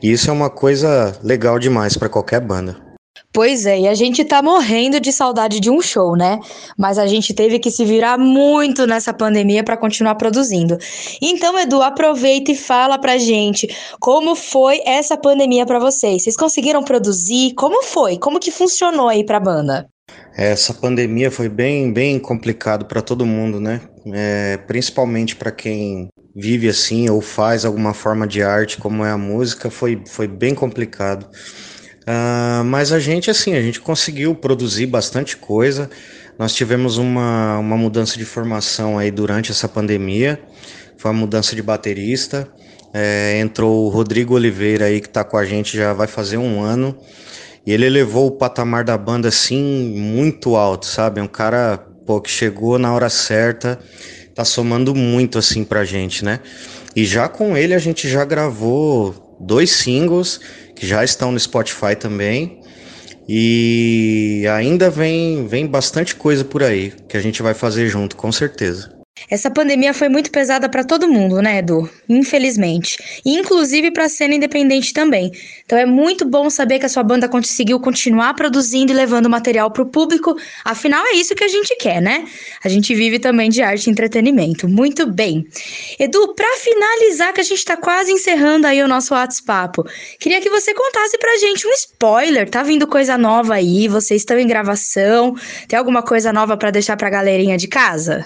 E 0.02 0.12
isso 0.12 0.30
é 0.30 0.34
uma 0.34 0.50
coisa 0.50 1.18
legal 1.24 1.60
demais 1.60 1.96
para 1.96 2.10
qualquer 2.10 2.42
banda. 2.42 2.92
Pois 3.34 3.66
é, 3.66 3.80
e 3.80 3.88
a 3.88 3.96
gente 3.96 4.26
tá 4.26 4.42
morrendo 4.42 5.00
de 5.00 5.12
saudade 5.14 5.62
de 5.62 5.70
um 5.70 5.82
show, 5.82 6.18
né? 6.18 6.38
Mas 6.78 6.98
a 6.98 7.08
gente 7.08 7.34
teve 7.34 7.60
que 7.60 7.72
se 7.72 7.86
virar 7.86 8.18
muito 8.18 8.86
nessa 8.86 9.14
pandemia 9.14 9.64
para 9.64 9.78
continuar 9.78 10.16
produzindo. 10.16 10.78
Então, 11.22 11.58
Edu, 11.58 11.82
aproveita 11.82 12.52
e 12.52 12.56
fala 12.56 12.98
pra 12.98 13.18
gente 13.18 13.74
como 14.02 14.36
foi 14.36 14.82
essa 14.86 15.16
pandemia 15.16 15.66
para 15.66 15.80
vocês. 15.80 16.24
Vocês 16.24 16.36
conseguiram 16.36 16.84
produzir? 16.84 17.54
Como 17.54 17.84
foi? 17.84 18.18
Como 18.18 18.40
que 18.40 18.52
funcionou 18.52 19.08
aí 19.08 19.26
pra 19.26 19.40
banda? 19.40 19.88
Essa 20.36 20.74
pandemia 20.74 21.32
foi 21.32 21.48
bem, 21.48 21.92
bem 21.94 22.20
complicado 22.20 22.86
para 22.86 23.02
todo 23.02 23.26
mundo, 23.26 23.62
né? 23.62 23.80
É, 24.14 24.58
principalmente 24.68 25.36
para 25.36 25.52
quem 25.52 26.10
vive 26.36 26.68
assim 26.68 27.10
ou 27.10 27.22
faz 27.22 27.66
alguma 27.66 27.94
forma 27.94 28.28
de 28.28 28.42
arte, 28.42 28.78
como 28.78 29.06
é 29.06 29.12
a 29.12 29.18
música, 29.18 29.70
foi, 29.70 30.02
foi 30.08 30.28
bem 30.28 30.56
complicado. 30.56 31.30
Ah, 32.08 32.64
mas 32.66 32.92
a 32.92 33.00
gente, 33.00 33.30
assim, 33.30 33.54
a 33.54 33.62
gente 33.62 33.80
conseguiu 33.80 34.34
produzir 34.36 34.88
bastante 34.88 35.38
coisa. 35.38 35.90
Nós 36.38 36.54
tivemos 36.54 36.98
uma, 36.98 37.60
uma 37.60 37.78
mudança 37.78 38.18
de 38.18 38.26
formação 38.26 38.98
aí 38.98 39.12
durante 39.12 39.52
essa 39.52 39.68
pandemia. 39.68 40.42
Foi 40.98 41.12
uma 41.12 41.20
mudança 41.20 41.56
de 41.56 41.62
baterista. 41.62 42.48
É, 42.94 43.40
entrou 43.40 43.86
o 43.86 43.90
Rodrigo 43.90 44.34
Oliveira 44.34 44.86
aí, 44.86 45.00
que 45.00 45.10
tá 45.10 45.24
com 45.24 45.38
a 45.38 45.46
gente 45.46 45.78
já 45.78 45.94
vai 45.94 46.08
fazer 46.08 46.38
um 46.38 46.62
ano. 46.62 46.98
E 47.66 47.72
ele 47.72 47.86
elevou 47.86 48.28
o 48.28 48.32
patamar 48.32 48.84
da 48.84 48.98
banda 48.98 49.28
assim 49.28 49.94
muito 49.96 50.56
alto, 50.56 50.88
sabe? 50.88 51.20
É 51.20 51.24
um 51.24 51.28
cara, 51.28 51.86
pô, 52.12 52.20
que 52.20 52.30
chegou 52.30 52.78
na 52.78 52.94
hora 52.94 53.10
certa, 53.10 53.80
tá 54.36 54.44
somando 54.44 54.94
muito 54.94 55.40
assim 55.40 55.64
pra 55.64 55.86
gente, 55.86 56.26
né? 56.26 56.42
E 56.94 57.06
já 57.06 57.30
com 57.30 57.56
ele 57.56 57.74
a 57.74 57.80
gente 57.80 58.10
já 58.10 58.26
gravou 58.26 59.38
dois 59.40 59.72
singles 59.72 60.42
que 60.76 60.86
já 60.86 61.06
estão 61.06 61.32
no 61.32 61.40
Spotify 61.40 61.96
também. 61.98 62.60
E 63.30 64.46
ainda 64.54 64.90
vem 64.90 65.48
vem 65.48 65.66
bastante 65.66 66.14
coisa 66.14 66.44
por 66.44 66.64
aí 66.64 66.92
que 67.08 67.16
a 67.16 67.22
gente 67.22 67.42
vai 67.42 67.54
fazer 67.54 67.88
junto, 67.88 68.18
com 68.18 68.30
certeza. 68.30 69.01
Essa 69.30 69.52
pandemia 69.52 69.94
foi 69.94 70.10
muito 70.10 70.32
pesada 70.32 70.68
para 70.68 70.84
todo 70.84 71.08
mundo, 71.08 71.42
né, 71.42 71.60
Edu? 71.60 71.90
Infelizmente. 72.10 72.98
E 73.26 73.38
inclusive 73.38 73.92
para 73.92 74.06
a 74.06 74.10
cena 74.10 74.36
independente 74.36 74.94
também. 74.94 75.32
Então 75.66 75.78
é 75.78 75.86
muito 75.86 76.26
bom 76.26 76.50
saber 76.50 76.80
que 76.80 76.86
a 76.86 76.90
sua 76.90 77.04
banda 77.04 77.30
conseguiu 77.30 77.80
continuar 77.80 78.34
produzindo 78.34 78.92
e 78.92 78.96
levando 78.96 79.30
material 79.30 79.72
para 79.72 79.84
o 79.84 79.86
público. 79.86 80.36
Afinal, 80.66 81.06
é 81.06 81.16
isso 81.16 81.36
que 81.36 81.44
a 81.44 81.48
gente 81.48 81.76
quer, 81.78 82.02
né? 82.02 82.26
A 82.64 82.70
gente 82.70 82.94
vive 82.96 83.20
também 83.20 83.50
de 83.50 83.62
arte 83.62 83.88
e 83.88 83.92
entretenimento. 83.92 84.68
Muito 84.68 85.06
bem. 85.10 85.46
Edu, 86.00 86.34
para 86.34 86.58
finalizar, 86.58 87.34
que 87.34 87.42
a 87.42 87.44
gente 87.44 87.60
está 87.60 87.78
quase 87.78 88.12
encerrando 88.12 88.68
aí 88.68 88.82
o 88.82 88.88
nosso 88.88 89.14
WhatsApp, 89.14 89.82
queria 90.20 90.42
que 90.42 90.50
você 90.50 90.74
contasse 90.74 91.18
pra 91.18 91.38
gente 91.38 91.68
um 91.68 91.72
spoiler. 91.72 92.50
Tá 92.50 92.64
vindo 92.64 92.88
coisa 92.88 93.18
nova 93.18 93.56
aí? 93.56 93.88
Vocês 93.88 94.22
estão 94.22 94.38
em 94.38 94.48
gravação? 94.48 95.36
Tem 95.68 95.78
alguma 95.78 96.02
coisa 96.02 96.34
nova 96.34 96.58
para 96.58 96.72
deixar 96.72 96.98
pra 96.98 97.10
galerinha 97.10 97.58
de 97.58 97.68
casa? 97.68 98.26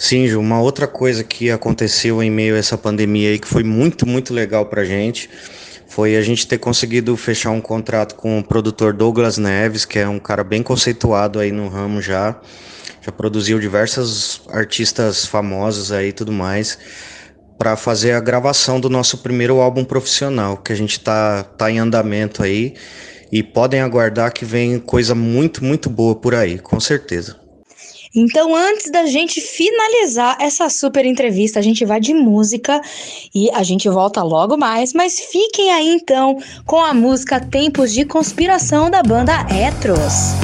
Sim, 0.00 0.26
Ju, 0.26 0.40
uma 0.40 0.58
outra 0.62 0.86
coisa 0.86 1.22
que 1.22 1.50
aconteceu 1.50 2.22
em 2.22 2.30
meio 2.30 2.54
a 2.54 2.58
essa 2.58 2.78
pandemia 2.78 3.28
aí 3.28 3.38
que 3.38 3.46
foi 3.46 3.62
muito, 3.62 4.06
muito 4.06 4.32
legal 4.32 4.64
pra 4.64 4.82
gente 4.82 5.28
foi 5.86 6.16
a 6.16 6.22
gente 6.22 6.46
ter 6.46 6.56
conseguido 6.56 7.14
fechar 7.18 7.50
um 7.50 7.60
contrato 7.60 8.14
com 8.14 8.38
o 8.38 8.42
produtor 8.42 8.94
Douglas 8.94 9.36
Neves, 9.36 9.84
que 9.84 9.98
é 9.98 10.08
um 10.08 10.18
cara 10.18 10.42
bem 10.42 10.62
conceituado 10.62 11.38
aí 11.38 11.52
no 11.52 11.68
ramo 11.68 12.00
já. 12.00 12.40
Já 13.02 13.12
produziu 13.12 13.58
diversos 13.60 14.40
artistas 14.48 15.26
famosos 15.26 15.92
aí 15.92 16.08
e 16.08 16.12
tudo 16.12 16.32
mais. 16.32 16.78
para 17.58 17.76
fazer 17.76 18.12
a 18.12 18.20
gravação 18.20 18.80
do 18.80 18.88
nosso 18.88 19.18
primeiro 19.18 19.60
álbum 19.60 19.84
profissional, 19.84 20.56
que 20.56 20.72
a 20.72 20.76
gente 20.76 20.98
tá, 21.00 21.44
tá 21.44 21.70
em 21.70 21.78
andamento 21.78 22.42
aí. 22.42 22.74
E 23.30 23.42
podem 23.42 23.80
aguardar 23.82 24.32
que 24.32 24.46
vem 24.46 24.78
coisa 24.78 25.14
muito, 25.14 25.62
muito 25.62 25.90
boa 25.90 26.16
por 26.16 26.34
aí, 26.34 26.58
com 26.58 26.80
certeza. 26.80 27.36
Então, 28.14 28.54
antes 28.54 28.90
da 28.90 29.06
gente 29.06 29.40
finalizar 29.40 30.36
essa 30.40 30.68
super 30.68 31.06
entrevista, 31.06 31.58
a 31.58 31.62
gente 31.62 31.84
vai 31.84 32.00
de 32.00 32.12
música 32.12 32.80
e 33.34 33.48
a 33.52 33.62
gente 33.62 33.88
volta 33.88 34.22
logo 34.22 34.56
mais. 34.56 34.92
Mas 34.92 35.20
fiquem 35.20 35.70
aí 35.72 35.88
então 35.88 36.38
com 36.66 36.78
a 36.78 36.92
música 36.92 37.40
Tempos 37.40 37.92
de 37.92 38.04
Conspiração 38.04 38.90
da 38.90 39.02
banda 39.02 39.46
Etros. 39.50 40.34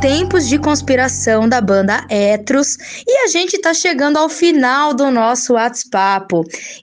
Tempos 0.00 0.48
de 0.48 0.58
Conspiração 0.58 1.46
da 1.46 1.60
banda 1.60 2.06
Etros 2.08 2.78
e 3.06 3.24
a 3.24 3.26
gente 3.26 3.58
tá 3.58 3.74
chegando 3.74 4.16
ao 4.16 4.30
final 4.30 4.94
do 4.94 5.10
nosso 5.10 5.52
WhatsApp. 5.52 6.34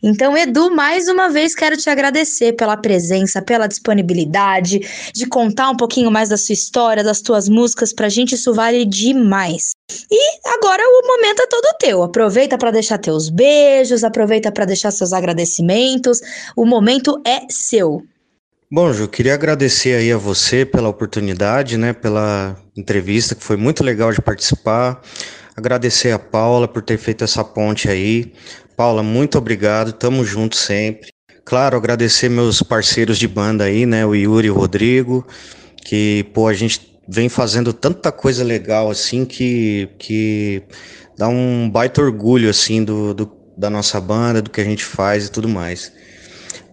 Então, 0.03 0.38
Edu, 0.38 0.69
mais 0.69 1.07
uma 1.07 1.27
vez 1.27 1.56
quero 1.56 1.76
te 1.76 1.89
agradecer 1.89 2.53
pela 2.53 2.77
presença, 2.77 3.41
pela 3.41 3.65
disponibilidade, 3.65 5.11
de 5.15 5.26
contar 5.26 5.72
um 5.72 5.76
pouquinho 5.76 6.11
mais 6.11 6.30
da 6.30 6.38
sua 6.38 6.53
história, 6.53 7.03
das 7.03 7.19
tuas 7.19 7.49
músicas, 7.49 7.91
pra 7.91 8.07
gente 8.07 8.35
isso 8.35 8.53
vale 8.53 8.85
demais. 8.85 9.72
E 10.11 10.49
agora 10.49 10.84
o 10.84 11.07
momento 11.07 11.41
é 11.41 11.48
todo 11.48 11.77
teu. 11.80 12.03
Aproveita 12.03 12.56
para 12.56 12.69
deixar 12.69 12.99
teus 12.99 13.30
beijos, 13.30 14.03
aproveita 14.03 14.52
para 14.52 14.65
deixar 14.65 14.91
seus 14.91 15.11
agradecimentos. 15.11 16.22
O 16.56 16.68
momento 16.68 17.19
é 17.26 17.48
seu. 17.49 18.03
Bom, 18.69 18.91
Ju, 18.91 19.07
queria 19.07 19.34
agradecer 19.34 19.95
aí 19.95 20.11
a 20.11 20.18
você 20.18 20.65
pela 20.65 20.89
oportunidade, 20.89 21.77
né, 21.77 21.94
pela 21.94 22.56
entrevista, 22.76 23.34
que 23.34 23.44
foi 23.44 23.56
muito 23.56 23.84
legal 23.84 24.11
de 24.11 24.22
participar. 24.22 25.02
Agradecer 25.56 26.11
a 26.11 26.19
Paula 26.19 26.68
por 26.68 26.81
ter 26.84 26.98
feito 26.98 27.23
essa 27.23 27.44
ponte 27.44 27.89
aí. 27.89 28.34
Paula, 28.76 29.02
muito 29.02 29.38
obrigado, 29.38 29.94
tamo 29.94 30.23
junto 30.26 30.56
sempre. 30.57 31.10
Claro, 31.45 31.77
agradecer 31.77 32.27
meus 32.30 32.61
parceiros 32.61 33.18
de 33.18 33.27
banda 33.27 33.64
aí, 33.64 33.85
né, 33.85 34.06
o 34.06 34.14
Yuri 34.14 34.48
e 34.48 34.52
o 34.52 34.53
Rodrigo, 34.53 35.26
que, 35.85 36.26
pô, 36.34 36.48
a 36.48 36.53
gente 36.53 36.99
vem 37.07 37.30
fazendo 37.30 37.72
tanta 37.72 38.11
coisa 38.11 38.44
legal, 38.44 38.89
assim, 38.91 39.23
que, 39.23 39.89
que 39.98 40.61
dá 41.18 41.30
um 41.30 41.69
baita 41.69 42.02
orgulho, 42.02 42.49
assim, 42.49 42.84
do, 42.84 43.14
do- 43.14 43.38
da 43.57 43.69
nossa 43.69 43.99
banda, 44.02 44.41
do 44.41 44.49
que 44.52 44.61
a 44.61 44.64
gente 44.65 44.84
faz 44.84 45.26
e 45.27 45.31
tudo 45.31 45.48
mais. 45.48 45.91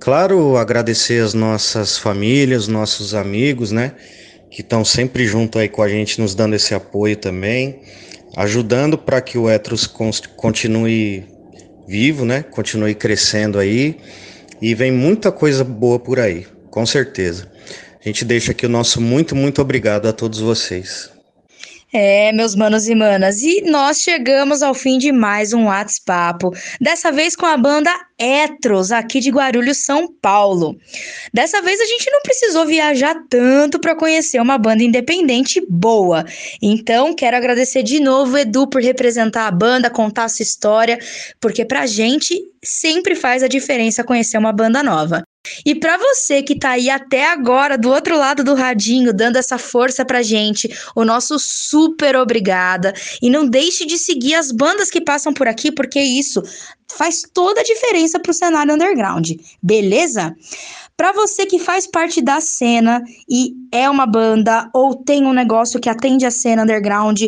Claro, 0.04 0.58
agradecer 0.58 1.24
as 1.24 1.32
nossas 1.32 1.96
famílias, 1.96 2.68
nossos 2.68 3.14
amigos, 3.14 3.72
né? 3.72 3.92
Que 4.50 4.60
estão 4.60 4.84
sempre 4.84 5.24
junto 5.24 5.58
aí 5.58 5.66
com 5.66 5.80
a 5.80 5.88
gente, 5.88 6.20
nos 6.20 6.34
dando 6.34 6.54
esse 6.54 6.74
apoio 6.74 7.16
também, 7.16 7.80
ajudando 8.36 8.98
para 8.98 9.22
que 9.22 9.38
o 9.38 9.48
Etros 9.48 9.86
continue 10.36 11.24
vivo, 11.88 12.26
né? 12.26 12.42
Continue 12.42 12.94
crescendo 12.94 13.58
aí. 13.58 13.96
E 14.60 14.74
vem 14.74 14.92
muita 14.92 15.32
coisa 15.32 15.64
boa 15.64 15.98
por 15.98 16.20
aí, 16.20 16.46
com 16.70 16.84
certeza. 16.84 17.50
A 17.98 18.06
gente 18.06 18.26
deixa 18.26 18.52
aqui 18.52 18.66
o 18.66 18.68
nosso 18.68 19.00
muito, 19.00 19.34
muito 19.34 19.62
obrigado 19.62 20.06
a 20.06 20.12
todos 20.12 20.38
vocês. 20.38 21.13
É, 21.96 22.32
meus 22.32 22.56
manos 22.56 22.88
e 22.88 22.94
manas, 22.96 23.40
e 23.42 23.60
nós 23.60 24.00
chegamos 24.00 24.64
ao 24.64 24.74
fim 24.74 24.98
de 24.98 25.12
mais 25.12 25.52
um 25.52 25.66
WhatsApp, 25.66 26.44
dessa 26.80 27.12
vez 27.12 27.36
com 27.36 27.46
a 27.46 27.56
banda 27.56 27.88
Etros, 28.18 28.90
aqui 28.90 29.20
de 29.20 29.30
Guarulhos, 29.30 29.78
São 29.78 30.12
Paulo. 30.20 30.76
Dessa 31.32 31.62
vez 31.62 31.80
a 31.80 31.84
gente 31.84 32.10
não 32.10 32.20
precisou 32.20 32.66
viajar 32.66 33.14
tanto 33.30 33.78
para 33.78 33.94
conhecer 33.94 34.40
uma 34.40 34.58
banda 34.58 34.82
independente 34.82 35.64
boa. 35.68 36.24
Então, 36.60 37.14
quero 37.14 37.36
agradecer 37.36 37.84
de 37.84 38.00
novo, 38.00 38.36
Edu, 38.36 38.68
por 38.68 38.82
representar 38.82 39.46
a 39.46 39.52
banda, 39.52 39.88
contar 39.88 40.24
a 40.24 40.28
sua 40.28 40.42
história, 40.42 40.98
porque 41.40 41.64
pra 41.64 41.86
gente 41.86 42.42
sempre 42.60 43.14
faz 43.14 43.40
a 43.44 43.48
diferença 43.48 44.02
conhecer 44.02 44.36
uma 44.36 44.52
banda 44.52 44.82
nova. 44.82 45.23
E 45.64 45.74
para 45.74 45.96
você 45.96 46.42
que 46.42 46.58
tá 46.58 46.70
aí 46.70 46.88
até 46.88 47.26
agora 47.30 47.76
do 47.76 47.90
outro 47.90 48.16
lado 48.16 48.42
do 48.42 48.54
radinho, 48.54 49.12
dando 49.12 49.36
essa 49.36 49.58
força 49.58 50.04
pra 50.04 50.22
gente, 50.22 50.68
o 50.94 51.04
nosso 51.04 51.38
super 51.38 52.16
obrigada. 52.16 52.92
E 53.20 53.28
não 53.28 53.46
deixe 53.46 53.84
de 53.84 53.98
seguir 53.98 54.34
as 54.34 54.50
bandas 54.50 54.90
que 54.90 55.00
passam 55.00 55.32
por 55.32 55.46
aqui, 55.46 55.70
porque 55.70 56.00
isso 56.00 56.42
faz 56.88 57.22
toda 57.32 57.60
a 57.60 57.64
diferença 57.64 58.18
pro 58.18 58.32
cenário 58.32 58.74
underground. 58.74 59.32
Beleza? 59.62 60.34
Para 60.96 61.12
você 61.12 61.44
que 61.44 61.58
faz 61.58 61.86
parte 61.86 62.22
da 62.22 62.40
cena 62.40 63.02
e 63.28 63.52
é 63.72 63.90
uma 63.90 64.06
banda 64.06 64.70
ou 64.72 64.94
tem 64.94 65.26
um 65.26 65.32
negócio 65.32 65.80
que 65.80 65.88
atende 65.88 66.24
a 66.24 66.30
cena 66.30 66.62
underground, 66.62 67.20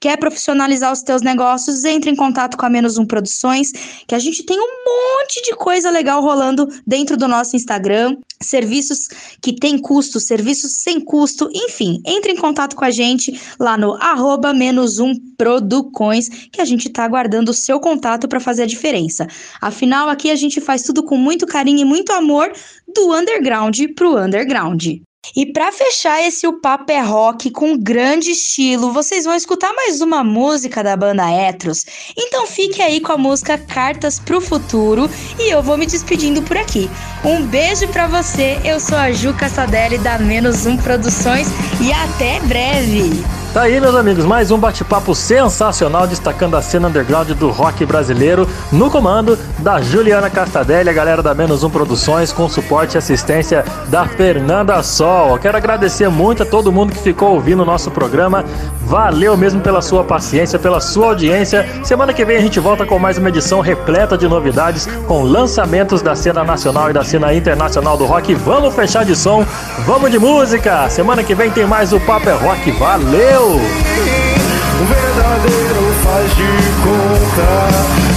Quer 0.00 0.18
profissionalizar 0.18 0.92
os 0.92 1.02
teus 1.02 1.22
negócios? 1.22 1.84
Entre 1.84 2.10
em 2.10 2.16
contato 2.16 2.56
com 2.56 2.66
a 2.66 2.70
Menos 2.70 2.98
Um 2.98 3.06
Produções, 3.06 3.72
que 4.06 4.14
a 4.14 4.18
gente 4.18 4.44
tem 4.44 4.58
um 4.58 4.62
monte 4.62 5.42
de 5.42 5.54
coisa 5.56 5.90
legal 5.90 6.22
rolando 6.22 6.68
dentro 6.86 7.16
do 7.16 7.26
nosso 7.26 7.56
Instagram. 7.56 8.16
Serviços 8.40 9.08
que 9.40 9.54
têm 9.54 9.78
custo, 9.78 10.20
serviços 10.20 10.72
sem 10.72 11.00
custo, 11.00 11.48
enfim, 11.52 12.02
entre 12.04 12.32
em 12.32 12.36
contato 12.36 12.76
com 12.76 12.84
a 12.84 12.90
gente 12.90 13.40
lá 13.58 13.78
no 13.78 13.94
arroba 13.94 14.52
menos 14.52 14.98
um 14.98 15.14
Producões, 15.36 16.28
que 16.50 16.62
a 16.62 16.64
gente 16.64 16.88
tá 16.88 17.04
aguardando 17.04 17.50
o 17.50 17.54
seu 17.54 17.78
contato 17.78 18.26
para 18.26 18.40
fazer 18.40 18.62
a 18.62 18.66
diferença. 18.66 19.26
Afinal, 19.60 20.08
aqui 20.08 20.30
a 20.30 20.36
gente 20.36 20.62
faz 20.62 20.82
tudo 20.82 21.02
com 21.02 21.16
muito 21.16 21.46
carinho 21.46 21.80
e 21.80 21.84
muito 21.84 22.10
amor 22.12 22.50
do 22.94 23.14
underground 23.14 23.78
pro 23.94 24.16
underground. 24.16 24.86
E 25.34 25.46
para 25.46 25.72
fechar 25.72 26.22
esse 26.22 26.46
O 26.46 26.60
Papo 26.60 26.92
é 26.92 27.00
Rock 27.00 27.50
com 27.50 27.76
grande 27.76 28.30
estilo, 28.30 28.92
vocês 28.92 29.24
vão 29.24 29.34
escutar 29.34 29.72
mais 29.72 30.00
uma 30.00 30.22
música 30.22 30.82
da 30.84 30.96
banda 30.96 31.30
Etros. 31.30 31.84
Então 32.16 32.46
fique 32.46 32.82
aí 32.82 33.00
com 33.00 33.12
a 33.12 33.18
música 33.18 33.58
Cartas 33.58 34.18
pro 34.18 34.40
Futuro 34.40 35.10
e 35.38 35.50
eu 35.50 35.62
vou 35.62 35.76
me 35.76 35.86
despedindo 35.86 36.42
por 36.42 36.56
aqui. 36.56 36.90
Um 37.24 37.42
beijo 37.46 37.88
para 37.88 38.06
você, 38.06 38.60
eu 38.64 38.78
sou 38.78 38.98
a 38.98 39.10
Ju 39.12 39.34
Cassadelli 39.34 39.98
da 39.98 40.18
Menos 40.18 40.66
Um 40.66 40.76
Produções 40.76 41.48
e 41.80 41.92
até 41.92 42.40
breve! 42.40 43.45
Tá 43.56 43.62
aí, 43.62 43.80
meus 43.80 43.94
amigos, 43.94 44.26
mais 44.26 44.50
um 44.50 44.58
bate-papo 44.58 45.14
sensacional 45.14 46.06
destacando 46.06 46.58
a 46.58 46.60
cena 46.60 46.88
underground 46.88 47.30
do 47.30 47.48
rock 47.48 47.86
brasileiro 47.86 48.46
no 48.70 48.90
comando 48.90 49.38
da 49.60 49.80
Juliana 49.80 50.28
Castadelli, 50.28 50.90
a 50.90 50.92
galera 50.92 51.22
da 51.22 51.34
Menos 51.34 51.64
Um 51.64 51.70
Produções, 51.70 52.34
com 52.34 52.50
suporte 52.50 52.96
e 52.96 52.98
assistência 52.98 53.64
da 53.88 54.06
Fernanda 54.06 54.82
Sol. 54.82 55.38
Quero 55.38 55.56
agradecer 55.56 56.06
muito 56.10 56.42
a 56.42 56.46
todo 56.46 56.70
mundo 56.70 56.92
que 56.92 56.98
ficou 56.98 57.30
ouvindo 57.30 57.62
o 57.62 57.64
nosso 57.64 57.90
programa. 57.90 58.44
Valeu 58.82 59.34
mesmo 59.38 59.62
pela 59.62 59.80
sua 59.80 60.04
paciência, 60.04 60.58
pela 60.58 60.78
sua 60.78 61.06
audiência. 61.06 61.66
Semana 61.82 62.12
que 62.12 62.26
vem 62.26 62.36
a 62.36 62.42
gente 62.42 62.60
volta 62.60 62.84
com 62.84 62.98
mais 62.98 63.16
uma 63.16 63.30
edição 63.30 63.62
repleta 63.62 64.18
de 64.18 64.28
novidades, 64.28 64.86
com 65.08 65.22
lançamentos 65.22 66.02
da 66.02 66.14
cena 66.14 66.44
nacional 66.44 66.90
e 66.90 66.92
da 66.92 67.02
cena 67.02 67.32
internacional 67.32 67.96
do 67.96 68.04
rock. 68.04 68.34
Vamos 68.34 68.74
fechar 68.74 69.02
de 69.02 69.16
som, 69.16 69.46
vamos 69.86 70.10
de 70.10 70.18
música. 70.18 70.90
Semana 70.90 71.24
que 71.24 71.34
vem 71.34 71.50
tem 71.50 71.64
mais 71.64 71.94
o 71.94 72.00
Papo 72.00 72.28
é 72.28 72.34
Rock. 72.34 72.70
Valeu! 72.72 73.45
O 73.54 74.84
verdadeiro 74.86 75.94
faz 76.02 76.34
de 76.34 76.50
conta. 76.82 77.48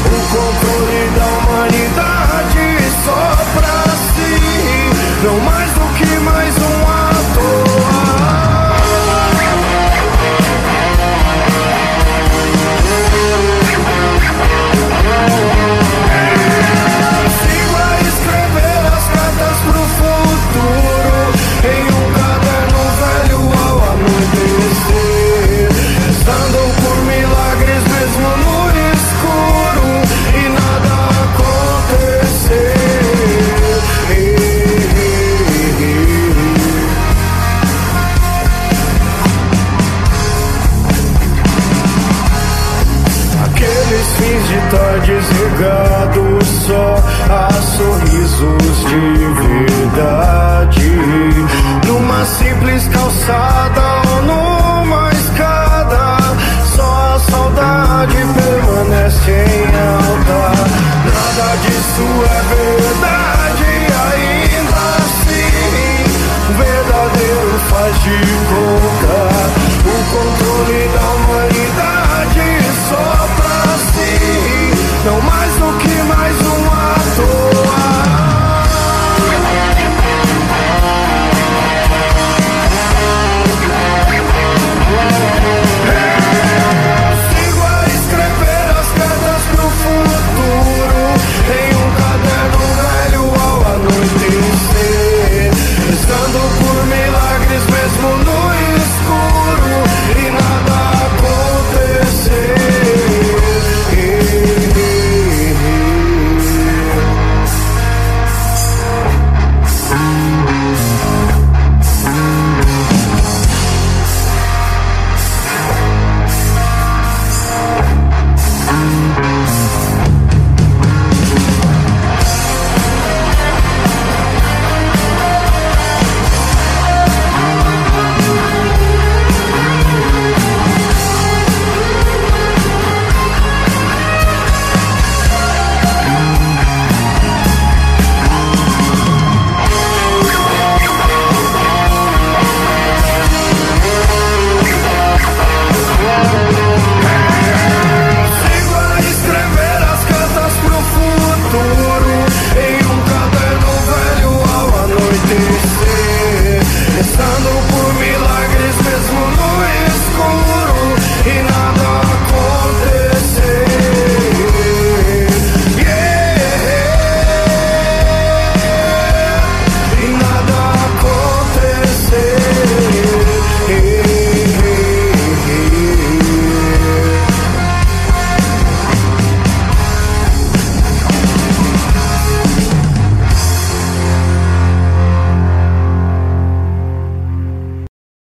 O 0.06 0.20
controle 0.34 1.02
da 1.16 1.28
humanidade 1.38 2.66
só 3.06 3.22
pra 3.54 3.78
si, 4.16 4.34
não 5.24 5.38
mais 5.42 5.59